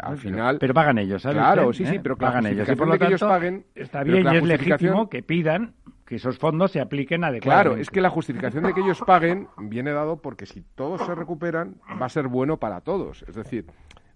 al 0.00 0.18
final... 0.18 0.58
Pero 0.60 0.72
pagan 0.72 0.98
ellos, 0.98 1.20
¿sabes? 1.20 1.38
Claro, 1.38 1.72
sí, 1.72 1.84
sí, 1.84 1.98
pero 2.00 2.16
pagan 2.16 2.46
ellos. 2.46 2.68
Y 2.68 2.76
por 2.76 2.86
lo 2.86 2.96
que 2.96 3.06
ellos 3.06 3.20
paguen... 3.20 3.66
Está 3.74 4.04
bien 4.04 4.24
y 4.32 4.36
es 4.36 4.44
legítimo 4.44 5.10
que 5.10 5.24
pidan 5.24 5.74
que 6.06 6.16
esos 6.16 6.38
fondos 6.38 6.70
se 6.70 6.80
apliquen 6.80 7.24
adecuadamente. 7.24 7.68
Claro, 7.68 7.80
es 7.80 7.90
que 7.90 8.00
la 8.00 8.10
justificación 8.10 8.64
de 8.64 8.72
que 8.72 8.80
ellos 8.80 9.00
paguen 9.04 9.48
viene 9.58 9.90
dado 9.92 10.22
porque 10.22 10.46
si 10.46 10.62
todos 10.62 11.04
se 11.04 11.14
recuperan 11.14 11.76
va 12.00 12.06
a 12.06 12.08
ser 12.08 12.28
bueno 12.28 12.58
para 12.58 12.80
todos. 12.80 13.24
Es 13.28 13.34
decir, 13.34 13.66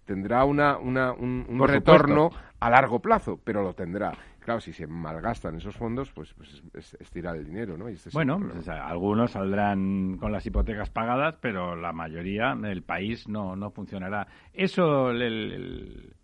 tendrá 0.04 0.44
una, 0.44 0.78
una 0.78 1.12
un, 1.12 1.46
retorno 1.66 2.30
a 2.60 2.70
largo 2.70 3.00
plazo, 3.00 3.40
pero 3.42 3.62
lo 3.62 3.74
tendrá. 3.74 4.12
Claro, 4.38 4.60
si 4.60 4.72
se 4.72 4.86
malgastan 4.86 5.56
esos 5.56 5.76
fondos, 5.76 6.10
pues, 6.12 6.32
pues 6.34 6.62
es, 6.98 7.10
tirar 7.10 7.36
el 7.36 7.44
dinero, 7.44 7.76
¿no? 7.76 7.88
Este 7.88 8.10
bueno, 8.12 8.40
pues, 8.40 8.68
algunos 8.68 9.32
saldrán 9.32 10.16
con 10.18 10.32
las 10.32 10.46
hipotecas 10.46 10.90
pagadas, 10.90 11.36
pero 11.40 11.76
la 11.76 11.92
mayoría 11.92 12.54
del 12.54 12.82
país 12.82 13.28
no, 13.28 13.54
no 13.56 13.70
funcionará. 13.70 14.26
Eso, 14.52 15.10
el, 15.10 16.14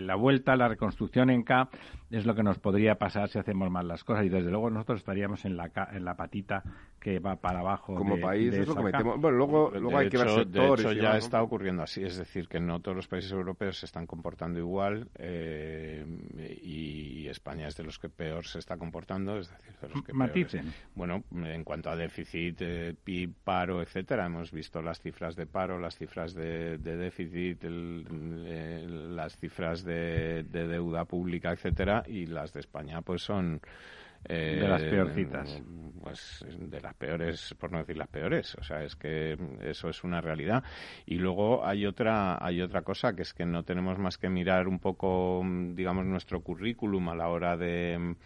la 0.00 0.14
vuelta, 0.14 0.56
la 0.56 0.68
reconstrucción 0.68 1.30
en 1.30 1.42
K 1.42 1.68
es 2.10 2.26
lo 2.26 2.34
que 2.34 2.42
nos 2.42 2.58
podría 2.58 2.96
pasar 2.96 3.28
si 3.28 3.38
hacemos 3.38 3.70
mal 3.70 3.88
las 3.88 4.04
cosas. 4.04 4.24
Y 4.24 4.28
desde 4.28 4.50
luego 4.50 4.70
nosotros 4.70 5.00
estaríamos 5.00 5.44
en 5.44 5.56
la, 5.56 5.70
en 5.92 6.04
la 6.04 6.16
patita 6.16 6.62
que 7.00 7.18
va 7.18 7.36
para 7.36 7.60
abajo. 7.60 7.94
Como 7.94 8.20
país 8.20 8.52
es 8.52 8.68
lo 8.68 8.76
que 8.76 8.82
metemos. 8.82 9.18
Bueno, 9.18 9.38
luego, 9.38 9.70
luego 9.70 9.98
hay 9.98 10.10
que 10.10 10.18
ver 10.18 10.28
sectores. 10.28 10.84
De 10.84 10.92
hecho, 10.92 11.02
ya 11.02 11.16
está 11.16 11.42
ocurriendo 11.42 11.82
así, 11.82 12.04
es 12.04 12.16
decir, 12.16 12.46
que 12.46 12.60
no 12.60 12.80
todos 12.80 12.96
los 12.96 13.08
países 13.08 13.32
europeos 13.32 13.78
se 13.78 13.86
están 13.86 14.06
comportando 14.06 14.58
igual 14.58 15.08
eh, 15.16 16.04
y 16.62 17.26
España 17.28 17.68
es 17.68 17.76
de 17.76 17.84
los 17.84 17.98
que 17.98 18.10
peor 18.10 18.46
se 18.46 18.58
está 18.58 18.76
comportando, 18.76 19.38
es 19.38 19.50
decir, 19.50 19.72
de 19.80 19.88
los 19.88 20.02
que 20.02 20.12
Maticen. 20.12 20.72
Bueno, 20.94 21.24
en 21.32 21.64
cuanto 21.64 21.88
a 21.88 21.96
déficit, 21.96 22.58
eh, 22.60 22.94
PIB, 23.02 23.32
paro, 23.42 23.80
etcétera, 23.80 24.26
hemos 24.26 24.52
visto 24.52 24.82
las 24.82 25.00
cifras 25.00 25.36
de 25.36 25.46
paro, 25.46 25.78
las 25.78 25.96
cifras 25.96 26.34
de, 26.34 26.76
déficit, 26.78 27.64
las 27.64 29.36
cifras 29.38 29.84
de, 29.84 30.44
de 30.44 30.68
deuda 30.68 31.06
pública, 31.06 31.52
etcétera, 31.52 32.04
y 32.06 32.26
las 32.26 32.52
de 32.52 32.60
España 32.60 33.00
pues 33.00 33.22
son 33.22 33.62
de 34.28 34.68
las 34.68 34.82
peorcitas. 34.82 35.50
Eh, 35.50 35.62
pues 36.00 36.44
de 36.58 36.80
las 36.80 36.94
peores, 36.94 37.54
por 37.58 37.70
no 37.70 37.78
decir 37.78 37.96
las 37.96 38.08
peores. 38.08 38.54
O 38.56 38.64
sea, 38.64 38.82
es 38.82 38.96
que 38.96 39.36
eso 39.60 39.88
es 39.88 40.02
una 40.02 40.20
realidad. 40.20 40.64
Y 41.06 41.16
luego 41.16 41.64
hay 41.66 41.86
otra, 41.86 42.44
hay 42.44 42.62
otra 42.62 42.82
cosa, 42.82 43.14
que 43.14 43.22
es 43.22 43.34
que 43.34 43.44
no 43.44 43.64
tenemos 43.64 43.98
más 43.98 44.18
que 44.18 44.28
mirar 44.28 44.66
un 44.66 44.78
poco, 44.78 45.42
digamos, 45.44 46.06
nuestro 46.06 46.40
currículum 46.40 47.10
a 47.10 47.14
la 47.14 47.28
hora 47.28 47.56
de, 47.56 48.16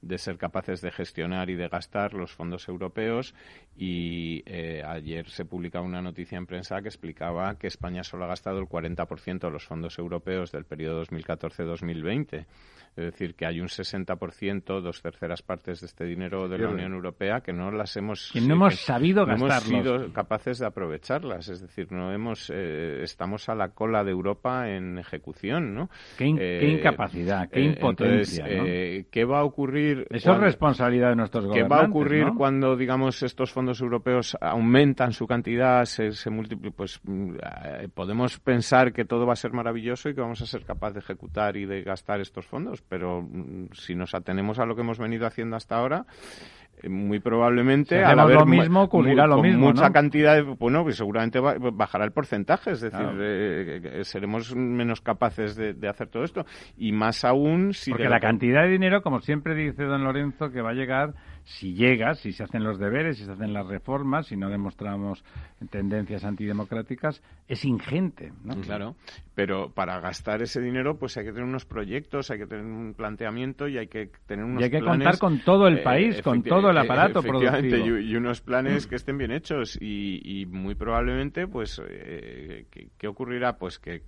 de 0.00 0.18
ser 0.18 0.38
capaces 0.38 0.80
de 0.80 0.90
gestionar 0.90 1.50
y 1.50 1.56
de 1.56 1.68
gastar 1.68 2.14
los 2.14 2.32
fondos 2.32 2.68
europeos. 2.68 3.34
Y 3.76 4.42
eh, 4.46 4.82
ayer 4.86 5.28
se 5.28 5.44
publicaba 5.44 5.84
una 5.84 6.02
noticia 6.02 6.38
en 6.38 6.46
prensa 6.46 6.80
que 6.82 6.88
explicaba 6.88 7.58
que 7.58 7.66
España 7.66 8.04
solo 8.04 8.24
ha 8.24 8.28
gastado 8.28 8.58
el 8.58 8.66
40% 8.66 9.40
de 9.40 9.50
los 9.50 9.64
fondos 9.64 9.98
europeos 9.98 10.52
del 10.52 10.64
periodo 10.64 11.02
2014-2020. 11.04 12.46
Es 12.96 13.04
decir, 13.04 13.34
que 13.34 13.44
hay 13.46 13.60
un 13.60 13.66
60%, 13.66 14.80
dos 14.80 15.02
terceras 15.02 15.42
partes 15.42 15.80
de 15.80 15.86
este 15.86 16.04
dinero 16.04 16.48
de 16.48 16.58
la 16.58 16.68
Unión 16.68 16.92
Europea 16.92 17.40
que 17.40 17.52
no 17.52 17.72
las 17.72 17.96
hemos... 17.96 18.30
Que 18.32 18.40
no 18.40 18.54
hemos 18.54 18.76
sabido 18.76 19.26
no 19.26 19.34
hemos 19.34 19.54
sido 19.64 20.12
capaces 20.12 20.58
de 20.60 20.66
aprovecharlas. 20.66 21.48
Es 21.48 21.60
decir, 21.60 21.90
no 21.90 22.12
hemos 22.12 22.50
eh, 22.54 23.00
estamos 23.02 23.48
a 23.48 23.54
la 23.54 23.70
cola 23.70 24.04
de 24.04 24.12
Europa 24.12 24.68
en 24.70 24.98
ejecución, 24.98 25.74
¿no? 25.74 25.90
Qué, 26.16 26.26
eh, 26.38 26.78
incapacidad, 26.78 27.48
qué 27.50 27.60
eh, 27.60 27.64
impotencia, 27.64 28.44
¿Qué 29.10 29.24
va 29.24 29.40
a 29.40 29.44
ocurrir? 29.44 30.06
Eso 30.10 30.32
es 30.32 30.38
responsabilidad 30.38 31.10
de 31.10 31.16
nuestros 31.16 31.46
gobernantes, 31.46 31.68
¿Qué 31.68 31.74
va 31.74 31.84
a 31.84 31.88
ocurrir 31.88 32.26
cuando, 32.36 32.76
digamos, 32.76 33.22
estos 33.22 33.52
fondos 33.52 33.80
europeos 33.80 34.36
aumentan 34.40 35.12
su 35.12 35.26
cantidad, 35.26 35.84
se, 35.84 36.12
se 36.12 36.30
Pues 36.76 37.00
mm, 37.02 37.36
podemos 37.94 38.38
pensar 38.38 38.92
que 38.92 39.04
todo 39.04 39.26
va 39.26 39.32
a 39.32 39.36
ser 39.36 39.52
maravilloso 39.52 40.08
y 40.08 40.14
que 40.14 40.20
vamos 40.20 40.40
a 40.42 40.46
ser 40.46 40.64
capaces 40.64 40.94
de 40.94 41.00
ejecutar 41.00 41.56
y 41.56 41.66
de 41.66 41.82
gastar 41.82 42.20
estos 42.20 42.46
fondos 42.46 42.83
pero 42.88 43.22
mm, 43.22 43.68
si 43.72 43.94
nos 43.94 44.14
atenemos 44.14 44.58
a 44.58 44.66
lo 44.66 44.74
que 44.74 44.82
hemos 44.82 44.98
venido 44.98 45.26
haciendo 45.26 45.56
hasta 45.56 45.76
ahora, 45.76 46.06
muy 46.88 47.20
probablemente 47.20 48.02
al 48.04 48.18
haber 48.18 48.36
lo 48.36 48.46
mismo 48.46 48.82
ocurrirá 48.82 49.26
lo 49.26 49.42
mismo 49.42 49.66
mucha 49.66 49.90
cantidad 49.90 50.36
de, 50.36 50.42
bueno 50.42 50.82
pues 50.82 50.96
seguramente 50.96 51.40
bajará 51.40 52.04
el 52.04 52.12
porcentaje 52.12 52.72
es 52.72 52.80
decir 52.80 53.06
eh, 53.20 54.00
seremos 54.02 54.54
menos 54.54 55.00
capaces 55.00 55.56
de, 55.56 55.88
hacer 55.88 56.08
todo 56.08 56.24
esto 56.24 56.44
y 56.76 56.92
más 56.92 57.24
aún 57.24 57.72
si 57.72 57.90
porque 57.90 58.08
la 58.08 58.20
cantidad 58.20 58.62
de 58.62 58.70
dinero 58.70 59.02
como 59.02 59.20
siempre 59.20 59.54
dice 59.54 59.84
don 59.84 60.04
Lorenzo 60.04 60.50
que 60.50 60.60
va 60.60 60.70
a 60.70 60.74
llegar 60.74 61.14
si 61.44 61.74
llega, 61.74 62.14
si 62.14 62.32
se 62.32 62.42
hacen 62.42 62.64
los 62.64 62.78
deberes, 62.78 63.18
si 63.18 63.24
se 63.24 63.32
hacen 63.32 63.52
las 63.52 63.66
reformas, 63.66 64.26
si 64.26 64.36
no 64.36 64.48
demostramos 64.48 65.22
tendencias 65.70 66.24
antidemocráticas, 66.24 67.22
es 67.46 67.64
ingente. 67.64 68.32
¿no? 68.42 68.54
Claro, 68.62 68.96
pero 69.34 69.70
para 69.70 70.00
gastar 70.00 70.42
ese 70.42 70.60
dinero 70.60 70.98
pues 70.98 71.16
hay 71.16 71.24
que 71.24 71.32
tener 71.32 71.46
unos 71.46 71.66
proyectos, 71.66 72.30
hay 72.30 72.38
que 72.38 72.46
tener 72.46 72.64
un 72.64 72.94
planteamiento 72.94 73.68
y 73.68 73.76
hay 73.76 73.88
que 73.88 74.10
tener 74.26 74.44
unos 74.44 74.62
Y 74.62 74.64
hay 74.64 74.70
que 74.70 74.80
contar 74.80 75.18
con 75.18 75.40
todo 75.40 75.68
el 75.68 75.78
eh, 75.78 75.82
país, 75.82 76.22
con 76.22 76.42
todo 76.42 76.72
el 76.74 76.84
aparato 76.84 77.22
productivo. 77.22 77.98
Y, 77.98 78.16
unos 78.16 78.40
planes 78.40 78.86
que 78.86 78.96
estén 78.96 79.18
bien 79.18 79.30
hechos 79.30 79.78
y, 79.80 80.46
muy 80.50 80.74
probablemente 80.74 81.46
pues 81.46 81.80
eh, 81.88 82.66
¿qué 82.98 83.08
ocurrirá? 83.08 83.58
Pues 83.58 83.78
que 83.78 84.02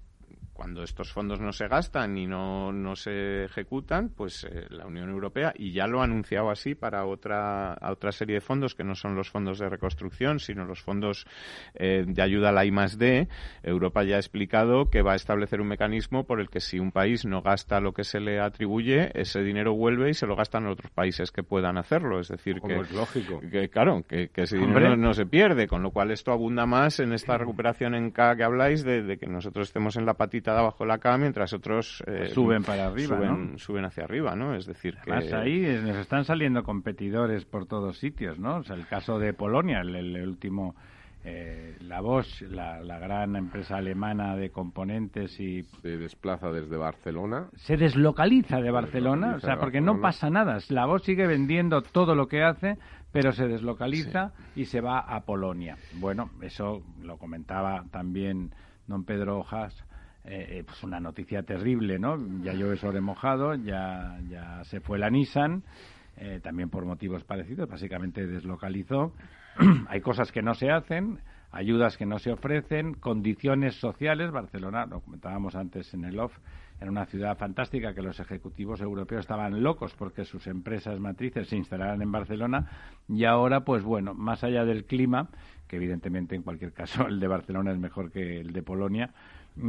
cuando 0.57 0.83
estos 0.83 1.13
fondos 1.13 1.39
no 1.39 1.53
se 1.53 1.69
gastan 1.69 2.17
y 2.17 2.27
no, 2.27 2.73
no 2.73 2.97
se 2.97 3.45
ejecutan, 3.45 4.09
pues 4.09 4.45
eh, 4.45 4.67
la 4.71 4.87
Unión 4.87 5.11
Europea, 5.11 5.53
y 5.55 5.73
ya 5.73 5.87
lo 5.87 6.01
ha 6.01 6.05
anunciado 6.05 6.51
así 6.51 6.75
para 6.75 7.05
otra, 7.05 7.77
otra 7.83 8.11
serie 8.11 8.37
de 8.37 8.41
fondos 8.41 8.75
que 8.75 8.83
no 8.83 8.95
son 8.95 9.15
los 9.15 9.29
fondos 9.29 9.59
de 9.59 9.69
reconstrucción, 9.69 10.41
sino 10.41 10.65
los 10.65 10.81
fondos 10.81 11.27
eh, 11.75 12.05
de 12.07 12.23
ayuda 12.23 12.49
a 12.49 12.53
la 12.53 12.65
I 12.65 12.71
D, 12.97 13.29
Europa 13.63 14.03
ya 14.05 14.17
ha 14.17 14.19
explicado 14.19 14.89
que 14.89 15.03
va 15.03 15.13
a 15.13 15.17
establecer 15.17 15.61
un 15.61 15.69
mecanismo 15.69 16.25
por 16.25 16.41
el 16.41 16.49
que 16.49 16.61
si 16.61 16.79
un 16.79 16.91
país 16.91 17.27
no 17.27 17.43
gasta 17.43 17.81
lo 17.81 17.93
que 17.93 18.05
se 18.05 18.21
le 18.21 18.41
atribuye, 18.41 19.11
ese 19.15 19.43
dinero 19.43 19.75
vuelve 19.75 20.11
y 20.11 20.15
se 20.15 20.27
lo 20.27 20.37
gastan 20.37 20.67
otros 20.67 20.91
países 20.91 21.31
que 21.31 21.43
puedan 21.43 21.77
hacerlo. 21.77 22.19
Es 22.19 22.29
decir, 22.29 22.61
que, 22.63 22.81
es 22.81 22.93
lógico. 22.93 23.41
que 23.41 23.69
claro, 23.69 24.05
que, 24.09 24.31
ese 24.35 24.57
dinero 24.57 24.97
no, 24.97 25.13
se 25.13 25.27
pierde, 25.27 25.67
con 25.67 25.83
lo 25.83 25.91
cual 25.91 26.13
esto 26.13 26.33
abunda 26.33 26.65
más 26.65 26.99
en 27.01 27.13
esta 27.13 27.37
recuperación 27.37 27.95
en 27.95 28.11
K 28.11 28.37
que 28.37 28.45
habláis 28.45 28.85
de, 28.85 29.03
de 29.03 29.19
que 29.19 29.27
nosotros 29.27 29.69
estemos 29.69 29.97
en 29.97 30.07
la 30.07 30.15
patita 30.15 30.46
mitad 30.47 30.59
abajo 30.59 30.85
de 30.85 30.89
la 30.89 30.99
cama, 30.99 31.19
mientras 31.19 31.53
otros 31.53 32.03
pues 32.05 32.33
suben 32.33 32.63
para 32.63 32.87
arriba, 32.87 33.17
suben, 33.17 33.59
suben 33.59 33.85
hacia 33.85 34.05
arriba, 34.05 34.37
¿no? 34.37 34.55
Es 34.55 34.67
decir, 34.67 34.97
que... 35.05 35.13
ahí 35.13 35.81
nos 35.85 35.97
están 35.97 36.25
saliendo 36.25 36.63
competidores 36.63 37.45
por 37.45 37.67
todos 37.67 37.99
sitios, 37.99 38.39
¿no? 38.39 38.59
O 38.59 38.63
sea, 38.63 38.77
el 38.77 38.87
caso 38.87 39.19
de 39.19 39.33
Polonia, 39.33 39.81
el 39.81 40.29
último 40.29 40.77
eh, 41.25 41.77
la 41.81 42.01
Bosch, 42.01 42.43
la, 42.43 42.99
gran 43.01 43.35
empresa 43.35 43.79
alemana 43.79 44.37
de 44.37 44.51
componentes 44.51 45.41
y... 45.41 45.65
Se 45.83 45.97
desplaza 45.97 46.53
desde 46.53 46.77
Barcelona. 46.77 47.49
Se 47.57 47.77
deslocaliza 47.77 48.61
de 48.61 48.71
Barcelona, 48.71 49.35
o 49.35 49.41
sea, 49.41 49.59
porque 49.59 49.81
no 49.81 50.01
pasa 50.01 50.31
nada. 50.31 50.59
La 50.69 50.87
Bosch 50.87 51.03
sigue 51.03 51.27
vendiendo 51.27 51.83
todo 51.83 52.15
lo 52.15 52.29
que 52.29 52.45
hace, 52.45 52.79
pero 53.11 53.33
se 53.33 53.49
deslocaliza 53.49 54.35
y 54.55 54.67
se 54.67 54.81
va 54.81 55.01
a 55.01 55.25
Polonia. 55.25 55.77
Bueno, 55.95 56.31
eso 56.43 56.85
lo 57.03 57.19
comentaba 57.19 57.85
también 57.91 58.53
don 58.87 59.05
Pedro 59.05 59.41
Hojas. 59.41 59.86
Eh, 60.29 60.59
eh, 60.59 60.65
pues 60.65 60.83
una 60.83 60.99
noticia 60.99 61.45
terrible, 61.45 61.99
¿no? 62.01 62.17
Ya 62.43 62.53
he 62.53 62.77
sobre 62.77 63.01
mojado, 63.01 63.55
ya, 63.55 64.19
ya 64.29 64.65
se 64.65 64.81
fue 64.81 64.99
la 64.99 65.09
Nissan, 65.09 65.63
también 66.43 66.71
por 66.71 66.85
motivos 66.87 67.23
parecidos, 67.25 67.69
básicamente 67.69 68.27
deslocalizó 68.27 69.13
hay 69.89 70.01
cosas 70.01 70.33
que 70.33 70.43
no 70.43 70.55
se 70.55 70.71
hacen, 70.71 71.19
ayudas 71.51 71.97
que 71.97 72.07
no 72.07 72.19
se 72.19 72.33
ofrecen, 72.33 72.95
condiciones 72.95 73.75
sociales. 73.77 74.31
Barcelona, 74.31 74.87
lo 74.87 75.01
comentábamos 75.01 75.55
antes 75.55 75.93
en 75.95 76.05
el 76.05 76.19
OFF, 76.19 76.37
era 76.81 76.91
una 76.91 77.07
ciudad 77.07 77.39
fantástica 77.39 77.95
que 77.95 78.03
los 78.03 78.21
ejecutivos 78.21 78.81
europeos 78.81 79.21
estaban 79.21 79.63
locos 79.63 79.95
porque 79.95 80.25
sus 80.25 80.47
empresas 80.47 81.01
matrices 81.01 81.49
se 81.49 81.57
instalaran 81.57 82.03
en 82.03 82.13
Barcelona 82.13 82.69
y 83.09 83.25
ahora, 83.25 83.61
pues 83.61 83.83
bueno, 83.83 84.13
más 84.13 84.45
allá 84.45 84.65
del 84.65 84.85
clima, 84.85 85.31
que 85.67 85.77
evidentemente 85.77 86.35
en 86.35 86.43
cualquier 86.43 86.73
caso 86.73 87.07
el 87.09 87.19
de 87.19 87.29
Barcelona 87.29 87.73
es 87.73 87.79
mejor 87.79 88.11
que 88.11 88.41
el 88.41 88.53
de 88.53 88.63
Polonia, 88.63 89.15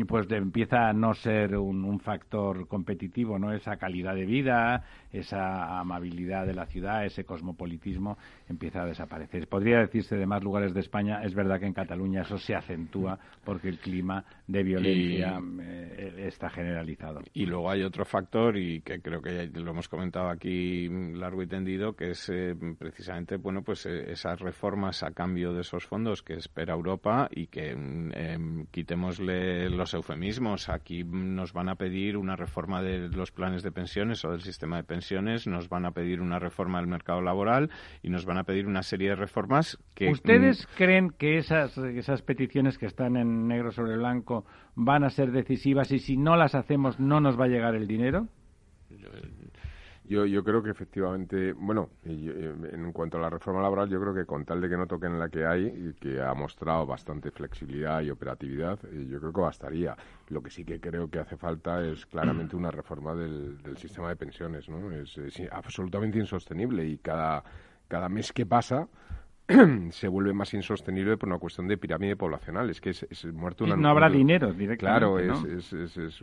pues 0.08 0.30
empieza 0.32 0.90
a 0.90 0.94
no 0.94 1.14
ser 1.14 1.56
un, 1.56 2.00
factor 2.00 2.68
competitivo, 2.68 3.40
¿no? 3.40 3.54
Esa 3.54 3.78
calidad 3.78 4.14
de 4.14 4.26
vida, 4.26 4.84
esa 5.12 5.80
amabilidad 5.80 6.46
de 6.46 6.54
la 6.54 6.66
ciudad, 6.66 7.06
ese 7.06 7.24
cosmopolitismo 7.24 8.18
empieza 8.48 8.84
a 8.84 8.86
desaparecer. 8.86 9.48
Podría 9.48 9.80
decirse 9.80 10.16
de 10.16 10.26
más 10.26 10.44
lugares 10.44 10.74
de 10.74 10.82
España, 10.82 11.24
es 11.24 11.34
verdad 11.34 11.60
que 11.60 11.66
en 11.66 11.74
Cataluña 11.74 12.22
eso 12.22 12.38
se 12.38 12.56
acentúa 12.56 13.18
porque 13.44 13.70
el 13.70 13.80
clima 13.80 14.24
de 14.46 14.64
violencia 14.64 15.42
eh, 15.62 16.26
está 16.28 16.50
generalizado. 16.50 17.22
Y 17.34 17.46
luego 17.46 17.70
hay 17.70 17.84
otro 17.84 18.06
factor 18.06 18.58
y 18.58 18.82
que 18.82 19.02
creo 19.02 19.22
que 19.22 19.50
ya 19.50 19.60
lo 19.60 19.72
hemos 19.72 19.88
comentado 19.88 20.30
aquí 20.30 20.88
largo 20.90 21.42
y 21.42 21.48
tendido, 21.48 21.94
que 21.94 22.12
es 22.12 22.30
eh, 22.30 22.56
precisamente, 22.78 23.38
bueno, 23.38 23.64
pues 23.64 23.86
eh, 23.86 24.12
esas 24.12 24.40
reformas 24.40 25.04
a 25.04 25.12
cambio 25.12 25.54
de 25.54 25.62
esos 25.62 25.86
fondos 25.86 26.22
que 26.22 26.34
espera 26.34 26.74
Europa 26.74 27.28
y 27.32 27.48
que 27.48 27.76
mm, 27.76 28.12
em, 28.14 28.66
quitémosle 28.68 29.70
los 29.78 29.93
eufemismos. 29.93 30.69
Aquí 30.69 31.03
nos 31.03 31.53
van 31.53 31.69
a 31.69 31.75
pedir 31.75 32.17
una 32.17 32.36
reforma 32.36 32.82
de 32.82 33.09
los 33.09 33.32
planes 33.32 33.63
de 33.63 33.71
pensiones 33.71 34.25
o 34.25 34.32
del 34.32 34.41
sistema 34.41 34.78
de 34.78 34.84
pensiones, 34.84 35.47
nos 35.47 35.69
van 35.69 35.86
a 35.86 35.91
pedir 35.91 36.19
una 36.19 36.39
reforma 36.39 36.80
del 36.80 36.88
mercado 36.88 37.21
laboral 37.21 37.69
y 38.01 38.09
nos 38.09 38.25
van 38.25 38.38
a 38.38 38.43
pedir 38.43 38.67
una 38.67 38.84
serie 38.84 39.09
de 39.09 39.15
reformas 39.15 39.78
que... 39.93 40.09
¿Ustedes 40.09 40.67
creen 40.75 41.11
que 41.11 41.38
esas, 41.38 41.78
esas 41.78 42.21
peticiones 42.21 42.78
que 42.78 42.88
están 42.88 43.15
en 43.15 43.47
negro 43.47 43.71
sobre 43.71 43.97
blanco 43.97 44.45
van 44.75 45.03
a 45.03 45.09
ser 45.09 45.32
decisivas 45.32 45.91
y 45.91 45.99
si 45.99 46.17
no 46.17 46.36
las 46.36 46.55
hacemos 46.55 46.99
no 46.99 47.21
nos 47.21 47.39
va 47.39 47.45
a 47.45 47.49
llegar 47.49 47.75
el 47.75 47.88
dinero? 47.88 48.28
Yo, 50.08 50.26
yo 50.26 50.41
creo 50.41 50.64
que 50.64 50.70
efectivamente, 50.70 51.51
bueno, 51.51 51.89
eh, 52.05 52.53
en 52.72 52.93
cuanto 52.93 53.18
a 53.18 53.22
la 53.22 53.30
reforma 53.30 53.62
laboral, 53.62 53.89
yo 53.89 53.99
creo 53.99 54.14
que 54.14 54.26
con 54.26 54.45
tal 54.45 54.62
de 54.62 54.70
que 54.70 54.78
no 54.78 54.88
toquen 54.88 55.20
la 55.20 55.28
que 55.28 55.45
hay, 55.45 55.93
que 55.99 56.22
ha 56.22 56.34
mostrado 56.34 56.86
bastante 56.86 57.30
flexibilidad 57.30 58.01
y 58.01 58.10
operatividad, 58.10 58.80
eh, 58.86 59.05
yo 59.10 59.20
creo 59.20 59.34
que 59.34 59.41
bastaría. 59.41 59.97
Lo 60.30 60.41
que 60.41 60.49
sí 60.49 60.64
que 60.64 60.80
creo 60.80 61.10
que 61.10 61.20
hace 61.20 61.36
falta 61.36 61.86
es 61.86 62.05
claramente 62.05 62.55
una 62.55 62.72
reforma 62.72 63.14
del, 63.16 63.58
sistema 63.78 64.10
de 64.10 64.16
pensiones, 64.16 64.70
¿no? 64.70 64.91
Es, 64.91 65.18
es 65.18 65.41
absolutamente 65.51 66.18
insostenible 66.18 66.86
y 66.86 66.97
cada, 66.99 67.43
cada 67.88 68.08
mes 68.08 68.32
que 68.32 68.45
pasa 68.45 68.88
se 69.91 70.08
vuelve 70.08 70.34
más 70.34 70.54
insostenible 70.54 71.18
por 71.18 71.30
una 71.30 71.38
cuestión 71.38 71.68
de 71.68 71.78
pirámide 71.78 72.16
poblacional. 72.16 72.70
Es 72.70 72.82
que 72.82 72.89
es, 72.89 73.26
muerto 73.34 73.64
una... 73.64 73.76
Y 73.76 73.80
no 73.80 73.89
habrá 73.89 74.10
dinero 74.10 74.52
directamente, 74.52 74.78
Claro, 74.78 75.20
es, 75.20 75.74
es, 75.74 75.98
es, 75.98 76.22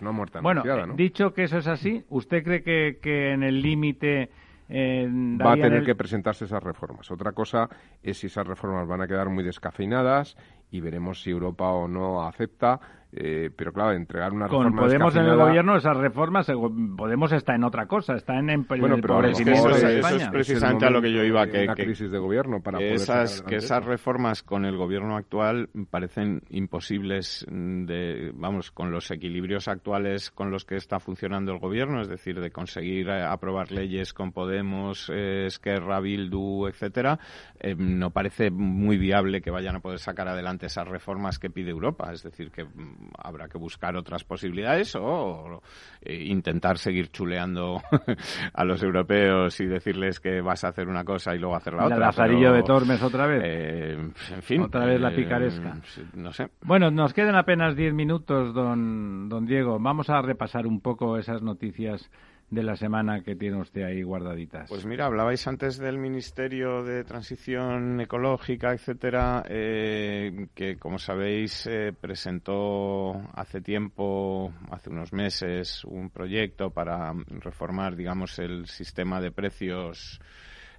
una 0.00 0.12
muerte 0.12 0.38
anunciada, 0.38 0.78
bueno, 0.80 0.94
dicho 0.94 1.32
que 1.34 1.44
eso 1.44 1.58
es 1.58 1.66
así, 1.66 2.04
¿usted 2.08 2.44
cree 2.44 2.62
que, 2.62 2.98
que 3.00 3.32
en 3.32 3.42
el 3.42 3.60
límite... 3.60 4.30
Eh, 4.68 5.06
va 5.44 5.52
a 5.52 5.56
tener 5.56 5.84
que 5.84 5.94
presentarse 5.94 6.46
esas 6.46 6.62
reformas. 6.62 7.10
Otra 7.10 7.32
cosa 7.32 7.68
es 8.02 8.18
si 8.18 8.28
esas 8.28 8.46
reformas 8.46 8.88
van 8.88 9.02
a 9.02 9.06
quedar 9.06 9.28
muy 9.28 9.44
descafeinadas 9.44 10.36
y 10.70 10.80
veremos 10.80 11.20
si 11.20 11.30
Europa 11.30 11.68
o 11.68 11.88
no 11.88 12.22
acepta 12.26 12.80
eh, 13.12 13.50
pero 13.54 13.72
claro, 13.72 13.92
entregar 13.92 14.32
una 14.32 14.48
Con 14.48 14.74
Podemos 14.74 15.14
en 15.16 15.26
el 15.26 15.36
gobierno, 15.36 15.76
esas 15.76 15.96
reformas, 15.96 16.46
Podemos 16.96 17.32
está 17.32 17.54
en 17.54 17.64
otra 17.64 17.86
cosa, 17.86 18.14
está 18.14 18.38
en, 18.38 18.50
en 18.50 18.66
bueno, 18.66 18.96
pero 19.00 19.24
eso, 19.26 19.70
es 19.70 20.28
precisamente 20.28 20.86
a 20.86 20.90
lo 20.90 21.02
que 21.02 21.12
yo 21.12 21.22
iba, 21.22 21.46
que, 21.46 21.66
que 21.66 21.84
crisis 21.84 22.10
de 22.10 22.18
gobierno 22.18 22.60
para 22.60 22.80
esas, 22.80 23.42
que 23.42 23.56
esas 23.56 23.84
reformas 23.84 24.42
con 24.42 24.64
el 24.64 24.76
gobierno 24.76 25.16
actual 25.16 25.68
parecen 25.90 26.42
imposibles 26.50 27.46
de, 27.50 28.32
vamos, 28.34 28.70
con 28.70 28.90
los 28.90 29.10
equilibrios 29.10 29.68
actuales 29.68 30.30
con 30.30 30.50
los 30.50 30.64
que 30.64 30.76
está 30.76 30.98
funcionando 30.98 31.52
el 31.52 31.58
gobierno, 31.58 32.00
es 32.00 32.08
decir, 32.08 32.40
de 32.40 32.50
conseguir 32.50 33.08
eh, 33.08 33.22
aprobar 33.22 33.72
leyes 33.72 34.12
con 34.12 34.32
Podemos, 34.32 35.10
eh, 35.12 35.46
Esquerra, 35.46 36.00
Bildu, 36.00 36.66
etcétera, 36.66 37.18
eh, 37.60 37.74
no 37.76 38.10
parece 38.10 38.50
muy 38.50 38.96
viable 38.96 39.40
que 39.40 39.50
vayan 39.50 39.76
a 39.76 39.80
poder 39.80 39.98
sacar 39.98 40.28
adelante 40.28 40.66
esas 40.66 40.88
reformas 40.88 41.38
que 41.38 41.50
pide 41.50 41.70
Europa, 41.70 42.12
es 42.12 42.22
decir, 42.22 42.50
que 42.50 42.66
habrá 43.18 43.48
que 43.48 43.58
buscar 43.58 43.96
otras 43.96 44.24
posibilidades 44.24 44.94
o, 44.96 45.62
eh, 46.00 46.24
intentar 46.24 46.78
seguir 46.78 47.10
chuleando 47.10 47.80
a 48.54 48.64
los 48.64 48.82
europeos 48.82 49.58
y 49.60 49.66
decirles 49.66 50.20
que 50.20 50.40
vas 50.40 50.64
a 50.64 50.68
hacer 50.68 50.88
una 50.88 51.04
cosa 51.04 51.34
y 51.34 51.38
luego 51.38 51.56
hacer 51.56 51.74
la 51.74 51.84
otra. 51.84 51.96
¿El 51.96 52.00
lazarillo 52.00 52.52
de 52.52 52.62
Tormes 52.62 53.02
otra 53.02 53.26
vez? 53.26 53.42
Eh, 53.44 53.92
en 53.92 54.42
fin. 54.42 54.62
Otra 54.62 54.86
vez 54.86 55.00
la 55.00 55.12
eh, 55.12 55.16
picaresca. 55.16 55.76
no 56.14 56.32
sé. 56.32 56.48
Bueno, 56.62 56.90
nos 56.90 57.12
quedan 57.12 57.36
apenas 57.36 57.76
diez 57.76 57.94
minutos, 57.94 58.54
don, 58.54 59.28
don 59.28 59.46
Diego. 59.46 59.78
Vamos 59.78 60.10
a 60.10 60.20
repasar 60.22 60.66
un 60.66 60.80
poco 60.80 61.16
esas 61.16 61.42
noticias 61.42 62.10
de 62.52 62.62
la 62.62 62.76
semana 62.76 63.22
que 63.22 63.34
tiene 63.34 63.58
usted 63.58 63.82
ahí 63.82 64.02
guardaditas? 64.02 64.68
Pues 64.68 64.84
mira, 64.84 65.06
hablabais 65.06 65.46
antes 65.46 65.78
del 65.78 65.96
Ministerio 65.96 66.84
de 66.84 67.02
Transición 67.02 67.98
Ecológica, 67.98 68.74
etcétera, 68.74 69.42
eh, 69.48 70.48
que 70.54 70.76
como 70.76 70.98
sabéis 70.98 71.66
eh, 71.66 71.94
presentó 71.98 73.14
hace 73.34 73.62
tiempo, 73.62 74.52
hace 74.70 74.90
unos 74.90 75.14
meses, 75.14 75.82
un 75.86 76.10
proyecto 76.10 76.68
para 76.68 77.14
reformar, 77.40 77.96
digamos, 77.96 78.38
el 78.38 78.66
sistema 78.66 79.18
de 79.22 79.32
precios 79.32 80.20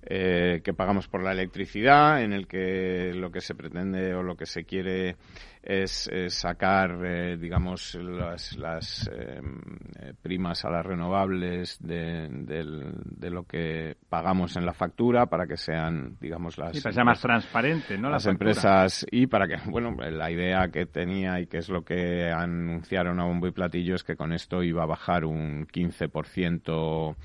eh, 0.03 0.61
que 0.63 0.73
pagamos 0.73 1.07
por 1.07 1.23
la 1.23 1.31
electricidad, 1.31 2.21
en 2.21 2.33
el 2.33 2.45
que 2.45 3.13
lo 3.15 3.31
que 3.31 3.41
se 3.41 3.55
pretende 3.55 4.13
o 4.13 4.21
lo 4.21 4.35
que 4.35 4.45
se 4.45 4.63
quiere 4.63 5.15
es, 5.63 6.09
sacar, 6.27 6.99
eh, 7.05 7.37
digamos, 7.37 7.95
las, 7.95 8.57
las 8.57 9.07
em, 9.07 9.61
eh, 9.99 10.13
primas 10.21 10.65
a 10.65 10.69
las 10.69 10.85
renovables 10.85 11.77
de, 11.81 12.27
de, 12.29 13.29
lo 13.29 13.45
que 13.45 13.95
pagamos 14.09 14.57
en 14.57 14.65
la 14.65 14.73
factura 14.73 15.27
para 15.27 15.47
que 15.47 15.57
sean, 15.57 16.17
digamos, 16.19 16.57
las... 16.57 16.77
sea 16.77 17.03
más 17.03 17.21
transparente, 17.21 17.97
¿no? 17.97 18.09
Las 18.09 18.25
empresas 18.25 19.05
y 19.09 19.27
para 19.27 19.47
que, 19.47 19.55
bueno, 19.69 19.95
la 19.97 20.29
idea 20.29 20.67
que 20.67 20.85
tenía 20.85 21.39
y 21.39 21.47
que 21.47 21.59
es 21.59 21.69
lo 21.69 21.83
que 21.83 22.29
anunciaron 22.29 23.19
a 23.19 23.25
bombo 23.25 23.47
y 23.47 23.51
platillo 23.51 23.95
es 23.95 24.03
que 24.03 24.15
con 24.15 24.33
esto 24.33 24.61
iba 24.63 24.83
a 24.83 24.87
bajar 24.87 25.25
un 25.25 25.65
15% 25.67 27.15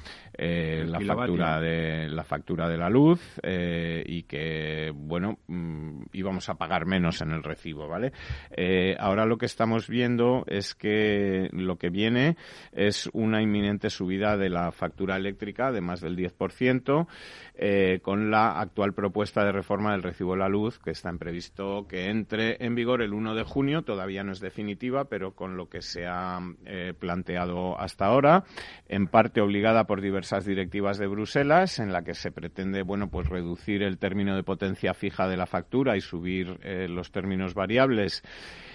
eh, 0.41 0.85
la 0.87 1.01
factura 1.01 1.61
de 1.61 2.09
la 2.09 2.23
factura 2.23 2.69
de 2.69 2.77
la 2.77 2.89
luz 2.89 3.21
eh, 3.43 4.05
y 4.07 4.23
que, 4.23 4.93
bueno, 4.95 5.39
mm, 5.49 6.03
íbamos 6.13 6.49
a 6.49 6.55
pagar 6.55 6.87
menos 6.87 7.21
en 7.23 7.33
el 7.33 7.43
recibo, 7.43 7.89
¿vale? 7.89 8.13
Eh, 8.51 8.97
ahora 8.99 9.27
lo 9.27 9.39
que 9.39 9.47
estamos 9.47 9.89
viendo 9.89 10.45
es 10.47 10.75
que 10.75 11.49
lo 11.53 11.77
que 11.77 11.91
viene 11.91 12.37
es 12.73 13.09
una 13.13 13.43
inminente 13.43 13.91
subida 13.91 14.37
de 14.37 14.51
la 14.51 14.73
factura 14.73 15.17
eléctrica 15.17 15.71
de 15.73 15.81
más 15.81 16.01
del 16.01 16.17
10%, 16.17 17.07
eh, 17.55 18.01
con 18.03 18.31
la 18.31 18.59
actual 18.61 18.95
propuesta 18.95 19.45
de 19.45 19.53
reforma 19.53 19.93
del 19.93 20.03
recibo 20.03 20.33
de 20.33 20.39
la 20.39 20.49
luz, 20.49 20.79
que 20.79 20.91
está 20.91 21.09
previsto 21.19 21.87
que 21.89 22.11
entre 22.11 22.65
en 22.65 22.75
vigor 22.75 23.03
el 23.03 23.15
1 23.15 23.35
de 23.35 23.45
junio, 23.45 23.83
todavía 23.83 24.23
no 24.23 24.33
es 24.33 24.41
definitiva, 24.41 25.07
pero 25.07 25.33
con 25.33 25.57
lo 25.57 25.69
que 25.69 25.81
se 25.81 26.07
ha 26.07 26.41
eh, 26.67 26.93
planteado 26.99 27.79
hasta 27.81 28.07
ahora, 28.07 28.45
en 28.89 29.07
parte 29.07 29.41
obligada 29.41 29.85
por 29.85 30.01
diversas 30.01 30.45
directivas 30.45 30.99
de 30.99 31.07
Bruselas, 31.07 31.79
en 31.79 31.93
la 31.93 32.03
que 32.03 32.15
se 32.15 32.31
pretende, 32.31 32.83
bueno, 32.83 33.09
pues 33.09 33.29
reducir 33.29 33.83
el 33.83 33.99
término 33.99 34.37
de 34.37 34.43
potencia 34.43 34.95
fija 34.95 35.27
de 35.29 35.37
la 35.37 35.47
factura 35.47 35.97
y 35.97 36.01
subir 36.01 36.59
los 36.89 37.11
términos 37.11 37.55
variables 37.55 38.18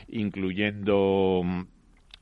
incluyendo 0.07 1.41
mm, 1.43 1.63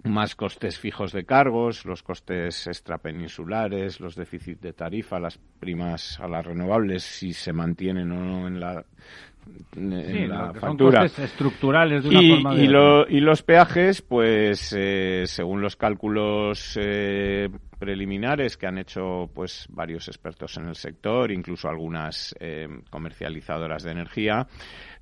más 0.03 0.36
costes 0.36 0.80
fijos 0.80 1.11
de 1.11 1.26
cargos, 1.26 1.86
los 1.86 2.03
costes 2.03 2.67
extrapeninsulares, 2.67 3.99
los 3.99 4.15
déficits 4.15 4.61
de 4.61 4.74
tarifa, 4.74 5.19
las 5.19 5.38
primas 5.38 6.19
a 6.19 6.28
las 6.28 6.45
renovables, 6.45 7.03
si 7.03 7.34
se 7.34 7.53
mantienen 7.53 8.11
o 8.11 8.24
no 8.24 8.47
en 8.47 8.59
la 8.59 8.86
en 9.75 10.29
la 10.29 10.53
factura. 10.53 11.05
estructurales 11.05 12.03
de 12.03 12.09
una 12.09 12.21
y, 12.21 12.29
forma 12.31 13.05
y, 13.09 13.19
los 13.19 13.43
peajes, 13.43 14.01
pues 14.01 14.73
eh, 14.77 15.23
según 15.25 15.61
los 15.61 15.75
cálculos 15.75 16.77
eh, 16.81 17.49
preliminares 17.79 18.57
que 18.57 18.67
han 18.67 18.77
hecho 18.77 19.29
pues 19.33 19.67
varios 19.69 20.07
expertos 20.07 20.57
en 20.57 20.67
el 20.67 20.75
sector, 20.75 21.31
incluso 21.31 21.69
algunas 21.69 22.35
eh, 22.39 22.67
comercializadoras 22.89 23.83
de 23.83 23.91
energía, 23.91 24.47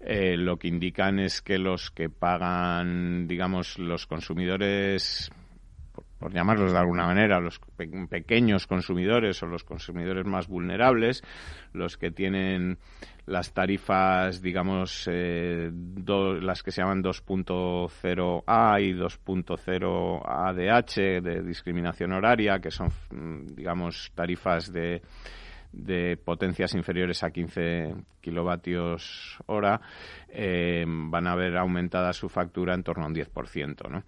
lo 0.02 0.58
que 0.58 0.70
indican 0.70 1.20
es 1.20 1.42
que 1.42 1.58
los 1.58 1.92
que 1.92 2.10
pagan, 2.10 3.28
digamos, 3.28 3.78
los 3.78 4.08
consumidores 4.08 5.30
por 6.20 6.34
llamarlos 6.34 6.74
de 6.74 6.78
alguna 6.78 7.06
manera, 7.06 7.40
los 7.40 7.60
pequeños 8.10 8.68
consumidores 8.68 9.42
o 9.42 9.46
los 9.48 9.64
consumidores 9.64 10.26
más 10.26 10.48
vulnerables, 10.48 11.24
los 11.74 11.98
que 11.98 12.12
tienen 12.12 12.78
las 13.26 13.54
tarifas, 13.54 14.42
digamos, 14.42 15.08
eh, 15.10 15.72
las 16.42 16.62
que 16.62 16.72
se 16.72 16.82
llaman 16.82 17.04
2.0A 17.04 18.82
y 18.82 18.94
2.0 18.94 20.22
ADH 20.26 21.22
de 21.22 21.42
discriminación 21.44 22.12
horaria, 22.12 22.60
que 22.60 22.72
son, 22.72 22.90
mm, 23.12 23.56
digamos, 23.56 24.12
tarifas 24.16 24.74
de, 24.74 25.02
de 25.72 26.18
potencias 26.18 26.74
inferiores 26.74 27.24
a 27.24 27.30
15 27.30 27.94
kilovatios 28.20 29.38
hora, 29.46 29.80
eh, 30.28 30.84
van 30.88 31.28
a 31.28 31.36
ver 31.36 31.56
aumentada 31.56 32.12
su 32.14 32.28
factura 32.30 32.74
en 32.74 32.84
torno 32.84 33.06
a 33.06 33.08
un 33.08 33.14
10%, 33.14 33.90
¿no? 33.90 34.04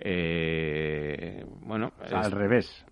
Eh, 0.00 1.44
bueno, 1.62 1.92
al 2.10 2.32
revés. 2.32 2.84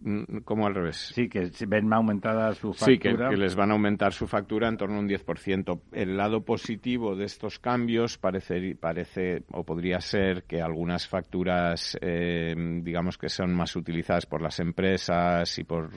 Mm, 0.00 0.38
¿Cómo 0.44 0.66
al 0.66 0.74
revés? 0.74 1.12
Sí, 1.14 1.28
que 1.28 1.50
ven 1.66 1.92
aumentada 1.92 2.54
su 2.54 2.72
factura. 2.72 3.28
Sí, 3.30 3.34
que, 3.34 3.36
les 3.36 3.54
van 3.54 3.70
a 3.70 3.74
aumentar 3.74 4.12
su 4.12 4.26
factura 4.26 4.68
en 4.68 4.76
torno 4.76 4.96
a 4.96 5.00
un 5.00 5.08
10%. 5.08 5.80
El 5.92 6.16
lado 6.16 6.44
positivo 6.44 7.14
de 7.14 7.26
estos 7.26 7.58
cambios 7.58 8.18
parece, 8.18 8.74
parece 8.74 9.44
o 9.52 9.64
podría 9.64 10.00
ser 10.00 10.44
que 10.44 10.60
algunas 10.60 11.06
facturas, 11.06 11.96
eh, 12.00 12.54
digamos 12.82 13.18
que 13.18 13.28
son 13.28 13.54
más 13.54 13.76
utilizadas 13.76 14.26
por 14.26 14.42
las 14.42 14.58
empresas 14.58 15.58
y 15.58 15.64
por 15.64 15.90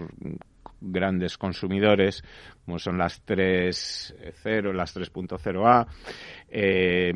grandes 0.81 1.37
consumidores, 1.37 2.23
como 2.65 2.79
son 2.79 2.97
las 2.97 3.25
3.0, 3.25 4.73
las 4.73 4.95
3.0A, 4.95 5.87
eh, 6.57 7.11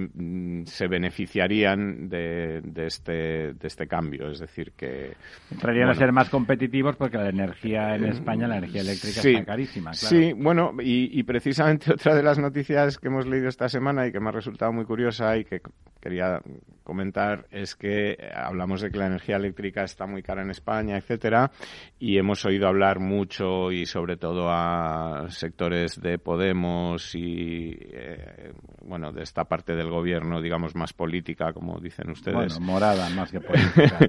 se 0.65 0.87
beneficiarían 0.87 2.09
de, 2.09 2.61
este, 2.75 3.53
de 3.53 3.67
este 3.67 3.87
cambio. 3.87 4.29
Es 4.29 4.39
decir, 4.39 4.73
que. 4.75 5.15
Entrarían 5.49 5.87
a 5.87 5.93
ser 5.93 6.11
más 6.11 6.29
competitivos 6.29 6.97
porque 6.97 7.17
la 7.17 7.29
energía 7.29 7.95
en 7.95 8.03
España, 8.03 8.49
la 8.49 8.57
energía 8.57 8.81
eléctrica, 8.81 9.21
está 9.21 9.45
carísima. 9.45 9.93
Sí, 9.93 10.33
bueno, 10.33 10.73
y, 10.81 11.23
precisamente 11.23 11.93
otra 11.93 12.15
de 12.15 12.23
las 12.23 12.37
noticias 12.37 12.97
que 12.97 13.07
hemos 13.07 13.25
leído 13.27 13.47
esta 13.47 13.69
semana 13.69 14.05
y 14.05 14.11
que 14.11 14.19
me 14.19 14.27
ha 14.27 14.33
resultado 14.33 14.73
muy 14.73 14.83
curiosa 14.83 15.37
y 15.37 15.45
que 15.45 15.61
quería 16.01 16.41
comentar 16.83 17.45
es 17.51 17.75
que 17.75 18.17
hablamos 18.33 18.81
de 18.81 18.89
que 18.89 18.97
la 18.97 19.07
energía 19.07 19.35
eléctrica 19.37 19.83
está 19.83 20.05
muy 20.05 20.21
cara 20.21 20.41
en 20.41 20.49
España, 20.49 20.97
etcétera, 20.97 21.51
y 21.99 22.17
hemos 22.17 22.43
oído 22.45 22.67
hablar 22.67 22.99
mucho 22.99 23.71
y 23.71 23.85
sobre 23.85 24.17
todo 24.17 24.49
a 24.49 25.27
sectores 25.29 26.01
de 26.01 26.17
Podemos 26.17 27.13
y 27.15 27.77
eh, 27.79 28.51
bueno 28.81 29.11
de 29.11 29.28
esta 29.29 29.45
parte 29.45 29.75
del 29.75 29.89
gobierno, 29.89 30.41
digamos 30.41 30.75
más 30.75 30.91
política, 30.91 31.53
como 31.53 31.79
dicen 31.79 32.09
ustedes. 32.09 32.35
Bueno, 32.35 32.59
morada 32.59 33.09
más 33.11 33.31
que 33.31 33.39
política. 33.39 33.99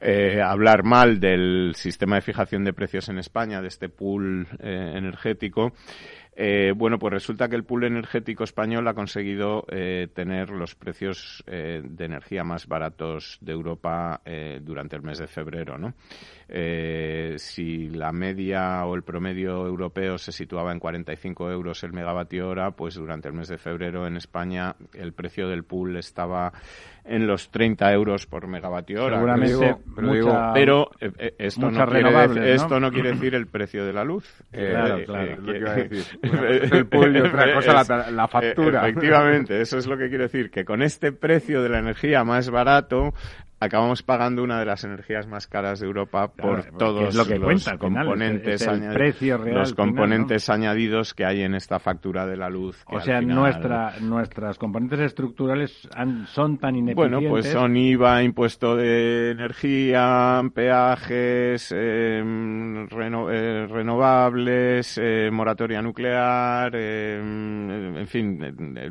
Eh, 0.00 0.40
hablar 0.42 0.84
mal 0.84 1.18
del 1.18 1.72
sistema 1.74 2.16
de 2.16 2.20
fijación 2.20 2.64
de 2.64 2.74
precios 2.74 3.08
en 3.08 3.18
España, 3.18 3.62
de 3.62 3.68
este 3.68 3.88
pool 3.88 4.46
eh, 4.60 4.92
energético. 4.94 5.72
Eh, 6.40 6.72
bueno, 6.76 7.00
pues 7.00 7.12
resulta 7.12 7.48
que 7.48 7.56
el 7.56 7.64
pool 7.64 7.82
energético 7.82 8.44
español 8.44 8.86
ha 8.86 8.94
conseguido 8.94 9.64
eh, 9.72 10.06
tener 10.14 10.50
los 10.50 10.76
precios 10.76 11.42
eh, 11.48 11.82
de 11.82 12.04
energía 12.04 12.44
más 12.44 12.68
baratos 12.68 13.38
de 13.40 13.52
Europa 13.52 14.22
durante 14.60 14.94
el 14.94 15.02
mes 15.02 15.18
de 15.18 15.26
febrero, 15.26 15.78
¿no? 15.78 15.94
si 16.48 17.90
la 17.90 18.10
media 18.10 18.86
o 18.86 18.94
el 18.94 19.02
promedio 19.02 19.66
europeo 19.66 20.16
se 20.16 20.32
situaba 20.32 20.72
en 20.72 20.78
45 20.78 21.50
euros 21.50 21.82
el 21.82 21.92
megavatio 21.92 22.48
hora, 22.48 22.70
pues 22.70 22.94
durante 22.94 23.28
el 23.28 23.34
mes 23.34 23.48
de 23.48 23.58
febrero 23.58 24.06
en 24.06 24.16
España 24.16 24.74
el 24.94 25.12
precio 25.12 25.48
del 25.48 25.64
pool 25.64 25.96
estaba 25.96 26.52
en 27.04 27.26
los 27.26 27.50
30 27.50 27.92
euros 27.92 28.26
por 28.26 28.46
megavatio 28.46 29.04
hora. 29.04 29.16
Seguramente, 29.16 29.76
pero, 30.54 30.90
esto, 31.38 31.70
no 31.70 31.86
quiere, 31.86 32.54
esto 32.54 32.80
no 32.80 32.90
quiere 32.90 33.12
decir 33.12 33.34
el 33.34 33.46
precio 33.46 33.84
de 33.84 33.92
la 33.92 34.04
luz. 34.04 34.24
Claro, 34.50 35.04
claro. 35.04 35.36
El 36.32 36.86
pool 36.86 37.16
y 37.16 37.20
otra 37.20 37.54
cosa 37.74 38.10
la, 38.10 38.28
factura. 38.28 38.88
Efectivamente, 38.88 39.60
eso 39.60 39.78
es 39.78 39.86
lo 39.86 39.96
que 39.96 40.08
quiere 40.08 40.24
decir, 40.24 40.50
que 40.50 40.64
con 40.64 40.82
este 40.82 41.12
precio 41.12 41.62
de 41.62 41.68
la 41.68 41.78
energía 41.78 42.24
más 42.24 42.50
barato, 42.50 43.12
acabamos 43.60 44.02
pagando 44.02 44.42
una 44.42 44.58
de 44.58 44.66
las 44.66 44.84
energías 44.84 45.26
más 45.26 45.46
caras 45.46 45.80
de 45.80 45.86
Europa 45.86 46.28
por 46.28 46.64
todos 46.78 47.14
lo 47.14 47.26
que 47.26 47.38
los 47.38 47.68
componentes, 47.78 48.66
los 48.66 49.74
componentes 49.74 50.48
añadidos 50.48 51.14
que 51.14 51.24
hay 51.24 51.42
en 51.42 51.54
esta 51.54 51.78
factura 51.78 52.26
de 52.26 52.36
la 52.36 52.48
luz. 52.48 52.84
O 52.86 53.00
sea, 53.00 53.20
nuestra, 53.20 53.94
nuestras 54.00 54.58
componentes 54.58 55.00
estructurales 55.00 55.88
son 56.26 56.58
tan 56.58 56.76
ineficientes. 56.76 56.94
Bueno, 56.94 57.20
pues 57.28 57.46
son 57.46 57.76
IVA, 57.76 58.22
impuesto 58.22 58.76
de 58.76 59.30
energía, 59.32 60.42
peajes, 60.54 61.72
em, 61.72 62.86
eh, 62.86 63.66
renovables, 63.68 64.98
eh, 65.02 65.30
moratoria 65.32 65.82
nuclear, 65.82 66.74
em, 66.74 67.96
en 67.96 68.06
fin, 68.06 68.38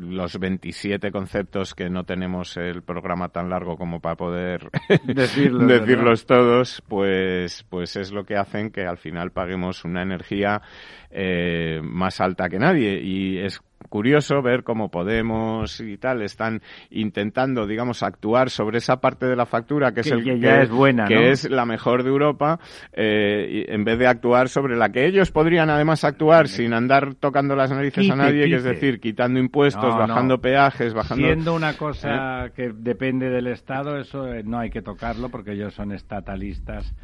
los 0.02 0.38
27 0.38 1.10
conceptos 1.10 1.74
que 1.74 1.88
no 1.88 2.04
tenemos 2.04 2.56
el 2.56 2.82
programa 2.82 3.28
tan 3.28 3.48
largo 3.48 3.76
como 3.76 4.00
para 4.00 4.16
poder 4.16 4.57
decirlos, 5.04 6.26
todos, 6.26 6.82
pues, 6.88 7.64
pues 7.68 7.96
es 7.96 8.12
lo 8.12 8.24
que 8.24 8.36
hacen 8.36 8.70
que 8.70 8.86
al 8.86 8.98
final 8.98 9.30
paguemos 9.32 9.84
una 9.84 10.02
energía 10.02 10.62
eh, 11.10 11.80
más 11.82 12.20
alta 12.20 12.48
que 12.48 12.58
nadie. 12.58 13.00
Y 13.00 13.38
es 13.38 13.60
curioso 13.88 14.42
ver 14.42 14.62
cómo 14.62 14.90
Podemos 14.90 15.80
y 15.80 15.96
tal 15.96 16.22
están 16.22 16.62
intentando, 16.90 17.66
digamos, 17.66 18.02
actuar 18.02 18.50
sobre 18.50 18.78
esa 18.78 19.00
parte 19.00 19.26
de 19.26 19.36
la 19.36 19.46
factura 19.46 19.92
que, 19.92 20.00
es 20.00 20.10
el 20.10 20.24
que, 20.24 20.38
ya 20.38 20.62
es 20.62 20.70
buena, 20.70 21.06
que 21.06 21.30
es 21.30 21.48
la 21.50 21.66
mejor 21.66 22.02
de 22.02 22.10
Europa, 22.10 22.58
eh, 22.92 23.66
en 23.68 23.84
vez 23.84 23.98
de 23.98 24.06
actuar 24.06 24.48
sobre 24.48 24.76
la 24.76 24.90
que 24.90 25.06
ellos 25.06 25.30
podrían 25.30 25.70
además 25.70 26.04
actuar 26.04 26.48
sin 26.48 26.72
andar 26.72 27.14
tocando 27.14 27.54
las 27.56 27.70
narices 27.70 28.10
a 28.10 28.16
nadie, 28.16 28.48
que 28.48 28.56
es 28.56 28.64
decir, 28.64 29.00
quitando 29.00 29.38
impuestos, 29.38 29.94
bajando 29.96 30.40
peajes, 30.40 30.94
bajando. 30.94 31.26
Siendo 31.26 31.54
una 31.54 31.74
cosa 31.74 32.46
¿Eh? 32.46 32.52
que 32.54 32.72
depende 32.74 33.30
del 33.30 33.46
Estado, 33.46 33.98
eso 33.98 34.32
eh, 34.32 34.42
no 34.44 34.58
hay 34.58 34.70
que 34.70 34.82
tocarlo 34.82 35.28
porque 35.28 35.52
ellos 35.52 35.74
son 35.74 35.92
estatalistas 35.92 36.94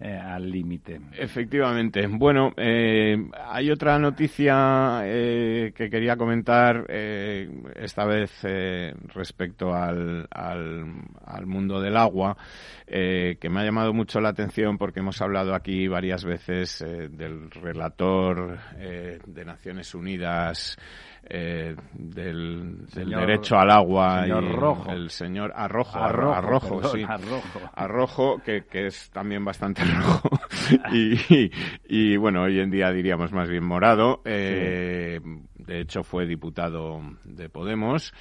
eh, 0.00 0.16
al 0.16 0.48
límite. 0.48 1.00
Efectivamente. 1.18 2.06
Bueno, 2.06 2.52
eh, 2.56 3.16
hay 3.48 3.68
otra 3.68 3.98
noticia 3.98 5.00
eh, 5.02 5.72
que 5.74 5.90
quería 5.90 6.16
comentar, 6.16 6.86
esta 6.88 8.04
vez 8.04 8.30
respecto 9.14 9.74
al, 9.74 10.28
al, 10.30 11.46
mundo 11.46 11.80
del 11.80 11.96
agua, 11.96 12.36
que 12.86 13.48
me 13.50 13.60
ha 13.60 13.64
llamado 13.64 13.92
mucho 13.92 14.20
la 14.20 14.28
atención 14.28 14.78
porque 14.78 15.00
hemos 15.00 15.20
hablado 15.20 15.54
aquí 15.54 15.88
varias 15.88 16.24
veces 16.24 16.78
del 16.78 17.50
relator 17.50 18.58
de 18.78 19.44
Naciones 19.44 19.94
Unidas 19.94 20.76
eh, 21.30 21.76
del, 21.92 22.86
derecho 22.86 23.58
al 23.58 23.70
agua 23.70 24.26
y 24.26 24.30
el 24.90 25.10
señor 25.10 25.52
Arrojo, 25.54 25.98
Arrojo, 25.98 26.82
sí, 26.88 27.04
Arrojo, 27.74 28.40
que, 28.44 28.64
que, 28.64 28.86
es 28.86 29.10
también 29.10 29.44
bastante 29.44 29.82
rojo. 29.84 30.30
Y, 30.92 31.50
y, 31.86 32.16
bueno, 32.16 32.42
hoy 32.42 32.58
en 32.60 32.70
día 32.70 32.90
diríamos 32.92 33.32
más 33.32 33.48
bien 33.48 33.64
morado. 33.64 34.22
Eh, 34.24 35.20
de 35.68 35.80
hecho, 35.80 36.02
fue 36.02 36.26
diputado 36.26 37.00
de 37.24 37.50
Podemos 37.50 38.14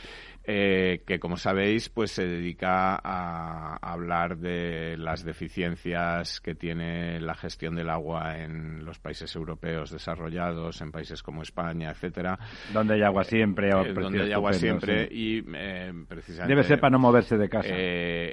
eh, 0.49 1.03
que 1.05 1.19
como 1.19 1.35
sabéis 1.35 1.89
pues 1.89 2.11
se 2.11 2.25
dedica 2.25 2.95
a, 3.03 3.75
hablar 3.81 4.37
de 4.37 4.95
las 4.97 5.25
deficiencias 5.25 6.39
que 6.39 6.55
tiene 6.55 7.19
la 7.19 7.35
gestión 7.35 7.75
del 7.75 7.89
agua 7.89 8.37
en 8.37 8.85
los 8.85 8.97
países 8.97 9.35
europeos 9.35 9.91
desarrollados, 9.91 10.79
en 10.79 10.93
países 10.93 11.21
como 11.21 11.41
España, 11.41 11.91
etcétera. 11.91 12.39
Donde 12.71 12.93
hay 12.93 13.01
agua 13.01 13.25
siempre. 13.25 13.71
Eh, 13.71 13.93
donde 13.93 14.23
hay 14.23 14.31
agua 14.31 14.53
siempre 14.53 15.09
y 15.11 15.43
eh, 15.53 15.91
precisamente... 16.07 16.53
Debe 16.53 16.63
ser 16.63 16.79
para 16.79 16.91
no 16.91 16.99
moverse 16.99 17.37
de 17.37 17.49
casa. 17.49 17.73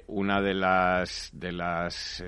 una 0.07 0.41
de 0.41 0.55
las, 0.55 1.31
de 1.35 1.51
las 1.51 2.25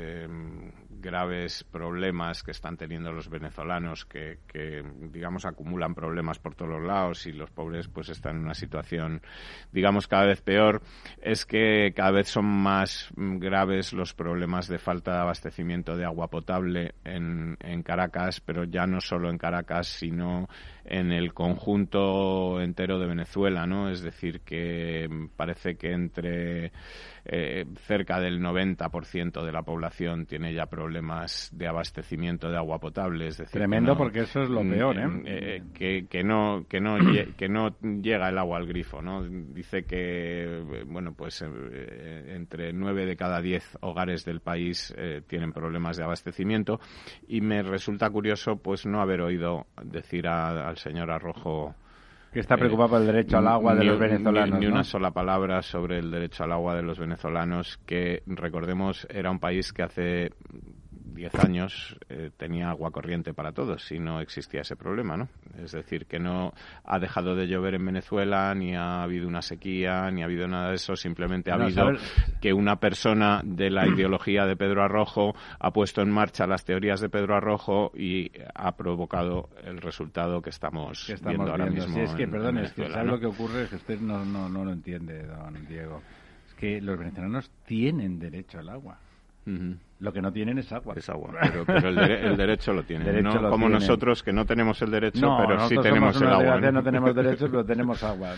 graves 1.01 1.65
problemas 1.65 2.43
que 2.43 2.51
están 2.51 2.77
teniendo 2.77 3.13
los 3.13 3.29
venezolanos, 3.29 4.05
que, 4.05 4.39
que, 4.47 4.85
digamos, 5.11 5.45
acumulan 5.45 5.95
problemas 5.95 6.39
por 6.39 6.55
todos 6.55 6.71
los 6.71 6.83
lados 6.83 7.27
y 7.27 7.33
los 7.33 7.51
pobres 7.51 7.89
pues 7.89 8.09
están 8.09 8.37
en 8.37 8.45
una 8.45 8.55
situación, 8.55 9.23
digamos, 9.73 10.09
cada 10.09 10.27
vez 10.27 10.43
peor, 10.43 10.83
es 11.21 11.47
que 11.47 11.93
cada 11.95 12.11
vez 12.13 12.29
son 12.29 12.47
más 12.47 13.11
graves 13.17 13.93
los 13.93 14.15
problemas 14.15 14.69
de 14.69 14.79
falta 14.79 15.13
de 15.13 15.21
abastecimiento 15.21 15.97
de 15.97 16.05
agua 16.05 16.29
potable 16.29 16.95
en, 17.05 17.57
en 17.61 17.83
Caracas, 17.83 18.41
pero 18.41 18.65
ya 18.65 18.87
no 18.87 19.01
solo 19.01 19.31
en 19.31 19.39
Caracas, 19.39 19.87
sino 19.87 20.49
en 20.89 21.13
el 21.13 21.35
conjunto 21.35 22.61
entero 22.61 22.99
de 22.99 23.07
Venezuela, 23.07 23.67
¿no? 23.67 23.91
Es 23.91 24.03
decir, 24.03 24.41
que 24.41 25.09
parece 25.37 25.77
que 25.77 25.93
entre 25.93 26.73
eh, 27.25 27.65
cerca 27.87 28.21
del 28.21 28.41
90% 28.41 29.45
de 29.45 29.51
la 29.51 29.63
población 29.63 30.27
tiene 30.27 30.55
ya 30.55 30.67
problemas 30.67 31.51
de 31.53 31.67
abastecimiento 31.67 32.49
de 32.49 32.57
agua 32.57 32.79
potable. 32.79 33.27
Es 33.27 33.39
decir, 33.39 33.59
Tremendo 33.59 33.97
porque 33.97 34.21
eso 34.21 34.43
es 34.43 34.49
lo 34.49 34.63
mm, 34.63 34.71
peor, 34.71 34.99
¿eh? 34.99 35.09
eh 35.25 35.63
que, 35.75 36.07
que, 36.09 36.23
no, 36.23 36.67
que, 36.69 36.81
no, 36.81 36.99
que 37.37 37.49
no 37.49 37.77
llega 37.81 38.29
el 38.29 38.39
agua 38.39 38.59
al 38.59 38.67
grifo, 38.67 39.03
¿no? 39.03 39.25
Dice 39.25 39.83
que, 39.85 40.85
bueno, 40.87 41.15
pues 41.15 41.43
eh, 41.43 42.35
entre 42.37 42.73
9 42.73 43.07
de 43.07 43.17
cada 43.17 43.41
10 43.41 43.79
hogares 43.81 44.25
del 44.25 44.41
país 44.41 44.95
tienen 45.27 45.53
problemas 45.53 45.97
de 45.97 46.05
abastecimiento 46.05 46.79
y 47.27 47.41
me 47.41 47.63
resulta 47.63 48.09
curioso 48.11 48.57
pues 48.57 48.87
no 48.87 49.01
haber 49.01 49.21
oído 49.21 49.67
decir 49.83 50.29
al 50.29 50.76
señor 50.77 51.11
Arrojo 51.11 51.75
que 52.33 52.41
está 52.41 52.59
preocupado 52.59 52.91
por 52.91 53.01
el 53.01 53.07
derecho 53.07 53.39
al 53.39 53.49
agua 53.49 53.75
de 53.75 53.85
los 53.85 53.99
venezolanos. 53.99 54.61
Ni, 54.61 54.67
una 54.67 54.85
sola 54.85 55.11
palabra 55.11 55.63
sobre 55.63 55.99
el 55.99 56.11
derecho 56.11 56.45
al 56.45 56.53
agua 56.53 56.75
de 56.77 56.83
los 56.83 56.99
venezolanos, 56.99 57.79
que 57.87 58.23
recordemos 58.27 59.07
era 59.09 59.31
un 59.31 59.39
país 59.39 59.73
que 59.73 59.83
hace 59.83 60.33
10 61.17 61.35
años 61.37 61.99
eh, 62.09 62.31
tenía 62.37 62.69
agua 62.69 62.91
corriente 62.91 63.33
para 63.35 63.53
todos 63.53 63.91
y 63.91 63.99
no 63.99 64.21
existía 64.21 64.61
ese 64.61 64.77
problema, 64.77 65.17
¿no? 65.17 65.29
Es 65.59 65.73
decir, 65.73 66.07
que 66.07 66.19
no 66.19 66.53
ha 66.85 66.99
dejado 66.99 67.35
de 67.35 67.47
llover 67.49 67.75
en 67.75 67.87
Venezuela, 67.87 68.55
ni 68.55 68.77
ha 68.77 69.03
habido 69.03 69.27
una 69.27 69.43
sequía, 69.43 70.11
ni 70.11 70.23
ha 70.23 70.27
habido 70.27 70.47
nada 70.47 70.69
de 70.69 70.77
eso, 70.77 70.95
simplemente 70.95 71.51
ha 71.51 71.55
habido 71.55 71.93
que 72.41 72.53
una 72.53 72.77
persona 72.77 73.41
de 73.43 73.71
la 73.71 73.87
ideología 73.89 74.45
de 74.45 74.57
Pedro 74.57 74.85
Arrojo 74.85 75.35
ha 75.59 75.73
puesto 75.73 76.03
en 76.03 76.11
marcha 76.11 76.47
las 76.47 76.65
teorías 76.65 77.01
de 77.01 77.09
Pedro 77.09 77.35
Arrojo 77.35 77.91
y 77.97 78.31
ha 78.55 78.77
provocado 78.77 79.49
el 79.65 79.79
resultado 79.79 80.43
que 80.43 80.51
estamos, 80.51 81.07
viendo, 81.25 81.51
ahora 81.51 81.67
mismo. 81.67 81.95
Sí, 81.95 82.01
es 82.01 82.15
que, 82.15 82.29
perdón, 82.29 82.59
es 82.59 82.73
que 82.73 82.89
lo 82.89 83.19
que 83.19 83.27
ocurre? 83.27 83.63
Es 83.63 83.71
que 83.71 83.77
usted 83.77 84.01
no, 84.01 84.25
no, 84.25 84.49
no 84.49 84.65
lo 84.65 84.73
entiende, 84.73 85.25
don 85.25 85.67
Diego. 85.67 86.03
Es 86.47 86.55
que 86.55 86.81
los 86.81 86.99
venezolanos 86.99 87.51
tienen 87.65 88.19
derecho 88.19 88.59
al 88.59 88.69
agua. 88.69 88.99
Lo 89.99 90.13
que 90.13 90.21
no 90.21 90.31
tienen 90.31 90.59
es 90.59 90.71
agua. 90.73 90.95
Es 90.97 91.09
agua, 91.09 91.33
pero, 91.41 91.89
el, 91.89 92.37
derecho 92.37 92.73
lo 92.73 92.83
tienen. 92.83 93.23
no 93.23 93.51
como 93.51 93.69
nosotros 93.69 94.23
que 94.23 94.33
no 94.33 94.45
tenemos 94.45 94.81
el 94.83 94.91
derecho, 94.91 95.37
pero 95.39 95.69
sí 95.69 95.77
tenemos 95.81 96.21
el 96.21 96.29
agua. 96.29 96.61
¿no? 96.61 96.83
tenemos 96.83 97.15
derecho, 97.15 97.47
pero 97.51 97.65
tenemos 97.65 98.03
agua. 98.03 98.35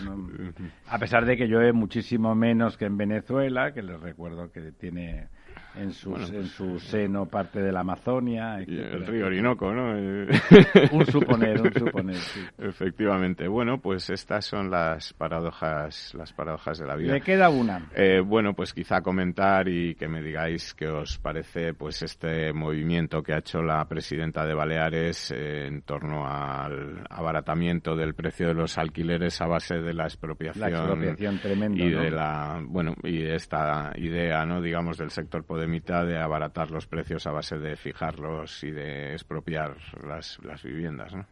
A 0.87 0.97
pesar 0.99 1.25
de 1.25 1.35
que 1.35 1.47
llueve 1.47 1.73
muchísimo 1.73 2.33
menos 2.33 2.77
que 2.77 2.85
en 2.85 2.97
Venezuela, 2.97 3.73
que 3.73 3.81
les 3.81 3.99
recuerdo 3.99 4.51
que 4.51 4.71
tiene 4.71 5.27
en, 5.75 5.91
su, 5.91 6.15
en 6.15 6.27
pues, 6.27 6.51
su 6.51 6.79
seno 6.79 7.25
parte 7.25 7.61
de 7.61 7.71
la 7.71 7.81
Amazonia. 7.81 8.59
el 8.59 9.05
río 9.05 9.27
Orinoco, 9.27 9.71
¿no? 9.71 9.91
un 10.91 11.05
suponer, 11.05 11.61
un 11.61 11.73
suponer, 11.73 12.15
sí. 12.15 12.41
Efectivamente. 12.57 13.47
Bueno, 13.47 13.79
pues 13.79 14.09
estas 14.09 14.45
son 14.45 14.69
las 14.69 15.13
paradojas, 15.13 16.13
las 16.15 16.33
paradojas 16.33 16.79
de 16.79 16.85
la 16.85 16.95
vida. 16.95 17.13
¿Le 17.13 17.21
queda 17.21 17.49
una? 17.49 17.89
Eh, 17.95 18.21
bueno, 18.25 18.53
pues 18.53 18.73
quizá 18.73 19.01
comentar 19.01 19.67
y 19.67 19.95
que 19.95 20.07
me 20.07 20.21
digáis 20.21 20.73
qué 20.73 20.87
os 20.87 21.17
parece 21.17 21.73
pues 21.73 22.01
este 22.01 22.53
movimiento 22.53 23.21
que 23.21 23.33
ha 23.33 23.39
hecho 23.39 23.61
la 23.61 23.85
presidenta 23.85 24.45
de 24.45 24.53
Baleares 24.53 25.31
eh, 25.31 25.67
en 25.67 25.81
torno 25.81 26.25
al 26.27 27.03
abaratamiento 27.09 27.95
del 27.95 28.13
precio 28.13 28.47
de 28.47 28.53
los 28.53 28.77
alquileres 28.77 29.39
a 29.41 29.47
base 29.47 29.75
de 29.75 29.93
la 29.93 30.03
expropiación, 30.03 30.61
la 30.61 30.77
expropiación 30.77 31.39
tremenda, 31.39 31.83
y 31.83 31.89
de 31.89 32.11
la 32.11 32.61
bueno 32.65 32.93
y 33.03 33.23
esta 33.23 33.91
idea, 33.95 34.45
no 34.45 34.61
digamos 34.61 34.97
del 34.97 35.11
sector 35.11 35.43
mitad 35.69 36.05
de 36.05 36.19
abaratar 36.19 36.71
los 36.71 36.87
precios 36.87 37.25
a 37.27 37.31
base 37.31 37.57
de 37.57 37.75
fijarlos 37.75 38.63
y 38.63 38.71
de 38.71 39.13
expropiar 39.13 39.77
las, 40.05 40.39
las 40.43 40.63
viviendas, 40.63 41.13
¿no? 41.13 41.25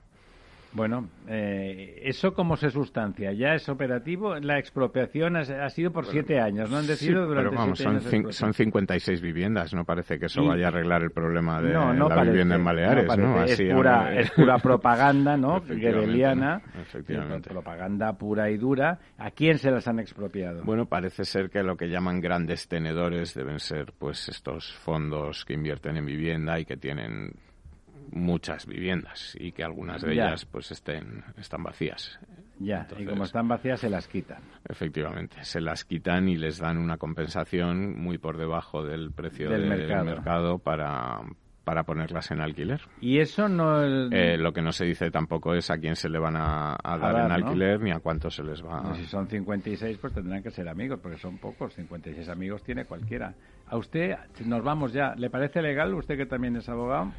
Bueno, 0.73 1.09
eh, 1.27 2.01
¿eso 2.03 2.33
cómo 2.33 2.55
se 2.55 2.69
sustancia? 2.69 3.31
¿Ya 3.33 3.53
es 3.53 3.67
operativo? 3.69 4.35
La 4.35 4.59
expropiación 4.59 5.35
ha, 5.37 5.69
sido 5.69 5.91
por 5.91 6.05
siete 6.05 6.39
años, 6.39 6.69
¿no? 6.69 6.77
Han 6.77 6.87
decidido 6.87 7.25
durante 7.25 7.49
pero 7.49 7.61
vamos, 7.61 7.79
son, 7.79 8.31
son 8.31 8.53
56 8.53 9.21
viviendas, 9.21 9.73
no 9.73 9.85
parece 9.85 10.19
que 10.19 10.27
eso 10.27 10.45
vaya 10.45 10.65
a 10.65 10.67
arreglar 10.69 11.03
el 11.03 11.11
problema 11.11 11.61
de 11.61 11.73
la 11.73 12.23
vivienda 12.23 12.55
en 12.55 12.63
Baleares, 12.63 13.17
¿no? 13.17 13.43
es, 13.43 13.61
pura, 13.61 14.13
es 14.13 14.31
pura 14.31 14.57
propaganda, 14.59 15.37
¿no? 15.37 15.57
Efectivamente. 15.57 17.49
Propaganda 17.49 18.13
pura 18.13 18.49
y 18.49 18.57
dura. 18.57 18.99
¿A 19.17 19.31
quién 19.31 19.57
se 19.57 19.71
las 19.71 19.87
han 19.87 19.99
expropiado? 19.99 20.63
Bueno, 20.63 20.85
parece 20.85 21.23
ser 21.23 21.49
que 21.49 21.63
lo 21.63 21.75
que 21.75 21.87
llaman 21.87 22.19
grandes 22.19 22.67
tenedores 22.67 23.33
deben 23.33 23.59
ser, 23.59 23.93
pues, 23.97 24.29
estos 24.29 24.73
fondos 24.77 25.45
que 25.45 25.53
invierten 25.53 25.97
en 25.97 26.05
vivienda 26.05 26.59
y 26.59 26.65
que 26.65 26.77
tienen 26.77 27.33
muchas 28.11 28.65
viviendas 28.65 29.35
y 29.39 29.51
que 29.51 29.63
algunas 29.63 30.01
de 30.01 30.13
ellas 30.13 30.45
pues 30.45 30.71
estén 30.71 31.23
están 31.37 31.63
vacías. 31.63 32.19
Ya, 32.59 32.87
y 32.97 33.05
como 33.05 33.23
están 33.23 33.47
vacías 33.47 33.79
se 33.79 33.89
las 33.89 34.07
quitan. 34.07 34.41
Efectivamente, 34.67 35.43
se 35.43 35.61
las 35.61 35.85
quitan 35.85 36.27
y 36.27 36.37
les 36.37 36.57
dan 36.57 36.77
una 36.77 36.97
compensación 36.97 37.99
muy 37.99 38.17
por 38.17 38.37
debajo 38.37 38.83
del 38.83 39.11
precio 39.11 39.49
del, 39.49 39.67
mercado. 39.67 40.57
para 40.57 41.21
para 41.67 41.83
ponerlas 41.83 42.31
en 42.31 42.39
alquiler. 42.39 42.79
Y 43.01 43.19
eso 43.19 43.49
no... 43.49 43.83
Eh, 43.83 44.37
lo 44.37 44.53
que 44.53 44.61
no 44.61 44.71
se 44.71 44.85
dice 44.85 45.11
tampoco 45.11 45.53
es 45.53 45.69
a 45.69 45.77
quién 45.77 45.97
se 45.97 46.07
le 46.07 46.17
van 46.17 46.37
a, 46.37 46.77
dar, 46.81 47.25
en 47.25 47.31
alquiler 47.33 47.81
ni 47.81 47.91
a 47.91 47.99
cuánto 47.99 48.29
se 48.29 48.41
les 48.41 48.63
va 48.63 48.79
a... 48.79 48.95
Si 48.95 49.03
son 49.03 49.27
56, 49.27 49.97
pues 49.97 50.13
tendrán 50.13 50.41
que 50.41 50.49
ser 50.49 50.69
amigos, 50.69 51.01
porque 51.03 51.17
son 51.17 51.39
pocos. 51.39 51.73
56 51.73 52.29
amigos 52.29 52.63
tiene 52.63 52.85
cualquiera. 52.85 53.33
A 53.65 53.75
usted, 53.75 54.15
nos 54.45 54.63
vamos 54.63 54.93
ya. 54.93 55.13
¿Le 55.15 55.29
parece 55.29 55.61
legal, 55.61 55.93
usted 55.93 56.15
que 56.15 56.25
también 56.25 56.55
es 56.55 56.69
abogado? 56.69 57.11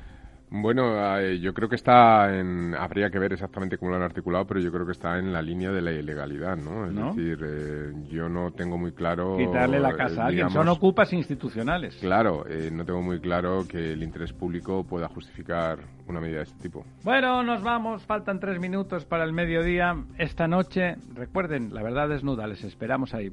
Bueno, 0.51 1.19
eh, 1.19 1.39
yo 1.41 1.53
creo 1.53 1.69
que 1.69 1.77
está 1.77 2.35
en. 2.39 2.75
Habría 2.75 3.11
que 3.11 3.19
ver 3.19 3.33
exactamente 3.33 3.77
cómo 3.77 3.91
lo 3.91 3.97
han 3.97 4.03
articulado, 4.03 4.47
pero 4.47 4.61
yo 4.61 4.73
creo 4.73 4.87
que 4.87 4.93
está 4.93 5.19
en 5.19 5.33
la 5.33 5.43
línea 5.43 5.71
de 5.71 5.83
la 5.83 5.93
ilegalidad, 5.93 6.57
¿no? 6.57 6.87
Es 6.87 6.95
decir, 6.95 7.39
eh, 7.45 7.93
yo 8.11 8.29
no 8.29 8.51
tengo 8.53 8.79
muy 8.79 8.93
claro. 8.93 9.37
Quitarle 9.37 9.79
la 9.79 9.95
casa 9.95 10.25
a 10.25 10.27
alguien. 10.27 10.51
Son 10.51 10.69
ocupas 10.69 11.13
institucionales. 11.13 11.97
Claro, 11.97 12.47
eh, 12.49 12.71
no 12.73 12.85
tengo 12.85 13.03
muy 13.03 13.21
claro 13.21 13.67
que 13.69 13.93
el 13.93 14.03
interés 14.03 14.33
público 14.33 14.85
pueda 14.85 15.09
justificar 15.09 15.81
una 16.07 16.21
medida 16.21 16.39
de 16.39 16.45
este 16.45 16.63
tipo. 16.63 16.85
Bueno, 17.05 17.43
nos 17.43 17.63
vamos. 17.63 18.05
Faltan 18.05 18.41
tres 18.41 18.59
minutos 18.59 19.05
para 19.05 19.25
el 19.25 19.33
mediodía. 19.33 19.97
Esta 20.17 20.49
noche, 20.49 20.97
recuerden, 21.15 21.75
la 21.75 21.83
verdad 21.83 22.09
desnuda. 22.09 22.47
Les 22.47 22.65
esperamos 22.65 23.13
ahí. 23.13 23.33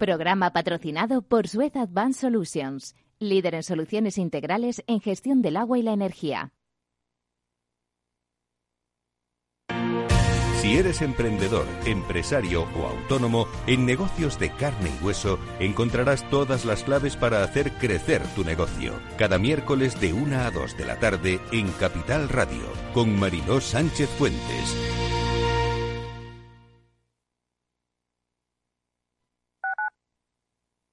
Programa 0.00 0.54
patrocinado 0.54 1.20
por 1.20 1.46
Suez 1.46 1.76
Advanced 1.76 2.22
Solutions, 2.22 2.96
líder 3.18 3.54
en 3.54 3.62
soluciones 3.62 4.16
integrales 4.16 4.82
en 4.86 5.02
gestión 5.02 5.42
del 5.42 5.58
agua 5.58 5.78
y 5.78 5.82
la 5.82 5.92
energía. 5.92 6.54
Si 10.62 10.78
eres 10.78 11.02
emprendedor, 11.02 11.66
empresario 11.84 12.66
o 12.78 12.86
autónomo, 12.86 13.46
en 13.66 13.84
negocios 13.84 14.38
de 14.38 14.48
carne 14.50 14.90
y 14.98 15.04
hueso 15.04 15.38
encontrarás 15.58 16.28
todas 16.30 16.64
las 16.64 16.82
claves 16.82 17.16
para 17.16 17.44
hacer 17.44 17.70
crecer 17.72 18.22
tu 18.34 18.42
negocio. 18.42 18.94
Cada 19.18 19.38
miércoles 19.38 20.00
de 20.00 20.14
1 20.14 20.34
a 20.34 20.50
2 20.50 20.78
de 20.78 20.84
la 20.86 20.98
tarde 20.98 21.40
en 21.52 21.70
Capital 21.72 22.30
Radio, 22.30 22.62
con 22.94 23.18
Mariló 23.18 23.60
Sánchez 23.60 24.08
Fuentes. 24.16 25.19